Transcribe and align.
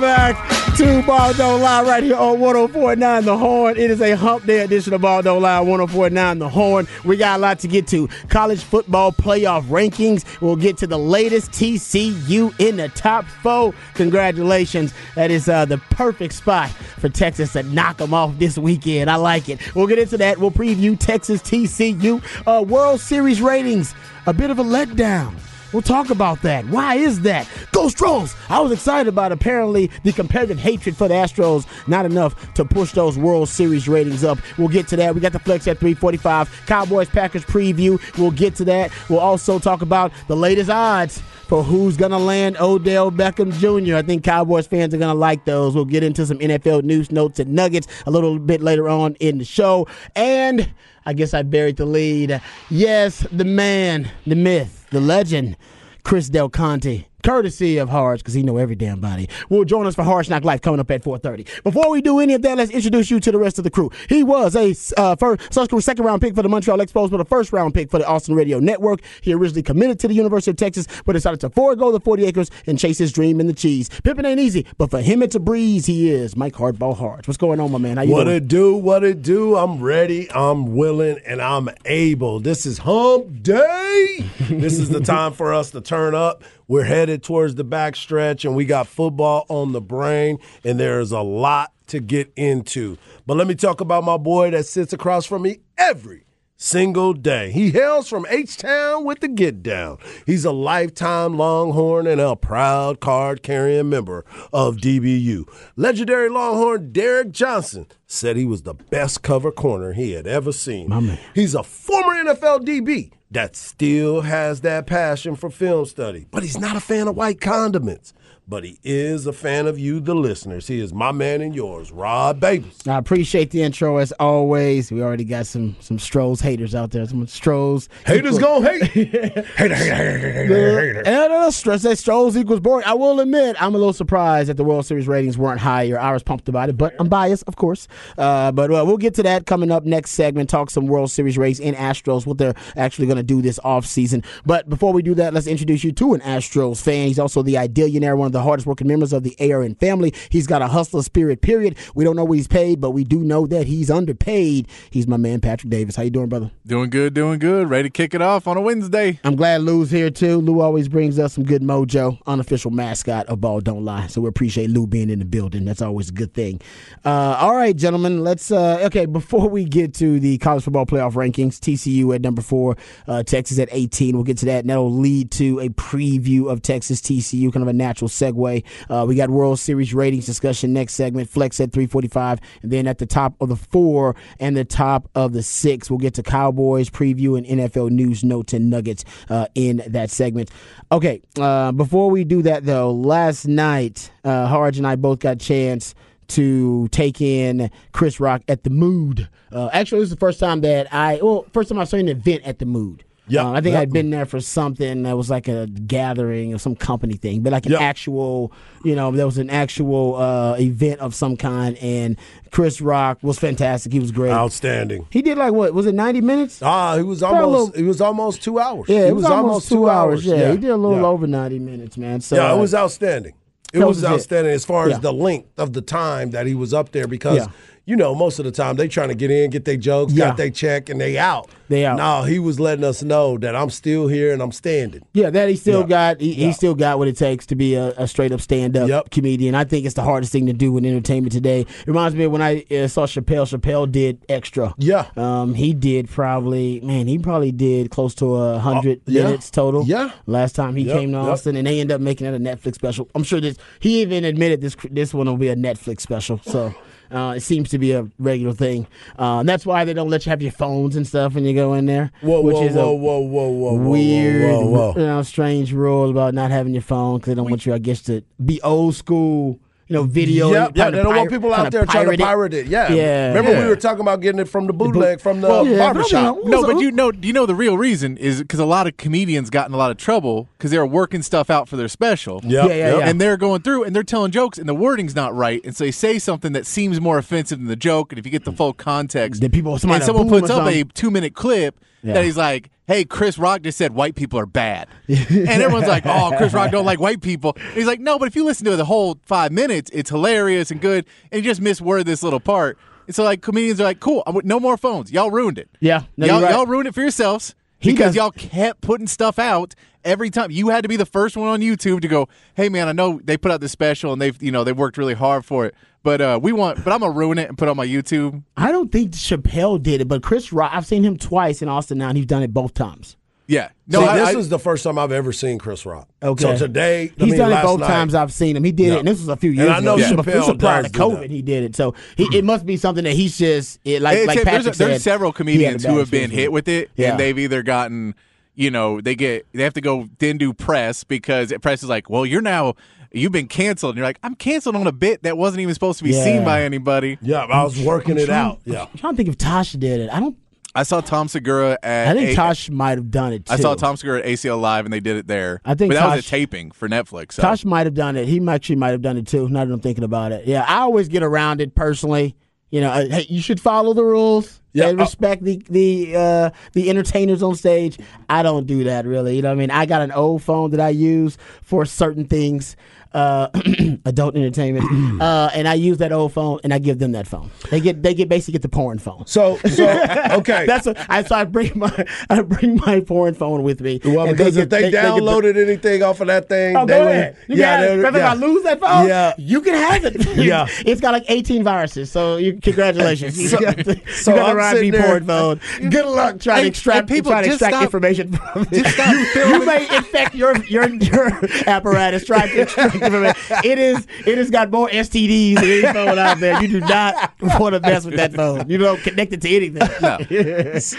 Welcome 0.00 0.34
back 0.36 0.76
to 0.76 1.02
Ball 1.06 1.32
Don't 1.32 1.62
Lie 1.62 1.82
right 1.82 2.02
here 2.02 2.16
on 2.16 2.38
1049 2.38 3.24
The 3.24 3.38
Horn. 3.38 3.76
It 3.78 3.90
is 3.90 4.02
a 4.02 4.14
hump 4.14 4.44
day 4.44 4.60
edition 4.60 4.92
of 4.92 5.00
Ball 5.00 5.22
Don't 5.22 5.40
Lie 5.40 5.60
1049 5.60 6.38
The 6.38 6.48
Horn. 6.48 6.86
We 7.04 7.16
got 7.16 7.38
a 7.38 7.40
lot 7.40 7.58
to 7.60 7.68
get 7.68 7.86
to. 7.88 8.08
College 8.28 8.62
football 8.62 9.12
playoff 9.12 9.62
rankings. 9.64 10.24
We'll 10.40 10.56
get 10.56 10.76
to 10.78 10.86
the 10.86 10.98
latest 10.98 11.52
TCU 11.52 12.58
in 12.60 12.76
the 12.76 12.88
top 12.90 13.24
four. 13.42 13.72
Congratulations. 13.94 14.92
That 15.14 15.30
is 15.30 15.48
uh, 15.48 15.64
the 15.64 15.78
perfect 15.78 16.34
spot 16.34 16.68
for 16.70 17.08
Texas 17.08 17.54
to 17.54 17.62
knock 17.62 17.96
them 17.98 18.12
off 18.12 18.38
this 18.38 18.58
weekend. 18.58 19.08
I 19.08 19.16
like 19.16 19.48
it. 19.48 19.74
We'll 19.74 19.86
get 19.86 19.98
into 19.98 20.18
that. 20.18 20.38
We'll 20.38 20.50
preview 20.50 20.98
Texas 20.98 21.40
TCU 21.42 22.22
uh, 22.46 22.62
World 22.62 23.00
Series 23.00 23.40
ratings. 23.40 23.94
A 24.26 24.34
bit 24.34 24.50
of 24.50 24.58
a 24.58 24.64
letdown. 24.64 25.36
We'll 25.72 25.82
talk 25.82 26.10
about 26.10 26.42
that. 26.42 26.66
Why 26.66 26.94
is 26.94 27.20
that? 27.22 27.48
Go 27.72 27.88
Stros! 27.88 28.34
I 28.48 28.60
was 28.60 28.72
excited 28.72 29.08
about 29.08 29.32
apparently 29.32 29.90
the 30.04 30.12
competitive 30.12 30.58
hatred 30.58 30.96
for 30.96 31.08
the 31.08 31.14
Astros. 31.14 31.66
Not 31.88 32.06
enough 32.06 32.54
to 32.54 32.64
push 32.64 32.92
those 32.92 33.18
World 33.18 33.48
Series 33.48 33.88
ratings 33.88 34.24
up. 34.24 34.38
We'll 34.58 34.68
get 34.68 34.88
to 34.88 34.96
that. 34.96 35.14
We 35.14 35.20
got 35.20 35.32
the 35.32 35.38
flex 35.38 35.66
at 35.68 35.78
345. 35.78 36.66
Cowboys 36.66 37.08
Packers 37.08 37.44
preview. 37.44 38.00
We'll 38.18 38.30
get 38.30 38.54
to 38.56 38.64
that. 38.66 38.92
We'll 39.08 39.20
also 39.20 39.58
talk 39.58 39.82
about 39.82 40.12
the 40.28 40.36
latest 40.36 40.70
odds 40.70 41.22
for 41.46 41.62
who's 41.62 41.96
going 41.96 42.10
to 42.10 42.18
land 42.18 42.56
Odell 42.58 43.10
Beckham 43.10 43.52
Jr. 43.52 43.96
I 43.96 44.02
think 44.02 44.24
Cowboys 44.24 44.66
fans 44.66 44.92
are 44.94 44.98
going 44.98 45.12
to 45.12 45.18
like 45.18 45.44
those. 45.44 45.74
We'll 45.74 45.84
get 45.84 46.02
into 46.02 46.26
some 46.26 46.38
NFL 46.38 46.82
news 46.82 47.12
notes 47.12 47.38
and 47.38 47.54
nuggets 47.54 47.86
a 48.06 48.10
little 48.10 48.38
bit 48.38 48.62
later 48.62 48.88
on 48.88 49.14
in 49.16 49.38
the 49.38 49.44
show. 49.44 49.86
And 50.14 50.68
I 51.06 51.12
guess 51.12 51.32
I 51.32 51.42
buried 51.42 51.76
the 51.76 51.86
lead. 51.86 52.42
Yes, 52.68 53.24
the 53.30 53.44
man, 53.44 54.10
the 54.26 54.34
myth, 54.34 54.86
the 54.90 55.00
legend, 55.00 55.56
Chris 56.02 56.28
Del 56.28 56.48
Conte. 56.48 57.06
Courtesy 57.26 57.78
of 57.78 57.88
Harsh, 57.88 58.20
because 58.20 58.34
he 58.34 58.44
know 58.44 58.56
every 58.56 58.76
damn 58.76 59.00
body. 59.00 59.28
Will 59.48 59.64
join 59.64 59.84
us 59.84 59.96
for 59.96 60.04
Harsh 60.04 60.28
Knock 60.28 60.44
Life 60.44 60.62
coming 60.62 60.78
up 60.78 60.88
at 60.92 61.02
4.30. 61.02 61.64
Before 61.64 61.90
we 61.90 62.00
do 62.00 62.20
any 62.20 62.34
of 62.34 62.42
that, 62.42 62.56
let's 62.56 62.70
introduce 62.70 63.10
you 63.10 63.18
to 63.18 63.32
the 63.32 63.38
rest 63.38 63.58
of 63.58 63.64
the 63.64 63.70
crew. 63.70 63.90
He 64.08 64.22
was 64.22 64.54
a 64.54 64.76
uh, 64.96 65.16
first, 65.16 65.52
second 65.52 66.04
round 66.04 66.22
pick 66.22 66.36
for 66.36 66.42
the 66.42 66.48
Montreal 66.48 66.78
Expos, 66.78 67.10
but 67.10 67.20
a 67.20 67.24
first 67.24 67.52
round 67.52 67.74
pick 67.74 67.90
for 67.90 67.98
the 67.98 68.06
Austin 68.06 68.36
Radio 68.36 68.60
Network. 68.60 69.00
He 69.22 69.34
originally 69.34 69.64
committed 69.64 69.98
to 70.00 70.08
the 70.08 70.14
University 70.14 70.52
of 70.52 70.56
Texas, 70.56 70.86
but 71.04 71.14
decided 71.14 71.40
to 71.40 71.50
forego 71.50 71.90
the 71.90 71.98
40 71.98 72.26
acres 72.26 72.48
and 72.64 72.78
chase 72.78 72.98
his 72.98 73.10
dream 73.10 73.40
in 73.40 73.48
the 73.48 73.52
cheese. 73.52 73.88
Pippin 74.04 74.24
ain't 74.24 74.38
easy, 74.38 74.64
but 74.78 74.92
for 74.92 75.00
him 75.00 75.20
it's 75.20 75.34
a 75.34 75.40
breeze. 75.40 75.86
He 75.86 76.12
is 76.12 76.36
Mike 76.36 76.54
Hardball 76.54 76.96
Harsh. 76.96 77.26
What's 77.26 77.38
going 77.38 77.58
on, 77.58 77.72
my 77.72 77.78
man? 77.78 77.96
How 77.96 78.04
you 78.04 78.12
what 78.12 78.24
doing? 78.24 78.36
it 78.36 78.46
do? 78.46 78.76
What 78.76 79.02
it 79.02 79.22
do? 79.22 79.56
I'm 79.56 79.82
ready. 79.82 80.30
I'm 80.30 80.76
willing, 80.76 81.18
and 81.26 81.42
I'm 81.42 81.70
able. 81.86 82.38
This 82.38 82.66
is 82.66 82.78
Hump 82.78 83.42
Day. 83.42 84.24
this 84.48 84.78
is 84.78 84.90
the 84.90 85.00
time 85.00 85.32
for 85.32 85.52
us 85.52 85.72
to 85.72 85.80
turn 85.80 86.14
up. 86.14 86.44
We're 86.68 86.84
headed 86.84 87.22
towards 87.22 87.54
the 87.54 87.64
back 87.64 87.94
stretch, 87.96 88.44
and 88.44 88.56
we 88.56 88.64
got 88.64 88.88
football 88.88 89.46
on 89.48 89.72
the 89.72 89.80
brain, 89.80 90.38
and 90.64 90.80
there's 90.80 91.12
a 91.12 91.20
lot 91.20 91.72
to 91.88 92.00
get 92.00 92.32
into. 92.36 92.98
But 93.24 93.36
let 93.36 93.46
me 93.46 93.54
talk 93.54 93.80
about 93.80 94.02
my 94.02 94.16
boy 94.16 94.50
that 94.50 94.66
sits 94.66 94.92
across 94.92 95.26
from 95.26 95.42
me 95.42 95.60
every 95.78 96.25
single 96.56 97.12
day. 97.12 97.50
He 97.50 97.70
hails 97.70 98.08
from 98.08 98.26
H 98.28 98.56
Town 98.56 99.04
with 99.04 99.20
the 99.20 99.28
Get 99.28 99.62
Down. 99.62 99.98
He's 100.24 100.44
a 100.44 100.52
lifetime 100.52 101.36
Longhorn 101.36 102.06
and 102.06 102.20
a 102.20 102.36
proud 102.36 103.00
card 103.00 103.42
carrying 103.42 103.88
member 103.88 104.24
of 104.52 104.76
DBU. 104.76 105.48
Legendary 105.76 106.28
Longhorn 106.28 106.92
Derrick 106.92 107.32
Johnson 107.32 107.86
said 108.06 108.36
he 108.36 108.44
was 108.44 108.62
the 108.62 108.74
best 108.74 109.22
cover 109.22 109.52
corner 109.52 109.92
he 109.92 110.12
had 110.12 110.26
ever 110.26 110.52
seen. 110.52 110.88
My 110.88 111.00
man. 111.00 111.18
He's 111.34 111.54
a 111.54 111.62
former 111.62 112.14
NFL 112.14 112.64
DB 112.64 113.12
that 113.30 113.56
still 113.56 114.22
has 114.22 114.60
that 114.60 114.86
passion 114.86 115.36
for 115.36 115.50
film 115.50 115.84
study, 115.84 116.26
but 116.30 116.42
he's 116.42 116.58
not 116.58 116.76
a 116.76 116.80
fan 116.80 117.08
of 117.08 117.16
white 117.16 117.40
condiments. 117.40 118.14
But 118.48 118.62
he 118.62 118.78
is 118.84 119.26
a 119.26 119.32
fan 119.32 119.66
of 119.66 119.76
you, 119.76 119.98
the 119.98 120.14
listeners. 120.14 120.68
He 120.68 120.78
is 120.78 120.94
my 120.94 121.10
man 121.10 121.40
and 121.40 121.52
yours, 121.52 121.90
Rod 121.90 122.38
Babers. 122.38 122.86
I 122.86 122.96
appreciate 122.96 123.50
the 123.50 123.60
intro 123.60 123.96
as 123.96 124.12
always. 124.20 124.92
We 124.92 125.02
already 125.02 125.24
got 125.24 125.48
some 125.48 125.74
some 125.80 125.98
Stros 125.98 126.40
haters 126.40 126.72
out 126.72 126.92
there. 126.92 127.04
Some 127.06 127.26
Stros 127.26 127.88
Haters 128.06 128.38
gonna 128.38 128.70
hate. 128.70 128.82
hater, 128.92 129.42
hater, 129.42 129.74
hater, 129.74 130.32
hater, 130.32 130.80
hater. 130.80 131.02
And 131.04 131.32
uh, 131.32 131.50
stress 131.50 131.82
that 131.82 131.98
Stros 131.98 132.36
equals 132.36 132.60
boring. 132.60 132.86
I 132.86 132.94
will 132.94 133.18
admit, 133.18 133.60
I'm 133.60 133.74
a 133.74 133.78
little 133.78 133.92
surprised 133.92 134.48
that 134.48 134.56
the 134.56 134.64
World 134.64 134.86
Series 134.86 135.08
ratings 135.08 135.36
weren't 135.36 135.58
higher. 135.58 135.98
I 135.98 136.12
was 136.12 136.22
pumped 136.22 136.48
about 136.48 136.68
it, 136.68 136.76
but 136.76 136.94
I'm 137.00 137.08
biased, 137.08 137.42
of 137.48 137.56
course. 137.56 137.88
Uh, 138.16 138.52
but 138.52 138.70
uh, 138.70 138.84
we'll 138.86 138.96
get 138.96 139.14
to 139.14 139.24
that 139.24 139.46
coming 139.46 139.72
up 139.72 139.84
next 139.84 140.12
segment. 140.12 140.48
Talk 140.48 140.70
some 140.70 140.86
World 140.86 141.10
Series 141.10 141.36
race 141.36 141.58
in 141.58 141.74
Astros, 141.74 142.26
what 142.26 142.38
they're 142.38 142.54
actually 142.76 143.08
going 143.08 143.16
to 143.16 143.24
do 143.24 143.42
this 143.42 143.58
offseason. 143.64 144.24
But 144.44 144.68
before 144.68 144.92
we 144.92 145.02
do 145.02 145.14
that, 145.14 145.34
let's 145.34 145.48
introduce 145.48 145.82
you 145.82 145.90
to 145.90 146.14
an 146.14 146.20
Astros 146.20 146.80
fan. 146.80 147.08
He's 147.08 147.18
also 147.18 147.42
the 147.42 147.54
Idealionaire, 147.54 148.16
one 148.16 148.26
of 148.26 148.35
the 148.36 148.42
hardest 148.42 148.66
working 148.66 148.86
members 148.86 149.14
of 149.14 149.22
the 149.22 149.34
ARN 149.40 149.74
family. 149.76 150.12
He's 150.28 150.46
got 150.46 150.60
a 150.60 150.68
hustler 150.68 151.02
spirit, 151.02 151.40
period. 151.40 151.76
We 151.94 152.04
don't 152.04 152.16
know 152.16 152.24
what 152.24 152.36
he's 152.36 152.46
paid, 152.46 152.82
but 152.82 152.90
we 152.90 153.02
do 153.02 153.20
know 153.20 153.46
that 153.46 153.66
he's 153.66 153.90
underpaid. 153.90 154.68
He's 154.90 155.06
my 155.06 155.16
man, 155.16 155.40
Patrick 155.40 155.70
Davis. 155.70 155.96
How 155.96 156.02
you 156.02 156.10
doing, 156.10 156.28
brother? 156.28 156.50
Doing 156.66 156.90
good, 156.90 157.14
doing 157.14 157.38
good. 157.38 157.70
Ready 157.70 157.88
to 157.88 157.92
kick 157.92 158.12
it 158.12 158.20
off 158.20 158.46
on 158.46 158.58
a 158.58 158.60
Wednesday. 158.60 159.18
I'm 159.24 159.36
glad 159.36 159.62
Lou's 159.62 159.90
here, 159.90 160.10
too. 160.10 160.36
Lou 160.36 160.60
always 160.60 160.86
brings 160.86 161.18
us 161.18 161.32
some 161.32 161.44
good 161.44 161.62
mojo, 161.62 162.18
unofficial 162.26 162.70
mascot 162.70 163.26
of 163.26 163.40
Ball 163.40 163.60
Don't 163.60 163.84
Lie. 163.84 164.08
So 164.08 164.20
we 164.20 164.28
appreciate 164.28 164.68
Lou 164.68 164.86
being 164.86 165.08
in 165.08 165.18
the 165.18 165.24
building. 165.24 165.64
That's 165.64 165.80
always 165.80 166.10
a 166.10 166.12
good 166.12 166.34
thing. 166.34 166.60
Uh, 167.04 167.38
all 167.40 167.56
right, 167.56 167.74
gentlemen, 167.74 168.22
let's, 168.22 168.50
uh, 168.50 168.80
okay, 168.84 169.06
before 169.06 169.48
we 169.48 169.64
get 169.64 169.94
to 169.94 170.20
the 170.20 170.36
college 170.38 170.64
football 170.64 170.84
playoff 170.84 171.14
rankings, 171.14 171.58
TCU 171.58 172.14
at 172.14 172.20
number 172.20 172.42
four, 172.42 172.76
uh, 173.08 173.22
Texas 173.22 173.58
at 173.58 173.70
18. 173.72 174.14
We'll 174.14 174.24
get 174.24 174.36
to 174.38 174.46
that, 174.46 174.60
and 174.60 174.70
that'll 174.70 174.92
lead 174.92 175.30
to 175.32 175.60
a 175.60 175.70
preview 175.70 176.50
of 176.50 176.60
Texas 176.60 177.00
TCU, 177.00 177.52
kind 177.52 177.62
of 177.62 177.68
a 177.68 177.72
natural 177.72 178.08
segue. 178.32 178.64
Uh, 178.88 179.04
we 179.06 179.14
got 179.14 179.30
World 179.30 179.58
Series 179.58 179.94
ratings 179.94 180.26
discussion 180.26 180.72
next 180.72 180.94
segment, 180.94 181.28
Flex 181.28 181.60
at 181.60 181.72
345, 181.72 182.40
and 182.62 182.72
then 182.72 182.86
at 182.86 182.98
the 182.98 183.06
top 183.06 183.34
of 183.40 183.48
the 183.48 183.56
four 183.56 184.14
and 184.40 184.56
the 184.56 184.64
top 184.64 185.08
of 185.14 185.32
the 185.32 185.42
six, 185.42 185.90
we'll 185.90 185.98
get 185.98 186.14
to 186.14 186.22
Cowboys 186.22 186.90
preview 186.90 187.36
and 187.36 187.46
NFL 187.46 187.90
news, 187.90 188.24
notes, 188.24 188.52
and 188.52 188.70
nuggets 188.70 189.04
uh, 189.28 189.46
in 189.54 189.82
that 189.86 190.10
segment. 190.10 190.50
Okay, 190.92 191.22
uh, 191.38 191.72
before 191.72 192.10
we 192.10 192.24
do 192.24 192.42
that, 192.42 192.64
though, 192.64 192.90
last 192.90 193.46
night, 193.46 194.10
uh, 194.24 194.46
Harge 194.46 194.78
and 194.78 194.86
I 194.86 194.96
both 194.96 195.20
got 195.20 195.34
a 195.34 195.36
chance 195.36 195.94
to 196.28 196.88
take 196.88 197.20
in 197.20 197.70
Chris 197.92 198.18
Rock 198.18 198.42
at 198.48 198.64
the 198.64 198.70
Mood. 198.70 199.28
Uh, 199.52 199.70
actually, 199.72 200.00
this 200.00 200.06
is 200.06 200.10
the 200.10 200.16
first 200.16 200.40
time 200.40 200.60
that 200.62 200.92
I, 200.92 201.20
well, 201.22 201.46
first 201.52 201.68
time 201.68 201.78
I 201.78 201.84
saw 201.84 201.96
an 201.96 202.08
event 202.08 202.42
at 202.44 202.58
the 202.58 202.66
Mood. 202.66 203.04
Yep, 203.28 203.44
Uh, 203.44 203.50
I 203.52 203.60
think 203.60 203.72
yep. 203.74 203.82
I'd 203.82 203.92
been 203.92 204.10
there 204.10 204.24
for 204.24 204.40
something 204.40 205.02
that 205.02 205.16
was 205.16 205.28
like 205.28 205.48
a 205.48 205.66
gathering 205.66 206.54
or 206.54 206.58
some 206.58 206.76
company 206.76 207.14
thing, 207.14 207.40
but 207.42 207.52
like 207.52 207.66
an 207.66 207.72
Yep. 207.72 207.80
actual, 207.80 208.52
you 208.84 208.94
know, 208.94 209.10
there 209.10 209.26
was 209.26 209.38
an 209.38 209.50
actual 209.50 210.14
uh, 210.16 210.54
event 210.60 211.00
of 211.00 211.14
some 211.14 211.36
kind, 211.36 211.76
and 211.78 212.16
Chris 212.52 212.80
Rock 212.80 213.18
was 213.22 213.38
fantastic. 213.38 213.92
He 213.92 213.98
was 213.98 214.12
great. 214.12 214.30
Outstanding. 214.30 215.06
He 215.10 215.22
did 215.22 215.38
like 215.38 215.52
what 215.52 215.74
was 215.74 215.86
it, 215.86 215.94
ninety 215.94 216.20
minutes? 216.20 216.60
Ah, 216.62 216.96
he 216.96 217.02
was 217.02 217.22
almost. 217.22 217.48
little- 217.74 217.82
He 217.82 217.82
was 217.88 218.00
almost 218.00 218.42
two 218.42 218.60
hours. 218.60 218.86
yeah, 218.88 219.06
it 219.08 219.16
was, 219.16 219.24
almost, 219.24 219.68
two 219.68 219.88
hours. 219.88 220.24
Yeah, 220.24 220.52
he 220.52 220.58
did 220.58 220.70
a 220.70 220.76
little 220.76 220.98
yeah. 220.98 221.04
over 221.06 221.26
ninety 221.26 221.58
minutes, 221.58 221.96
man. 221.98 222.20
So 222.20 222.36
Yeah, 222.36 222.52
uh, 222.52 222.56
it 222.56 222.60
was 222.60 222.74
outstanding. 222.74 223.32
It 223.72 223.80
was 223.80 223.88
was 223.96 224.02
it. 224.04 224.06
outstanding 224.10 224.52
as 224.52 224.64
far 224.64 224.88
Yeah. 224.88 224.94
as 224.94 225.00
the 225.00 225.12
length 225.12 225.58
of 225.58 225.72
the 225.72 225.82
time 225.82 226.30
that 226.30 226.46
he 226.46 226.54
was 226.54 226.72
up 226.72 226.92
there 226.92 227.08
because 227.08 227.38
Yeah. 227.38 227.46
You 227.86 227.96
know 227.96 228.14
most 228.14 228.38
of 228.38 228.44
the 228.44 228.50
time 228.52 228.76
they 228.76 228.88
trying 228.88 229.08
to 229.08 229.14
get 229.14 229.30
in, 229.30 229.50
get 229.50 229.64
their 229.64 229.76
jokes, 229.76 230.12
Yeah. 230.12 230.26
got 230.28 230.36
their 230.36 230.50
check, 230.50 230.88
and 230.90 231.00
they 231.00 231.16
out. 231.18 231.48
They 231.68 231.84
out. 231.84 231.96
No, 231.96 232.22
he 232.22 232.38
was 232.38 232.60
letting 232.60 232.84
us 232.84 233.02
know 233.02 233.38
that 233.38 233.56
I'm 233.56 233.70
still 233.70 234.06
here 234.06 234.32
and 234.32 234.40
I'm 234.40 234.52
standing. 234.52 235.02
Yeah, 235.14 235.30
that 235.30 235.48
he 235.48 235.56
still 235.56 235.80
Yeah. 235.80 235.86
got. 235.86 236.20
He, 236.20 236.32
Yeah. 236.34 236.46
he 236.46 236.52
still 236.52 236.74
got 236.76 236.98
what 236.98 237.08
it 237.08 237.16
takes 237.16 237.44
to 237.46 237.56
be 237.56 237.74
a, 237.74 237.88
a 237.96 238.06
straight 238.06 238.30
up 238.30 238.40
stand 238.40 238.76
up 238.76 238.88
Yep. 238.88 239.10
comedian. 239.10 239.54
I 239.56 239.64
think 239.64 239.84
it's 239.84 239.94
the 239.96 240.02
hardest 240.02 240.30
thing 240.30 240.46
to 240.46 240.52
do 240.52 240.76
in 240.78 240.84
entertainment 240.86 241.32
today. 241.32 241.62
It 241.62 241.86
reminds 241.86 242.14
me 242.14 242.24
of 242.24 242.30
when 242.32 242.42
I 242.42 242.64
uh, 242.70 242.86
saw 242.86 243.06
Chappelle. 243.06 243.46
Chappelle 243.46 243.90
did 243.90 244.18
extra. 244.28 244.74
Yeah. 244.78 245.06
Um, 245.16 245.54
he 245.54 245.72
did 245.74 246.08
probably 246.08 246.80
man. 246.84 247.08
He 247.08 247.18
probably 247.18 247.50
did 247.52 247.90
close 247.90 248.14
to 248.16 248.34
a 248.36 248.58
hundred 248.60 249.00
Uh, 249.08 249.12
minutes 249.12 249.50
total. 249.50 249.84
Yeah. 249.84 250.10
Last 250.26 250.54
time 250.54 250.76
he 250.76 250.84
Yep, 250.84 250.96
came 250.98 251.12
to 251.12 251.18
yep. 251.18 251.26
Austin, 251.28 251.56
and 251.56 251.66
they 251.66 251.80
end 251.80 251.90
up 251.90 252.00
making 252.00 252.26
it 252.28 252.34
a 252.34 252.38
Netflix 252.38 252.74
special. 252.76 253.08
I'm 253.14 253.24
sure 253.24 253.40
this. 253.40 253.56
He 253.80 254.02
even 254.02 254.24
admitted 254.24 254.60
this. 254.60 254.76
This 254.90 255.12
one 255.12 255.26
will 255.26 255.36
be 255.36 255.48
a 255.48 255.56
Netflix 255.56 256.00
special. 256.02 256.40
So. 256.44 256.74
Uh, 257.10 257.34
it 257.36 257.40
seems 257.40 257.68
to 257.70 257.78
be 257.78 257.92
a 257.92 258.06
regular 258.18 258.52
thing, 258.52 258.86
uh, 259.18 259.40
and 259.40 259.48
that's 259.48 259.64
why 259.66 259.84
they 259.84 259.94
don't 259.94 260.08
let 260.08 260.26
you 260.26 260.30
have 260.30 260.42
your 260.42 260.52
phones 260.52 260.96
and 260.96 261.06
stuff 261.06 261.34
when 261.34 261.44
you 261.44 261.54
go 261.54 261.74
in 261.74 261.86
there. 261.86 262.10
Whoa, 262.20 262.40
which 262.40 262.54
whoa, 262.54 262.64
is 262.64 262.76
a 262.76 262.84
whoa, 262.84 262.92
whoa, 262.92 263.18
whoa, 263.18 263.48
whoa, 263.48 263.72
whoa, 263.74 263.90
weird, 263.90 264.42
whoa, 264.42 264.60
whoa, 264.60 264.70
whoa. 264.70 265.00
you 265.00 265.06
know, 265.06 265.22
strange 265.22 265.72
rule 265.72 266.10
about 266.10 266.34
not 266.34 266.50
having 266.50 266.72
your 266.72 266.82
phone 266.82 267.18
because 267.18 267.30
they 267.30 267.34
don't 267.34 267.48
want 267.50 267.66
you, 267.66 267.74
I 267.74 267.78
guess, 267.78 268.02
to 268.02 268.22
be 268.44 268.60
old 268.62 268.94
school. 268.94 269.58
You 269.88 269.94
know, 269.94 270.02
video. 270.02 270.50
Yeah, 270.50 270.66
and 270.66 270.76
yeah, 270.76 270.84
kinda 270.86 270.98
they 270.98 271.02
don't 271.04 271.14
want 271.16 271.30
people 271.30 271.54
out 271.54 271.70
there 271.70 271.86
trying 271.86 272.10
to 272.10 272.16
pirate 272.18 272.52
it. 272.54 272.66
Yeah, 272.66 272.92
Yeah. 272.92 273.28
Remember 273.28 273.52
Yeah. 273.52 273.62
we 273.62 273.68
were 273.68 273.76
talking 273.76 274.00
about 274.00 274.20
getting 274.20 274.40
it 274.40 274.48
from 274.48 274.66
the 274.66 274.72
bootleg 274.72 275.20
from 275.20 275.40
the 275.40 275.46
Well, 275.48 275.64
yeah, 275.64 275.76
but 275.76 275.76
I 275.76 275.92
mean, 275.92 275.94
barbershop. 275.94 276.38
No, 276.44 276.62
but 276.62 276.80
you 276.80 276.90
know, 276.90 277.12
you 277.22 277.32
know 277.32 277.46
the 277.46 277.54
real 277.54 277.78
reason 277.78 278.16
is 278.16 278.40
because 278.40 278.58
a 278.58 278.64
lot 278.64 278.88
of 278.88 278.96
comedians 278.96 279.48
got 279.48 279.68
in 279.68 279.74
a 279.74 279.76
lot 279.76 279.92
of 279.92 279.96
trouble 279.96 280.48
because 280.58 280.72
they 280.72 280.78
were 280.78 280.86
working 280.86 281.22
stuff 281.22 281.50
out 281.50 281.68
for 281.68 281.76
their 281.76 281.86
special. 281.86 282.40
Yep, 282.42 282.50
Yeah, 282.52 282.66
yeah, 282.66 282.74
yep. 282.90 282.98
yeah. 282.98 283.08
And 283.08 283.20
they're 283.20 283.36
going 283.36 283.62
through 283.62 283.84
and 283.84 283.94
they're 283.94 284.02
telling 284.02 284.32
jokes 284.32 284.58
and 284.58 284.68
the 284.68 284.74
wording's 284.74 285.14
not 285.14 285.32
right, 285.36 285.60
and 285.64 285.76
so 285.76 285.84
they 285.84 285.92
say 285.92 286.18
something 286.18 286.52
that 286.52 286.66
seems 286.66 287.00
more 287.00 287.18
offensive 287.18 287.58
than 287.60 287.68
the 287.68 287.76
joke. 287.76 288.10
And 288.10 288.18
if 288.18 288.26
you 288.26 288.32
get 288.32 288.44
the 288.44 288.52
full 288.52 288.72
context, 288.72 289.40
Then 289.40 289.50
people- 289.52 289.78
somebody 289.78 289.98
and 289.98 290.04
someone 290.04 290.28
puts 290.28 290.50
up 290.50 290.66
a 290.66 290.82
two 290.94 291.12
minute 291.12 291.34
clip 291.34 291.76
Yeah. 292.02 292.14
that 292.14 292.24
he's 292.24 292.36
like, 292.36 292.70
"Hey, 292.86 293.04
Chris 293.04 293.38
Rock 293.38 293.62
just 293.62 293.78
said 293.78 293.94
white 293.94 294.14
people 294.14 294.38
are 294.38 294.46
bad," 294.46 294.88
and 295.08 295.48
everyone's 295.48 295.88
like, 295.88 296.04
"Oh, 296.06 296.32
Chris 296.36 296.52
Rock 296.52 296.70
don't 296.70 296.84
like 296.84 297.00
white 297.00 297.20
people." 297.20 297.52
And 297.56 297.74
he's 297.74 297.86
like, 297.86 298.00
"No, 298.00 298.18
but 298.18 298.28
if 298.28 298.36
you 298.36 298.44
listen 298.44 298.64
to 298.66 298.76
the 298.76 298.84
whole 298.84 299.18
five 299.24 299.52
minutes, 299.52 299.90
it's 299.92 300.10
hilarious 300.10 300.70
and 300.70 300.80
good, 300.80 301.06
and 301.30 301.44
you 301.44 301.50
just 301.50 301.60
misword 301.60 302.04
this 302.04 302.22
little 302.22 302.40
part." 302.40 302.78
And 303.06 303.14
so 303.14 303.24
like 303.24 303.42
comedians 303.42 303.80
are 303.80 303.84
like, 303.84 304.00
"Cool, 304.00 304.22
no 304.44 304.58
more 304.58 304.76
phones. 304.76 305.12
Y'all 305.12 305.30
ruined 305.30 305.58
it. 305.58 305.68
Yeah, 305.80 306.04
no, 306.16 306.26
y'all, 306.26 306.42
right. 306.42 306.50
y'all 306.52 306.66
ruined 306.66 306.88
it 306.88 306.94
for 306.94 307.02
yourselves." 307.02 307.54
Because 307.78 308.16
y'all 308.16 308.30
kept 308.30 308.80
putting 308.80 309.06
stuff 309.06 309.38
out 309.38 309.74
every 310.06 310.30
time. 310.30 310.50
You 310.50 310.68
had 310.70 310.82
to 310.82 310.88
be 310.88 310.96
the 310.96 311.04
first 311.06 311.36
one 311.36 311.48
on 311.48 311.60
YouTube 311.60 312.00
to 312.00 312.08
go, 312.08 312.28
"Hey 312.54 312.68
man, 312.70 312.88
I 312.88 312.92
know 312.92 313.20
they 313.22 313.36
put 313.36 313.50
out 313.52 313.60
this 313.60 313.72
special 313.72 314.12
and 314.12 314.22
they've 314.22 314.40
you 314.42 314.50
know 314.50 314.64
they 314.64 314.72
worked 314.72 314.96
really 314.96 315.14
hard 315.14 315.44
for 315.44 315.66
it, 315.66 315.74
but 316.02 316.20
uh, 316.20 316.38
we 316.42 316.52
want, 316.52 316.82
but 316.84 316.92
I'm 316.92 317.00
gonna 317.00 317.12
ruin 317.12 317.38
it 317.38 317.48
and 317.48 317.58
put 317.58 317.68
it 317.68 317.70
on 317.70 317.76
my 317.76 317.86
YouTube." 317.86 318.42
I 318.56 318.72
don't 318.72 318.90
think 318.90 319.10
Chappelle 319.12 319.82
did 319.82 320.00
it, 320.00 320.08
but 320.08 320.22
Chris 320.22 320.52
Rock. 320.52 320.70
I've 320.72 320.86
seen 320.86 321.04
him 321.04 321.18
twice 321.18 321.60
in 321.60 321.68
Austin 321.68 321.98
now, 321.98 322.08
and 322.08 322.16
he's 322.16 322.26
done 322.26 322.42
it 322.42 322.54
both 322.54 322.72
times. 322.72 323.16
Yeah, 323.48 323.68
no, 323.86 324.00
See, 324.00 324.06
I, 324.08 324.18
this 324.18 324.34
I- 324.34 324.38
is 324.40 324.48
the 324.48 324.58
first 324.58 324.82
time 324.82 324.98
I've 324.98 325.12
ever 325.12 325.32
seen 325.32 325.58
Chris 325.60 325.86
Rock. 325.86 326.08
Okay. 326.20 326.42
So 326.42 326.56
today, 326.66 327.02
I 327.02 327.24
he's 327.24 327.30
mean, 327.30 327.36
done 327.38 327.52
it 327.52 327.62
both 327.62 327.78
night- 327.78 327.86
times 327.86 328.12
I've 328.12 328.32
seen 328.32 328.56
him. 328.56 328.64
He 328.64 328.72
did 328.72 328.88
Yeah. 328.88 328.94
it, 328.94 328.98
and 328.98 329.06
this 329.08 329.20
was 329.20 329.28
a 329.28 329.36
few 329.36 329.50
And 329.50 329.58
years 329.60 329.70
I 329.70 329.78
know 329.78 329.94
ago. 329.94 330.02
This 330.02 330.16
was- 330.16 330.26
this 330.26 330.34
was 330.34 330.46
Chappelle 330.48 330.58
prior 330.58 330.82
to 330.82 330.88
COVID. 330.88 331.30
He 331.30 331.42
did 331.42 331.62
it, 331.62 331.76
so 331.76 331.94
he, 332.16 332.24
it 332.36 332.44
must 332.44 332.66
be 332.66 332.76
something 332.76 333.04
that 333.04 333.12
he's 333.12 333.38
just 333.38 333.78
it, 333.84 334.02
like 334.02 334.14
It's- 334.14 334.26
like 334.26 334.36
there's, 334.38 334.44
Patrick 334.64 334.74
there's 334.74 334.92
said, 334.94 335.00
several 335.02 335.30
he 335.30 335.34
had 335.34 335.34
a 335.34 335.38
comedians 335.38 335.84
who 335.84 335.98
have 335.98 336.10
been 336.10 336.32
hit 336.32 336.50
with 336.50 336.66
it, 336.66 336.90
Yeah. 336.96 337.10
and 337.12 337.20
they've 337.20 337.38
either 337.38 337.62
gotten, 337.62 338.16
you 338.56 338.70
know, 338.70 339.00
they 339.00 339.14
get 339.14 339.46
they 339.52 339.62
have 339.62 339.74
to 339.74 339.80
go 339.80 340.08
then 340.18 340.38
do 340.38 340.52
press 340.52 341.04
because 341.04 341.52
press 341.62 341.82
is 341.84 341.88
like, 341.88 342.10
well, 342.10 342.26
you're 342.26 342.42
now 342.42 342.74
you've 343.12 343.32
been 343.32 343.46
canceled, 343.48 343.90
and 343.92 343.98
you're 343.98 344.06
like, 344.06 344.18
I'm 344.22 344.34
canceled 344.34 344.76
on 344.76 344.86
a 344.86 344.92
bit 344.92 345.22
that 345.22 345.38
wasn't 345.38 345.60
even 345.60 345.72
supposed 345.74 345.98
to 345.98 346.04
be 346.04 346.10
Yeah. 346.10 346.24
seen 346.24 346.44
by 346.44 346.64
anybody. 346.64 347.18
Yeah, 347.22 347.44
I 347.44 347.62
was 347.62 347.80
working 347.80 348.18
it 348.18 348.28
out. 348.28 348.60
Yeah. 348.64 348.86
I'm 348.92 348.98
trying 348.98 349.12
to 349.12 349.16
think 349.16 349.28
if 349.28 349.38
Tosh 349.38 349.72
did 349.72 350.00
it. 350.00 350.10
I 350.10 350.18
don't. 350.20 350.36
I 350.74 350.82
saw 350.82 351.00
Tom 351.00 351.26
Segura 351.28 351.78
at 351.82 352.08
I 352.08 352.12
think 352.12 352.30
A- 352.30 352.34
Tosh 352.34 352.68
might 352.68 352.98
have 352.98 353.10
done 353.10 353.32
it. 353.32 353.46
Too. 353.46 353.52
I 353.54 353.56
saw 353.56 353.74
Tom 353.74 353.96
Segura 353.96 354.18
at 354.18 354.26
ACL 354.26 354.60
Live, 354.60 354.84
and 354.84 354.92
they 354.92 355.00
did 355.00 355.16
it 355.16 355.26
there. 355.26 355.62
I 355.64 355.74
think 355.74 355.90
but 355.90 355.98
that 355.98 356.14
was 356.16 356.26
a 356.26 356.28
taping 356.28 356.70
for 356.70 356.86
Netflix. 356.86 357.32
So. 357.32 357.42
Tosh 357.42 357.64
might 357.64 357.86
have 357.86 357.94
done 357.94 358.14
it. 358.16 358.28
He 358.28 358.46
actually 358.46 358.76
might 358.76 358.90
have 358.90 359.00
done 359.00 359.16
it 359.16 359.26
too. 359.26 359.48
Now 359.48 359.64
that 359.64 359.72
I'm 359.72 359.80
thinking 359.80 360.04
about 360.04 360.32
it, 360.32 360.46
yeah, 360.46 360.66
I 360.68 360.80
always 360.80 361.08
get 361.08 361.22
around 361.22 361.62
it 361.62 361.74
personally. 361.74 362.34
You 362.70 362.80
know, 362.80 362.90
uh, 362.90 363.06
hey, 363.08 363.26
you 363.28 363.40
should 363.40 363.60
follow 363.60 363.94
the 363.94 364.04
rules. 364.04 364.60
Yeah, 364.72 364.88
and 364.88 365.00
uh, 365.00 365.04
respect 365.04 365.42
the 365.42 365.62
the 365.70 366.14
uh, 366.16 366.50
the 366.72 366.90
entertainers 366.90 367.42
on 367.42 367.54
stage. 367.54 367.98
I 368.28 368.42
don't 368.42 368.66
do 368.66 368.84
that 368.84 369.06
really. 369.06 369.36
You 369.36 369.42
know, 369.42 369.48
what 369.48 369.56
I 369.56 369.58
mean, 369.58 369.70
I 369.70 369.86
got 369.86 370.02
an 370.02 370.12
old 370.12 370.42
phone 370.42 370.70
that 370.72 370.80
I 370.80 370.90
use 370.90 371.38
for 371.62 371.86
certain 371.86 372.26
things, 372.26 372.76
uh, 373.12 373.48
adult 374.04 374.36
entertainment, 374.36 374.84
uh, 375.22 375.50
and 375.54 375.66
I 375.68 375.74
use 375.74 375.98
that 375.98 376.12
old 376.12 376.32
phone, 376.32 376.60
and 376.64 376.72
I 376.74 376.78
give 376.78 376.98
them 376.98 377.12
that 377.12 377.26
phone. 377.26 377.50
They 377.70 377.80
get 377.80 378.02
they 378.02 378.14
get 378.14 378.28
basically 378.28 378.52
get 378.52 378.62
the 378.62 378.68
porn 378.68 378.98
phone. 378.98 379.26
So, 379.26 379.56
so 379.58 379.88
okay. 380.32 380.66
That's 380.66 380.86
what 380.86 380.98
I 381.08 381.22
so 381.22 381.34
I 381.36 381.44
bring 381.44 381.78
my 381.78 382.06
I 382.30 382.42
bring 382.42 382.76
my 382.84 383.00
porn 383.00 383.34
phone 383.34 383.62
with 383.62 383.80
me. 383.80 384.00
well, 384.04 384.26
because 384.26 384.56
if 384.56 384.68
get- 384.68 384.70
they, 384.82 384.90
get 384.90 385.02
the- 385.02 385.08
downloaded 385.20 385.56
anything 385.56 386.02
off 386.02 386.20
of 386.20 386.26
that 386.28 386.48
thing, 386.48 386.76
Oh, 386.76 386.84
they 386.86 386.94
go 386.98 387.04
would- 387.04 387.10
ahead. 387.12 387.36
You 387.48 387.56
yeah, 387.56 387.76
can 387.76 387.80
they 387.80 388.04
have 388.04 388.14
it. 388.14 388.18
would- 388.18 388.20
If. 388.20 388.24
I 388.26 388.34
lose 388.34 388.62
that 388.64 388.80
phone, 388.80 389.08
Yeah. 389.08 389.34
you 389.38 389.60
can 389.60 389.74
have 389.74 390.04
it. 390.04 390.36
Yeah. 390.36 390.66
it's 390.84 391.00
got 391.00 391.12
like 391.12 391.24
18 391.28 391.62
viruses. 391.64 392.10
So 392.12 392.36
you, 392.36 392.58
congratulations. 392.60 393.40
You 393.40 393.48
So- 393.48 393.58
got 393.60 393.76
the, 393.78 394.00
so 394.14 394.32
you 394.32 394.36
got 394.38 394.48
the 394.50 394.56
Ryan 394.56 394.90
B. 394.90 394.98
porn 394.98 395.24
phone. 395.26 395.60
Good 395.90 396.06
luck 396.06 396.40
trying 396.40 396.62
to 396.62 396.68
extract, 396.68 397.08
people, 397.08 397.30
trying 397.30 397.44
to 397.44 397.50
extract 397.50 397.74
stop- 397.74 397.84
information 397.84 398.32
from 398.32 398.66
it. 398.70 399.34
you, 399.36 399.54
you 399.58 399.66
may 399.66 399.96
infect 399.96 400.34
your 400.34 400.56
your 400.64 400.88
your 400.88 401.28
apparatus 401.66 402.24
trying 402.26 402.48
to 402.50 402.60
extract. 402.62 402.95
It 403.02 403.78
is 403.78 404.06
it 404.26 404.38
has 404.38 404.50
got 404.50 404.70
more 404.70 404.88
STDs 404.88 405.54
than 405.56 405.64
any 405.64 405.82
phone 405.92 406.18
out 406.18 406.38
there. 406.40 406.60
You 406.62 406.68
do 406.68 406.80
not 406.80 407.32
want 407.58 407.74
to 407.74 407.80
mess 407.80 408.04
with 408.04 408.16
that 408.16 408.32
phone. 408.34 408.68
You 408.68 408.78
don't 408.78 409.00
connect 409.02 409.32
it 409.32 409.40
to 409.42 409.48
anything. 409.48 409.88
No, 410.00 410.18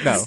no. 0.03 0.25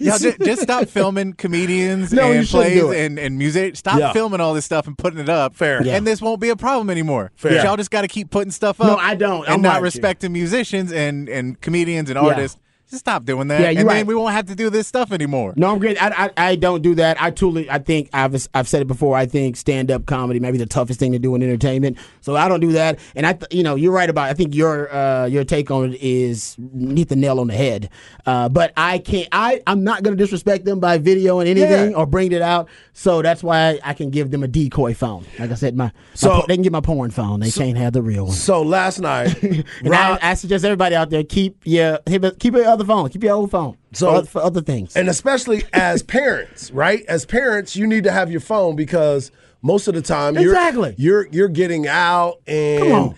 Yeah, 0.00 0.18
just, 0.18 0.38
just 0.40 0.62
stop 0.62 0.88
filming 0.88 1.32
comedians 1.34 2.12
No, 2.12 2.32
and 2.32 2.46
plays 2.46 2.82
and, 2.82 3.18
and 3.18 3.38
music. 3.38 3.76
Stop 3.76 3.98
Yeah. 3.98 4.12
filming 4.12 4.40
all 4.40 4.54
this 4.54 4.64
stuff 4.64 4.86
and 4.86 4.96
putting 4.96 5.18
it 5.20 5.28
up. 5.28 5.54
Fair. 5.54 5.82
Yeah. 5.82 5.96
And 5.96 6.06
this 6.06 6.20
won't 6.22 6.40
be 6.40 6.48
a 6.50 6.56
problem 6.56 6.90
anymore. 6.90 7.32
Fair. 7.36 7.64
Y'all 7.64 7.76
just 7.76 7.90
got 7.90 8.02
to 8.02 8.08
keep 8.08 8.30
putting 8.30 8.50
stuff 8.50 8.80
up. 8.80 8.86
No, 8.86 8.96
I 8.96 9.14
don't. 9.14 9.46
I'm 9.48 9.54
And 9.54 9.62
not 9.62 9.74
with 9.82 9.94
you. 9.94 9.98
respecting 9.98 10.32
musicians 10.32 10.92
and, 10.92 11.28
and 11.28 11.60
comedians 11.60 12.10
and 12.10 12.18
artists. 12.18 12.58
Just 12.88 13.00
stop 13.00 13.24
doing 13.24 13.48
that. 13.48 13.60
Yeah, 13.60 13.70
you're 13.70 13.80
and 13.80 13.88
right. 13.88 13.94
then 13.96 14.06
we 14.06 14.14
won't 14.14 14.32
have 14.32 14.46
to 14.46 14.54
do 14.54 14.70
this 14.70 14.86
stuff 14.86 15.10
anymore. 15.10 15.54
No, 15.56 15.72
I'm 15.72 15.80
great. 15.80 16.00
I, 16.00 16.30
I 16.36 16.50
I 16.50 16.56
don't 16.56 16.82
do 16.82 16.94
that. 16.94 17.20
I 17.20 17.32
truly, 17.32 17.68
I 17.68 17.78
think 17.80 18.08
I've 18.12 18.46
I've 18.54 18.68
said 18.68 18.80
it 18.80 18.86
before. 18.86 19.16
I 19.16 19.26
think 19.26 19.56
stand 19.56 19.90
up 19.90 20.06
comedy 20.06 20.38
may 20.38 20.52
be 20.52 20.58
the 20.58 20.66
toughest 20.66 21.00
thing 21.00 21.10
to 21.10 21.18
do 21.18 21.34
in 21.34 21.42
entertainment. 21.42 21.98
So 22.20 22.36
I 22.36 22.48
don't 22.48 22.60
do 22.60 22.72
that. 22.72 23.00
And 23.16 23.26
I, 23.26 23.32
th- 23.32 23.52
you 23.52 23.64
know, 23.64 23.74
you're 23.74 23.90
right 23.92 24.08
about. 24.08 24.28
I 24.30 24.34
think 24.34 24.54
your 24.54 24.92
uh, 24.94 25.26
your 25.26 25.42
take 25.42 25.70
on 25.72 25.94
it 25.94 26.00
is 26.00 26.56
hit 26.94 27.08
the 27.08 27.16
nail 27.16 27.40
on 27.40 27.48
the 27.48 27.54
head. 27.54 27.90
Uh, 28.24 28.48
but 28.48 28.72
I 28.76 28.98
can't. 28.98 29.28
I 29.32 29.60
I'm 29.66 29.82
not 29.82 30.04
going 30.04 30.16
to 30.16 30.22
disrespect 30.22 30.64
them 30.64 30.78
by 30.78 30.98
video 30.98 31.40
and 31.40 31.48
anything 31.48 31.90
Yeah. 31.90 31.96
or 31.96 32.06
bring 32.06 32.30
it 32.30 32.40
out. 32.42 32.68
So 32.92 33.20
that's 33.20 33.42
why 33.42 33.80
I 33.82 33.94
can 33.94 34.10
give 34.10 34.30
them 34.30 34.44
a 34.44 34.48
decoy 34.48 34.94
phone. 34.94 35.24
Like 35.40 35.50
I 35.50 35.54
said, 35.54 35.76
my, 35.76 35.86
my 35.86 35.92
So- 36.14 36.40
po- 36.42 36.44
they 36.46 36.54
can 36.54 36.62
get 36.62 36.72
my 36.72 36.80
porn 36.80 37.10
phone. 37.10 37.40
They 37.40 37.50
can't 37.50 37.76
have 37.78 37.94
the 37.94 38.02
real 38.02 38.26
one. 38.26 38.34
So 38.34 38.62
last 38.62 39.00
night, 39.00 39.42
And 39.42 39.64
Rob, 39.84 40.18
I, 40.22 40.30
I 40.30 40.34
suggest 40.34 40.64
everybody 40.64 40.94
out 40.94 41.10
there 41.10 41.24
keep 41.24 41.60
your 41.64 41.98
keep 42.38 42.54
your 42.54 42.64
other 42.66 42.84
phone, 42.86 43.08
keep 43.08 43.22
your 43.22 43.34
old 43.34 43.50
phone 43.50 43.76
So- 43.92 44.22
for, 44.22 44.42
other 44.42 44.60
things. 44.60 44.96
and 44.96 45.08
especially 45.08 45.64
as 45.72 46.02
parents, 46.18 46.70
right? 46.70 47.04
As 47.08 47.24
parents, 47.26 47.76
you 47.76 47.86
need 47.86 48.04
to 48.04 48.12
have 48.12 48.30
your 48.30 48.40
phone 48.40 48.76
because 48.76 49.30
most 49.62 49.88
of 49.88 49.94
the 49.94 50.02
time 50.02 50.34
you're 50.34 50.52
Exactly. 50.52 50.94
you're 50.96 51.26
you're 51.28 51.48
getting 51.48 51.86
out 51.88 52.40
and 52.46 53.14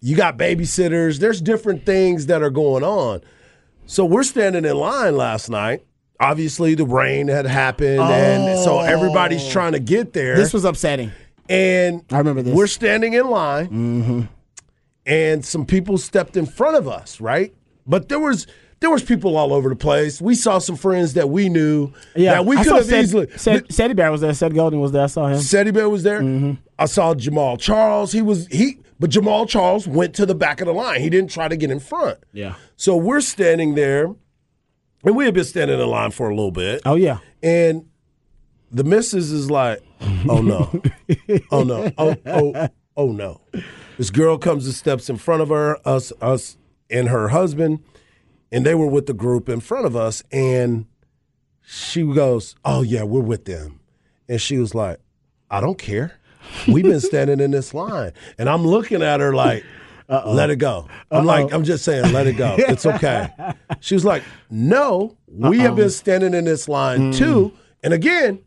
you 0.00 0.16
got 0.16 0.38
babysitters. 0.38 1.18
There's 1.18 1.40
different 1.40 1.84
things 1.84 2.26
that 2.26 2.42
are 2.42 2.50
going 2.50 2.84
on. 2.84 3.20
So 3.86 4.04
we're 4.04 4.22
standing 4.22 4.64
in 4.64 4.76
line 4.76 5.16
last 5.16 5.48
night. 5.48 5.84
Obviously, 6.20 6.74
the 6.74 6.84
rain 6.84 7.28
had 7.28 7.46
happened, 7.46 8.00
and 8.00 8.58
so 8.64 8.78
oh. 8.78 8.80
everybody's 8.80 9.48
trying 9.48 9.72
to 9.72 9.78
get 9.78 10.12
there. 10.12 10.36
this 10.36 10.52
was 10.52 10.64
upsetting. 10.64 11.12
and 11.48 12.04
I 12.10 12.18
remember 12.18 12.42
this. 12.42 12.54
We're 12.54 12.66
standing 12.66 13.12
in 13.14 13.30
line, 13.30 13.66
mm-hmm. 13.68 14.20
and 15.06 15.44
some 15.44 15.64
people 15.64 15.96
stepped 15.96 16.36
in 16.36 16.44
front 16.44 16.76
of 16.76 16.88
us, 16.88 17.20
right? 17.20 17.54
But 17.86 18.08
there 18.08 18.18
was 18.18 18.46
there 18.80 18.90
was 18.90 19.02
people 19.02 19.36
all 19.36 19.52
over 19.52 19.68
the 19.68 19.76
place. 19.76 20.20
We 20.20 20.34
saw 20.34 20.58
some 20.58 20.76
friends 20.76 21.14
that 21.14 21.30
we 21.30 21.48
knew 21.48 21.92
that 22.14 22.44
we 22.46 22.56
could 22.56 22.66
have 22.66 22.86
Seth- 22.86 23.04
easily. 23.04 23.28
Seth 23.36 23.96
Bear 23.96 24.12
was 24.12 24.20
there. 24.20 24.32
Seth 24.34 24.54
Golden 24.54 24.80
was 24.80 24.92
there. 24.92 25.04
I 25.04 25.06
saw 25.06 25.26
him. 25.26 25.38
Seti 25.38 25.70
Bear 25.70 25.88
was 25.88 26.02
there. 26.02 26.20
Mm-hmm. 26.20 26.52
I 26.78 26.86
saw 26.86 27.14
Jamaal 27.14 27.58
Charles. 27.58 28.12
He 28.12 28.22
was 28.22 28.46
he, 28.48 28.78
but 29.00 29.10
Jamaal 29.10 29.48
Charles 29.48 29.88
went 29.88 30.14
to 30.16 30.26
the 30.26 30.34
back 30.34 30.60
of 30.60 30.66
the 30.66 30.72
line. 30.72 31.00
He 31.00 31.10
didn't 31.10 31.30
try 31.30 31.48
to 31.48 31.56
get 31.56 31.70
in 31.70 31.80
front. 31.80 32.18
Yeah. 32.32 32.54
So 32.76 32.96
we're 32.96 33.20
standing 33.20 33.74
there, 33.74 34.14
and 35.04 35.16
we 35.16 35.24
had 35.24 35.34
been 35.34 35.44
standing 35.44 35.80
in 35.80 35.86
line 35.86 36.10
for 36.12 36.28
a 36.28 36.34
little 36.34 36.52
bit. 36.52 36.82
Oh 36.84 36.94
yeah. 36.94 37.18
And 37.42 37.86
the 38.70 38.84
missus 38.84 39.32
is 39.32 39.50
like, 39.50 39.82
oh 40.28 40.40
no. 40.40 40.82
oh 41.50 41.64
no. 41.64 41.90
Oh, 41.98 42.16
oh, 42.26 42.68
oh 42.96 43.12
no. 43.12 43.40
This 43.96 44.10
girl 44.10 44.38
comes 44.38 44.66
and 44.66 44.74
steps 44.74 45.10
in 45.10 45.16
front 45.16 45.42
of 45.42 45.48
her, 45.48 45.78
us, 45.84 46.12
us 46.20 46.56
and 46.88 47.08
her 47.08 47.28
husband, 47.28 47.80
and 48.50 48.64
they 48.64 48.74
were 48.74 48.86
with 48.86 49.06
the 49.06 49.14
group 49.14 49.48
in 49.48 49.60
front 49.60 49.86
of 49.86 49.96
us, 49.96 50.22
and 50.32 50.86
she 51.66 52.02
goes, 52.02 52.54
Oh 52.64 52.82
yeah, 52.82 53.02
we're 53.02 53.20
with 53.20 53.44
them. 53.44 53.80
And 54.28 54.40
she 54.40 54.58
was 54.58 54.74
like, 54.74 55.00
I 55.50 55.60
don't 55.60 55.78
care. 55.78 56.18
We've 56.66 56.84
been 56.84 57.00
standing 57.12 57.40
in 57.40 57.50
this 57.50 57.72
line. 57.74 58.12
And 58.38 58.48
I'm 58.48 58.66
looking 58.66 59.02
at 59.02 59.20
her 59.20 59.34
like, 59.34 59.64
let 60.08 60.48
it 60.50 60.56
go. 60.56 60.88
I'm 61.10 61.26
like, 61.26 61.52
I'm 61.52 61.64
just 61.64 61.84
saying, 61.84 62.12
let 62.12 62.26
it 62.26 62.34
go. 62.34 62.56
It's 62.58 62.86
okay. 62.94 63.28
She 63.80 63.94
was 63.94 64.04
like, 64.04 64.22
No, 64.50 65.16
we 65.26 65.58
have 65.58 65.76
been 65.76 65.90
standing 65.90 66.34
in 66.34 66.44
this 66.44 66.68
line 66.68 67.12
too. 67.12 67.52
And 67.82 67.92
again, 67.92 68.40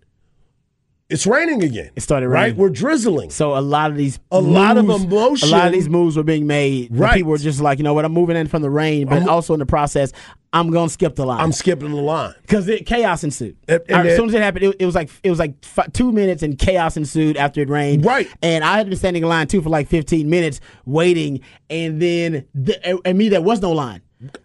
it's 1.12 1.28
raining 1.28 1.64
again. 1.64 1.92
It 1.96 2.02
started 2.02 2.30
raining. 2.30 2.52
right. 2.52 2.58
We're 2.58 2.70
drizzling. 2.70 3.30
So 3.30 3.56
a 3.58 3.62
lot 3.62 3.92
of 3.92 3.98
these 3.98 4.20
A 4.32 4.40
lot 4.42 4.78
of 4.78 4.86
moves- 4.86 5.04
emotion. 5.04 5.50
A 5.50 5.52
lot 5.52 5.68
of 5.68 5.74
these 5.74 5.90
moves 5.90 6.16
were 6.18 6.24
being 6.24 6.48
made. 6.48 6.90
Right. 6.92 7.16
People 7.18 7.32
were 7.32 7.38
just 7.38 7.62
like, 7.62 7.78
you 7.78 7.84
know 7.84 7.94
what, 7.94 8.06
I'm 8.06 8.14
moving 8.14 8.36
in 8.38 8.48
from 8.48 8.62
the 8.62 8.70
rain, 8.70 9.08
but 9.08 9.28
also 9.28 9.54
in 9.54 9.60
the 9.60 9.66
process, 9.66 10.12
I'm 10.54 10.70
gonna 10.70 10.90
skip 10.90 11.16
the 11.16 11.26
line. 11.26 11.40
I'm 11.40 11.52
skipping 11.54 11.92
the 11.92 12.02
line. 12.02 12.34
because 12.42 12.70
chaos 12.86 13.24
ensued. 13.24 13.56
And- 13.70 13.82
and 13.88 14.08
as 14.08 14.18
soon 14.18 14.28
as 14.30 14.36
it 14.36 14.42
happened, 14.42 14.66
it, 14.66 14.76
it 14.80 14.86
was 14.86 14.96
like 14.96 15.10
it 15.24 15.30
was 15.30 15.40
like 15.40 15.54
f- 15.78 15.92
two 15.94 16.12
minutes, 16.12 16.44
and 16.44 16.58
chaos 16.60 16.98
ensued 16.98 17.38
after 17.38 17.62
it 17.62 17.70
rained. 17.70 18.04
Right. 18.06 18.28
and 18.42 18.64
I 18.64 18.78
had 18.78 18.90
been 18.90 18.98
standing 18.98 19.24
in 19.24 19.30
line 19.30 19.48
too 19.48 19.62
for 19.62 19.70
like 19.70 19.88
15 19.88 20.30
minutes 20.30 20.60
waiting, 20.86 21.40
and 21.70 22.02
then 22.02 22.46
the, 22.54 23.00
and 23.08 23.18
me 23.18 23.30
there 23.30 23.42
was 23.42 23.62
no 23.62 23.72
line. 23.72 24.02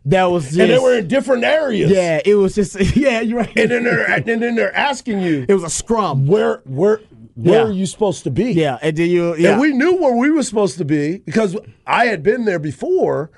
That 0.06 0.25
was 0.25 0.45
just 0.47 0.59
And 0.59 0.71
they 0.71 0.78
were 0.78 0.97
in 0.99 1.09
different 1.09 1.45
areas. 1.45 1.90
yeah. 1.90 2.21
It 2.25 2.35
was 2.37 2.54
just 2.54 2.78
yeah. 2.97 3.21
You're 3.21 3.38
right. 3.40 3.59
And 3.59 3.71
then 3.71 3.85
they're 3.85 4.11
and 4.11 4.25
then 4.25 4.54
they're 4.54 4.75
asking 4.76 5.21
you 5.21 5.45
it 5.49 5.52
was 5.54 5.64
a 5.64 5.71
scrum. 5.71 6.26
where 6.26 6.62
where 6.64 7.00
where 7.35 7.62
Yeah. 7.62 7.68
are 7.68 7.73
you 7.73 7.85
supposed 7.87 8.25
to 8.25 8.30
be? 8.30 8.52
Yeah, 8.52 8.78
and 8.80 8.97
then 8.97 9.11
you 9.11 9.37
yeah. 9.37 9.52
And 9.52 9.61
we 9.61 9.73
knew 9.73 9.95
where 9.97 10.16
we 10.16 10.30
were 10.30 10.42
supposed 10.42 10.78
to 10.78 10.85
be 10.87 11.18
because 11.18 11.56
I 11.87 12.06
had 12.06 12.23
been 12.23 12.47
there 12.47 12.59
before, 12.59 13.30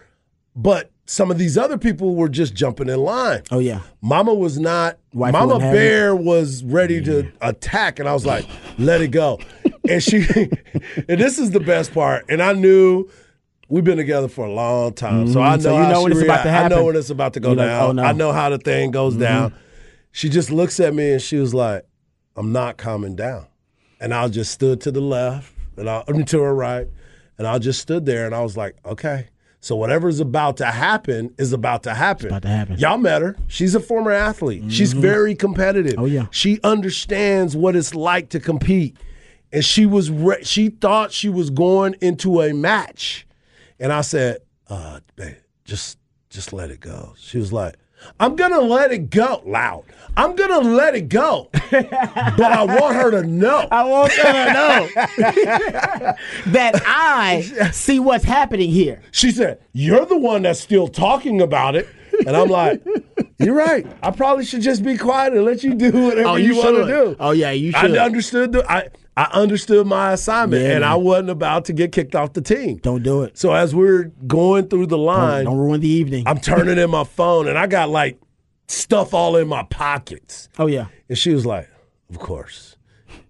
but 0.54 0.90
some 1.06 1.30
of 1.30 1.38
these 1.38 1.56
other 1.58 1.78
people 1.78 2.14
were 2.14 2.28
just 2.28 2.54
jumping 2.54 2.88
in 2.88 3.00
line. 3.00 3.42
oh 3.50 3.58
yeah. 3.58 3.80
Mama 4.02 4.34
was 4.34 4.58
not. 4.58 4.98
Wifey 5.14 5.32
Mama 5.32 5.58
Bear 5.58 6.14
was 6.14 6.62
ready 6.62 7.02
to 7.02 7.32
attack, 7.40 7.98
and 7.98 8.08
I 8.08 8.12
was 8.12 8.26
like, 8.26 8.46
"Let 8.78 9.00
it 9.00 9.08
go." 9.08 9.40
And 9.88 10.02
she, 10.02 10.18
and 11.08 11.18
this 11.20 11.38
is 11.38 11.50
the 11.52 11.60
best 11.60 11.92
part. 11.94 12.26
And 12.28 12.42
I 12.42 12.52
knew 12.52 13.08
we've 13.68 13.84
been 13.84 13.96
together 13.98 14.28
for 14.28 14.46
a 14.46 14.52
long 14.52 14.92
time, 14.94 15.30
so 15.32 15.40
I 15.42 15.56
know, 15.56 15.56
Mm-hmm. 15.56 15.62
so 15.62 15.76
you 15.76 15.82
how 15.84 15.90
know 15.92 16.02
when 16.02 16.12
it's 16.12 16.22
about 16.22 16.42
to 16.42 16.48
react. 16.48 16.64
I 16.64 16.68
know 16.68 16.74
happen. 16.76 16.86
when 16.86 16.96
it's 16.96 17.10
about 17.10 17.32
to 17.34 17.40
go 17.40 17.48
You're 17.50 17.56
like, 17.56 17.66
down. 17.68 17.82
oh, 17.88 17.92
no. 17.92 18.02
Mm-hmm. 18.02 18.08
I 18.08 18.12
know 18.12 18.32
how 18.32 18.50
the 18.50 18.58
thing 18.58 18.90
goes 18.90 19.16
down. 19.16 19.54
She 20.12 20.28
just 20.28 20.50
looks 20.50 20.80
at 20.80 20.94
me 20.94 21.12
and 21.12 21.22
she 21.22 21.36
was 21.36 21.54
like, 21.54 21.84
"I'm 22.36 22.50
not 22.52 22.76
calming 22.78 23.14
down," 23.16 23.46
and 24.00 24.12
I 24.14 24.26
just 24.28 24.52
stood 24.52 24.80
to 24.82 24.90
the 24.90 25.00
left 25.00 25.52
and 25.76 25.88
I, 25.88 26.02
to 26.02 26.40
her 26.40 26.54
right, 26.54 26.88
and 27.36 27.46
I 27.46 27.58
just 27.58 27.80
stood 27.80 28.04
there 28.06 28.26
and 28.26 28.34
I 28.34 28.40
was 28.42 28.56
like, 28.56 28.76
"Okay." 28.84 29.28
So 29.60 29.74
whatever's 29.74 30.20
about 30.20 30.56
to 30.58 30.66
happen 30.66 31.34
is 31.36 31.52
about 31.52 31.82
to 31.82 31.92
happen. 31.94 32.28
about 32.28 32.42
to 32.42 32.48
happen. 32.48 32.78
Y'all 32.78 32.96
met 32.96 33.22
her. 33.22 33.34
She's 33.48 33.74
a 33.74 33.80
former 33.80 34.12
athlete. 34.12 34.62
She's 34.72 34.92
very 34.92 35.34
competitive. 35.34 35.96
Oh, 35.98 36.04
yeah. 36.04 36.26
She 36.30 36.60
understands 36.62 37.56
what 37.56 37.74
it's 37.74 37.92
like 37.92 38.28
to 38.30 38.40
compete, 38.40 38.96
and 39.52 39.64
she 39.64 39.84
was 39.84 40.10
re- 40.12 40.42
she 40.44 40.68
thought 40.70 41.10
she 41.12 41.28
was 41.28 41.50
going 41.50 41.96
into 42.00 42.40
a 42.40 42.54
match, 42.54 43.26
and 43.80 43.92
I 43.92 44.00
said, 44.02 44.38
"Uh, 44.68 45.00
just 45.64 45.98
just 46.30 46.52
let 46.52 46.70
it 46.70 46.80
go." 46.80 47.14
She 47.18 47.38
was 47.38 47.52
like. 47.52 47.76
I'm 48.20 48.36
gonna 48.36 48.60
let 48.60 48.92
it 48.92 49.10
go 49.10 49.42
loud. 49.44 49.82
I'm 50.16 50.36
gonna 50.36 50.60
let 50.60 50.94
it 50.94 51.08
go, 51.08 51.48
but 51.72 51.92
I 52.40 52.62
want 52.64 52.94
her 52.94 53.10
to 53.10 53.24
know. 53.26 53.66
I 53.72 53.82
want 53.82 54.12
her 54.12 54.22
to 54.22 54.52
know 54.52 54.88
that 56.52 56.80
I 56.86 57.40
see 57.72 57.98
what's 57.98 58.22
happening 58.24 58.70
here. 58.70 59.02
She 59.10 59.32
said, 59.32 59.60
You're 59.72 60.06
the 60.06 60.16
one 60.16 60.42
that's 60.42 60.60
still 60.60 60.86
talking 60.88 61.40
about 61.40 61.74
it. 61.74 61.88
And 62.24 62.36
I'm 62.36 62.48
like, 62.48 62.82
You're 63.38 63.54
right. 63.56 63.84
I 64.02 64.10
probably 64.12 64.44
should 64.44 64.62
just 64.62 64.84
be 64.84 64.96
quiet 64.96 65.32
and 65.32 65.44
let 65.44 65.62
you 65.62 65.74
do 65.74 65.90
whatever 65.90 66.28
Oh, 66.28 66.36
you, 66.36 66.54
you 66.54 66.56
want 66.56 66.76
to 66.76 66.86
do. 66.86 67.16
Oh, 67.18 67.30
yeah, 67.32 67.50
you 67.50 67.72
should. 67.72 67.96
I 67.96 68.04
understood 68.04 68.52
the 68.52 68.70
I, 68.70 68.88
I 69.18 69.24
understood 69.32 69.84
my 69.86 70.12
assignment 70.12 70.62
Yeah, 70.62 70.76
and 70.76 70.84
I 70.84 70.94
wasn't 70.94 71.30
about 71.30 71.64
to 71.64 71.72
get 71.72 71.90
kicked 71.90 72.14
off 72.14 72.34
the 72.34 72.40
team. 72.40 72.76
Don't 72.76 73.02
do 73.02 73.22
it. 73.24 73.36
So 73.36 73.52
as 73.52 73.74
we're 73.74 74.12
going 74.26 74.68
through 74.68 74.86
the 74.86 74.98
line, 74.98 75.44
Don't 75.44 75.58
ruin 75.58 75.80
the 75.80 75.88
evening. 75.88 76.22
I'm 76.26 76.38
turning 76.38 76.78
in 76.78 76.88
my 76.88 77.02
phone 77.04 77.48
and 77.48 77.58
I 77.58 77.66
got 77.66 77.88
like 77.88 78.20
stuff 78.68 79.14
all 79.14 79.34
in 79.36 79.48
my 79.48 79.64
pockets. 79.64 80.48
oh 80.58 80.66
yeah. 80.66 80.86
And 81.08 81.18
she 81.18 81.34
was 81.34 81.44
like, 81.44 81.68
Of 82.10 82.20
course. 82.20 82.76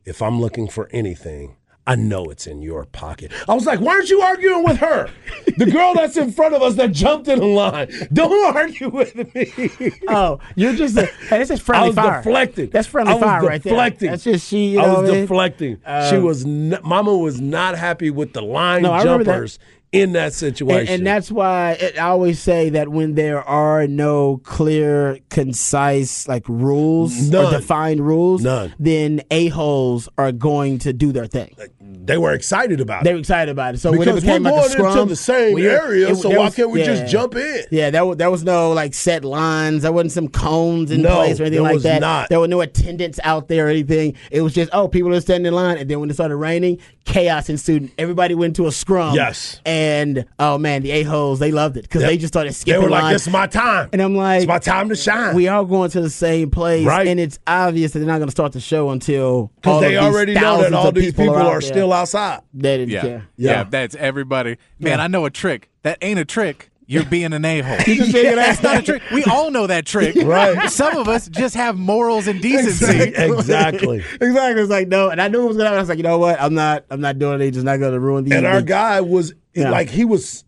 If 0.05 0.21
I'm 0.21 0.41
looking 0.41 0.69
for 0.69 0.89
anything, 0.93 1.57
I 1.89 1.95
know 1.95 2.27
it's 2.27 2.47
in 2.47 2.61
your 2.61 2.85
pocket. 2.85 3.33
I 3.49 3.55
was 3.55 3.65
like, 3.65 3.81
Why 3.81 3.95
aren't 3.95 4.11
you 4.11 4.21
arguing 4.21 4.63
with 4.63 4.77
her? 4.77 5.11
The 5.57 5.67
girl 5.67 5.95
that's 5.95 6.17
in 6.17 6.31
front 6.31 6.55
of 6.55 6.63
us 6.63 6.75
that 6.75 6.93
jumped 6.93 7.27
in 7.29 7.39
the 7.41 7.47
line. 7.47 7.91
Don't 8.13 8.55
argue 8.55 8.91
with 8.91 9.15
me. 9.35 9.93
Oh, 10.07 10.39
you're 10.55 10.75
just 10.75 10.97
a, 10.97 11.07
hey, 11.07 11.39
this 11.39 11.51
is 11.51 11.61
friendly 11.61 11.87
I 11.87 11.89
was 11.89 11.97
fire. 11.97 12.23
deflecting. 12.23 12.71
That's 12.71 12.87
friendly 12.87 13.13
I 13.13 13.15
was 13.17 13.25
fire 13.25 13.43
right 13.43 13.63
there. 13.63 13.73
deflecting. 13.73 14.11
That's 14.11 14.25
just 14.25 14.47
she. 14.49 14.69
You 14.73 14.81
I 14.81 14.87
know 14.87 15.01
was 15.01 15.11
I 15.11 15.13
mean? 15.15 15.21
deflecting. 15.23 15.77
she 15.79 16.17
um, 16.17 16.23
was, 16.23 16.45
n- 16.45 16.79
Mama 16.85 17.17
was 17.17 17.41
not 17.41 17.77
happy 17.77 18.11
with 18.11 18.35
the 18.35 18.43
line 18.43 18.83
No, 18.83 19.03
jumpers 19.03 19.59
in 19.91 20.13
that 20.13 20.33
situation. 20.35 20.81
And, 20.81 20.89
and 21.01 21.07
that's 21.07 21.31
why 21.33 21.73
it, 21.81 21.99
I 21.99 22.09
always 22.09 22.39
say 22.39 22.71
that 22.71 22.91
when 22.91 23.15
there 23.15 23.43
are 23.43 23.87
no 23.87 24.39
clear, 24.45 25.19
concise 25.31 26.29
like 26.29 26.47
rules 26.49 27.35
or 27.35 27.51
defined 27.51 28.07
rules, 28.07 28.43
None. 28.43 28.75
then 28.79 29.23
a 29.31 29.49
holes 29.49 30.09
are 30.19 30.33
going 30.33 30.79
to 30.81 30.93
do 30.93 31.11
their 31.13 31.27
thing. 31.27 31.57
They 31.91 32.19
were 32.19 32.33
excited 32.33 32.81
about 32.81 33.03
it. 33.03 33.05
They 33.05 33.13
were 33.13 33.21
excited 33.21 33.51
about 33.51 33.75
it. 33.75 33.79
So 33.79 33.91
when 33.91 34.03
it 34.03 34.05
Because 34.07 34.21
became 34.23 34.45
we're 34.45 34.51
like 34.51 34.59
a 34.59 34.61
going 34.61 34.71
scrum, 34.71 34.99
into 34.99 35.05
the 35.11 35.17
same 35.17 35.59
you're- 35.59 35.75
area, 35.75 36.09
it- 36.11 36.17
so 36.17 36.29
why 36.31 36.37
was- 36.47 36.55
can't 36.55 36.71
we 36.71 36.81
yeah. 36.81 36.87
just 36.87 37.13
jump 37.13 37.35
in? 37.37 37.65
Yeah, 37.71 37.91
there 37.91 38.05
was, 38.05 38.17
there 38.17 38.31
was 38.31 38.45
no 38.45 38.73
like 38.73 38.95
set 38.95 39.25
lines. 39.25 39.83
There 39.83 39.93
wasn't 39.93 40.13
some 40.13 40.29
cones 40.29 40.91
in 40.91 41.03
No, 41.03 41.15
place 41.17 41.39
or 41.41 41.45
anything 41.45 41.53
there 41.57 41.63
like 41.63 41.75
was 41.75 41.83
that. 41.85 42.01
not. 42.01 42.29
There 42.31 42.41
were 42.41 42.49
no 42.49 42.61
attendants 42.61 43.21
out 43.25 43.49
there 43.49 43.67
or 43.67 43.69
anything. 43.71 44.15
It 44.31 44.41
was 44.43 44.55
just 44.55 44.71
oh, 44.73 44.89
people 44.89 45.15
are 45.15 45.21
standing 45.21 45.47
in 45.47 45.55
line, 45.55 45.77
and 45.79 45.89
then 45.91 46.01
when 46.01 46.11
it 46.11 46.15
started 46.15 46.37
raining, 46.37 46.79
chaos 47.05 47.49
ensued. 47.49 47.91
Everybody 47.99 48.35
went 48.35 48.57
to 48.57 48.67
a 48.67 48.73
scrum. 48.73 49.15
Yes. 49.15 49.61
and 49.65 50.25
oh 50.39 50.59
man, 50.59 50.83
the 50.83 50.91
a 50.91 51.03
holes 51.05 51.39
they 51.39 51.53
loved 51.53 51.77
it 51.77 51.83
because 51.83 52.03
Yep. 52.03 52.11
they 52.11 52.17
just 52.19 52.33
started 52.33 52.53
skipping. 52.55 52.81
They 52.81 52.85
were 52.87 52.91
like, 52.91 53.03
lines. 53.03 53.15
"This 53.17 53.27
is 53.27 53.33
my 53.33 53.47
time." 53.47 53.89
And 53.93 54.01
I'm 54.03 54.15
like, 54.17 54.39
It's 54.43 54.49
my 54.49 54.59
time 54.59 54.89
to 54.89 54.97
shine. 54.97 55.35
we 55.35 55.49
all 55.49 55.65
going 55.65 55.91
to 55.91 56.01
the 56.01 56.11
same 56.11 56.51
place, 56.51 56.87
Right. 56.87 57.07
And 57.07 57.19
it's 57.21 57.39
obvious 57.47 57.93
that 57.93 58.01
they're 58.01 58.09
not 58.09 58.19
going 58.19 58.29
to 58.29 58.33
start 58.33 58.53
the 58.53 58.61
show 58.61 58.91
until 58.91 59.51
Because 59.57 59.81
they 59.83 59.97
already 59.97 60.35
know 60.35 60.63
that 60.63 60.73
all 60.75 60.93
these 60.93 61.13
people, 61.15 61.35
out 61.37 61.47
are 61.47 61.61
there. 61.61 61.61
Still 61.79 61.93
outside. 61.93 62.41
They 62.55 62.77
didn't 62.79 62.93
Yeah. 62.93 63.01
care. 63.01 63.29
yeah, 63.37 63.51
Yeah. 63.51 63.65
that's 63.65 63.95
everybody. 63.95 64.57
Man, 64.79 65.01
I 65.01 65.07
know 65.07 65.25
a 65.25 65.31
trick 65.31 65.69
that 65.83 65.99
ain't 66.03 66.19
a 66.19 66.25
trick 66.25 66.71
you're 66.91 67.05
being 67.11 67.35
an 67.35 67.45
a 67.45 67.61
hole. 67.61 67.77
just 67.85 68.13
being 68.15 68.35
That's 68.37 68.63
not 68.63 68.79
a 68.79 68.83
trick. 68.83 69.03
We 69.13 69.23
all 69.25 69.51
know 69.51 69.67
that 69.67 69.85
trick. 69.85 70.17
Right. 70.25 70.71
Some 70.71 70.97
of 70.97 71.07
us 71.07 71.29
just 71.29 71.55
have 71.55 71.77
morals 71.79 72.27
and 72.27 72.41
decency. 72.41 73.13
exactly. 73.15 73.99
exactly. 74.21 74.63
It's 74.63 74.71
like 74.71 74.89
no, 74.89 75.11
and 75.11 75.21
I 75.21 75.29
knew 75.29 75.43
it 75.43 75.49
was 75.49 75.57
gonna. 75.59 75.69
happen. 75.69 75.79
I 75.79 75.83
was 75.83 75.89
like, 75.91 75.99
you 75.99 76.05
know 76.05 76.17
what? 76.19 76.41
I'm 76.41 76.55
not. 76.55 76.85
I'm 76.91 77.01
not 77.03 77.19
doing 77.19 77.41
it. 77.43 77.51
Just 77.51 77.65
not 77.67 77.79
gonna 77.79 78.01
ruin 78.01 78.25
these. 78.25 78.33
And 78.35 78.47
our 78.47 78.57
things. 78.61 78.69
guy 78.69 79.01
was 79.03 79.35
Yeah. 79.55 79.71
like 79.71 79.91
he 79.91 80.05
was 80.07 80.45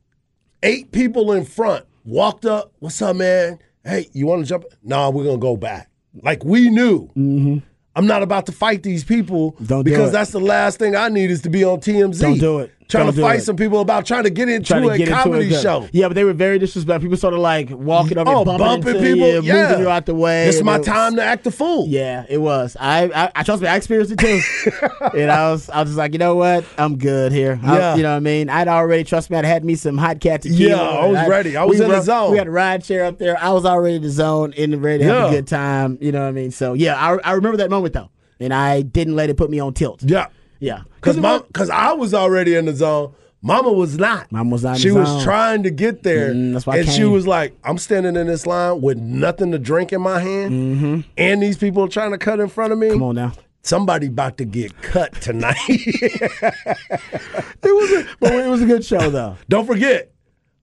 eight 0.63 0.93
people 0.93 1.33
in 1.33 1.45
front. 1.45 1.85
Walked 2.07 2.47
up, 2.47 2.73
what's 2.79 3.01
up, 3.03 3.17
man? 3.17 3.59
Hey, 3.85 4.09
you 4.15 4.27
want 4.27 4.43
to 4.43 4.49
jump? 4.49 4.65
Nah, 4.83 5.11
we're 5.11 5.25
gonna 5.25 5.37
go 5.37 5.57
back. 5.59 5.91
Like 6.23 6.43
we 6.45 6.71
knew. 6.71 7.09
Mm-hmm. 7.17 7.59
I'm 7.97 8.07
not 8.07 8.23
about 8.23 8.47
to 8.47 8.53
fight 8.53 8.83
these 8.83 9.05
people 9.05 9.57
Don't 9.65 9.83
because 9.83 10.13
that's 10.13 10.31
the 10.31 10.41
last 10.41 10.79
thing 10.79 10.95
I 10.95 11.09
need 11.09 11.31
is 11.31 11.43
to 11.43 11.51
be 11.51 11.65
on 11.65 11.81
TMZ. 11.81 12.21
Don't 12.21 12.39
do 12.39 12.59
it. 12.61 12.73
Trying 12.91 13.13
to 13.13 13.21
fight 13.21 13.39
it. 13.41 13.43
some 13.43 13.57
people 13.57 13.81
about 13.81 14.05
trying 14.07 14.25
to 14.25 14.31
get 14.31 14.49
into 14.49 14.75
to 14.75 14.89
a 14.89 14.99
get 14.99 15.09
into 15.09 15.23
comedy 15.23 15.51
show. 15.51 15.89
Yeah, 15.93 16.09
but 16.09 16.15
they 16.15 16.25
were 16.25 16.33
very 16.33 16.59
disrespectful. 16.59 17.01
People 17.07 17.17
sort 17.17 17.35
of 17.35 17.41
like 17.41 17.71
walking 17.71 18.19
over, 18.19 18.31
Oh, 18.31 18.45
bumping, 18.45 18.67
bumping 18.67 18.93
people. 19.03 19.29
you, 19.29 19.43
yeah, 19.43 19.69
moving 19.69 19.85
you 19.85 19.91
out 19.91 20.07
the 20.07 20.15
way. 20.15 20.47
This 20.47 20.57
is 20.57 20.63
my 20.63 20.79
was- 20.79 20.87
time 20.87 21.17
to 21.17 21.23
act 21.23 21.45
the 21.45 21.51
fool. 21.51 21.87
Yeah, 21.89 22.25
it 22.29 22.39
was. 22.39 22.77
I, 22.79 23.05
I, 23.05 23.33
I 23.37 23.43
trust 23.43 23.63
me. 23.63 23.69
I 23.69 23.77
experienced 23.77 24.13
it 24.13 24.19
too, 24.19 24.41
and 25.17 25.31
I 25.31 25.51
was, 25.51 25.71
I 25.71 25.81
was 25.81 25.91
just 25.91 25.99
like, 25.99 26.13
you 26.13 26.19
know 26.19 26.35
what, 26.37 26.65
I'm 26.79 26.97
good 26.99 27.33
here. 27.33 27.59
I- 27.63 27.79
Yeah. 27.79 27.95
you 27.97 28.03
know 28.03 28.11
what 28.11 28.17
I 28.17 28.21
mean. 28.21 28.49
I'd 28.51 28.69
already 28.69 29.05
trust 29.05 29.31
me. 29.31 29.37
I'd 29.37 29.45
had 29.45 29.65
me 29.65 29.75
some 29.77 29.97
hot 29.97 30.21
cat 30.21 30.43
tequila. 30.43 30.71
Yeah, 30.77 30.81
I 30.83 31.07
was 31.07 31.19
and 31.19 31.29
ready. 31.31 31.57
I 31.57 31.65
was 31.65 31.79
we 31.79 31.85
in 31.85 31.91
the 31.91 32.01
zone. 32.03 32.33
We 32.33 32.39
had 32.39 32.47
a 32.49 32.51
ride 32.51 32.85
share 32.85 33.05
up 33.05 33.19
there. 33.19 33.39
I 33.43 33.51
was 33.51 33.65
already 33.65 33.97
in 33.97 34.03
the 34.03 34.11
zone, 34.11 34.53
in 34.55 34.71
the 34.73 34.79
ready 34.79 35.05
to 35.05 35.11
have 35.13 35.29
a 35.29 35.35
good 35.35 35.47
time. 35.47 35.99
You 36.01 36.13
know 36.13 36.23
what 36.23 36.29
I 36.29 36.33
mean. 36.33 36.51
So 36.51 36.75
yeah, 36.75 36.97
I, 36.97 37.17
I 37.25 37.33
remember 37.33 37.59
that 37.59 37.71
moment 37.71 37.95
though, 37.95 38.11
and 38.41 38.53
I 38.53 38.83
didn't 38.83 39.15
let 39.17 39.31
it 39.31 39.37
put 39.37 39.49
me 39.51 39.61
on 39.61 39.75
tilt. 39.75 40.03
Yeah. 40.03 40.27
Yeah, 40.61 40.83
Because 40.97 41.17
because 41.49 41.71
I 41.71 41.93
was 41.95 42.15
already 42.15 42.55
in 42.55 42.67
the 42.67 42.75
zone. 42.75 43.15
Mama 43.43 43.73
was 43.73 43.97
not. 43.99 44.31
Mama 44.31 44.51
was 44.51 44.63
not 44.63 44.77
in 44.77 44.83
She 44.83 44.91
was 44.91 45.09
zone. 45.09 45.23
trying 45.25 45.63
to 45.63 45.71
get 45.71 46.03
there, 46.03 46.35
Mm, 46.35 46.53
that's 46.53 46.67
why 46.67 46.75
I 46.75 46.79
and 46.81 46.89
she 46.91 47.05
was 47.05 47.27
like, 47.27 47.57
"I'm 47.65 47.79
standing 47.79 48.15
in 48.15 48.27
this 48.27 48.47
line 48.47 48.83
with 48.83 48.99
nothing 48.99 49.51
to 49.53 49.59
drink 49.59 49.93
in 49.95 50.03
my 50.03 50.21
hand, 50.21 51.05
and 51.17 51.43
these 51.43 51.57
people 51.57 51.83
are 51.85 51.89
trying 51.89 52.11
to 52.11 52.19
cut 52.19 52.39
in 52.39 52.49
front 52.49 52.73
of 52.75 52.79
me. 52.79 52.89
Mm-hmm. 52.89 52.95
Come 52.97 53.03
on 53.03 53.15
now. 53.15 53.33
Somebody 53.63 54.09
about 54.09 54.37
to 54.39 54.45
get 54.45 54.81
cut 54.83 55.15
tonight. 55.23 55.57
It 57.63 57.75
was, 57.75 57.93
a, 57.93 58.07
but 58.21 58.33
it 58.35 58.49
was 58.49 58.63
a 58.63 58.67
good 58.67 58.85
show 58.85 59.11
though. 59.11 59.37
Don't 59.49 59.67
forget, 59.67 60.13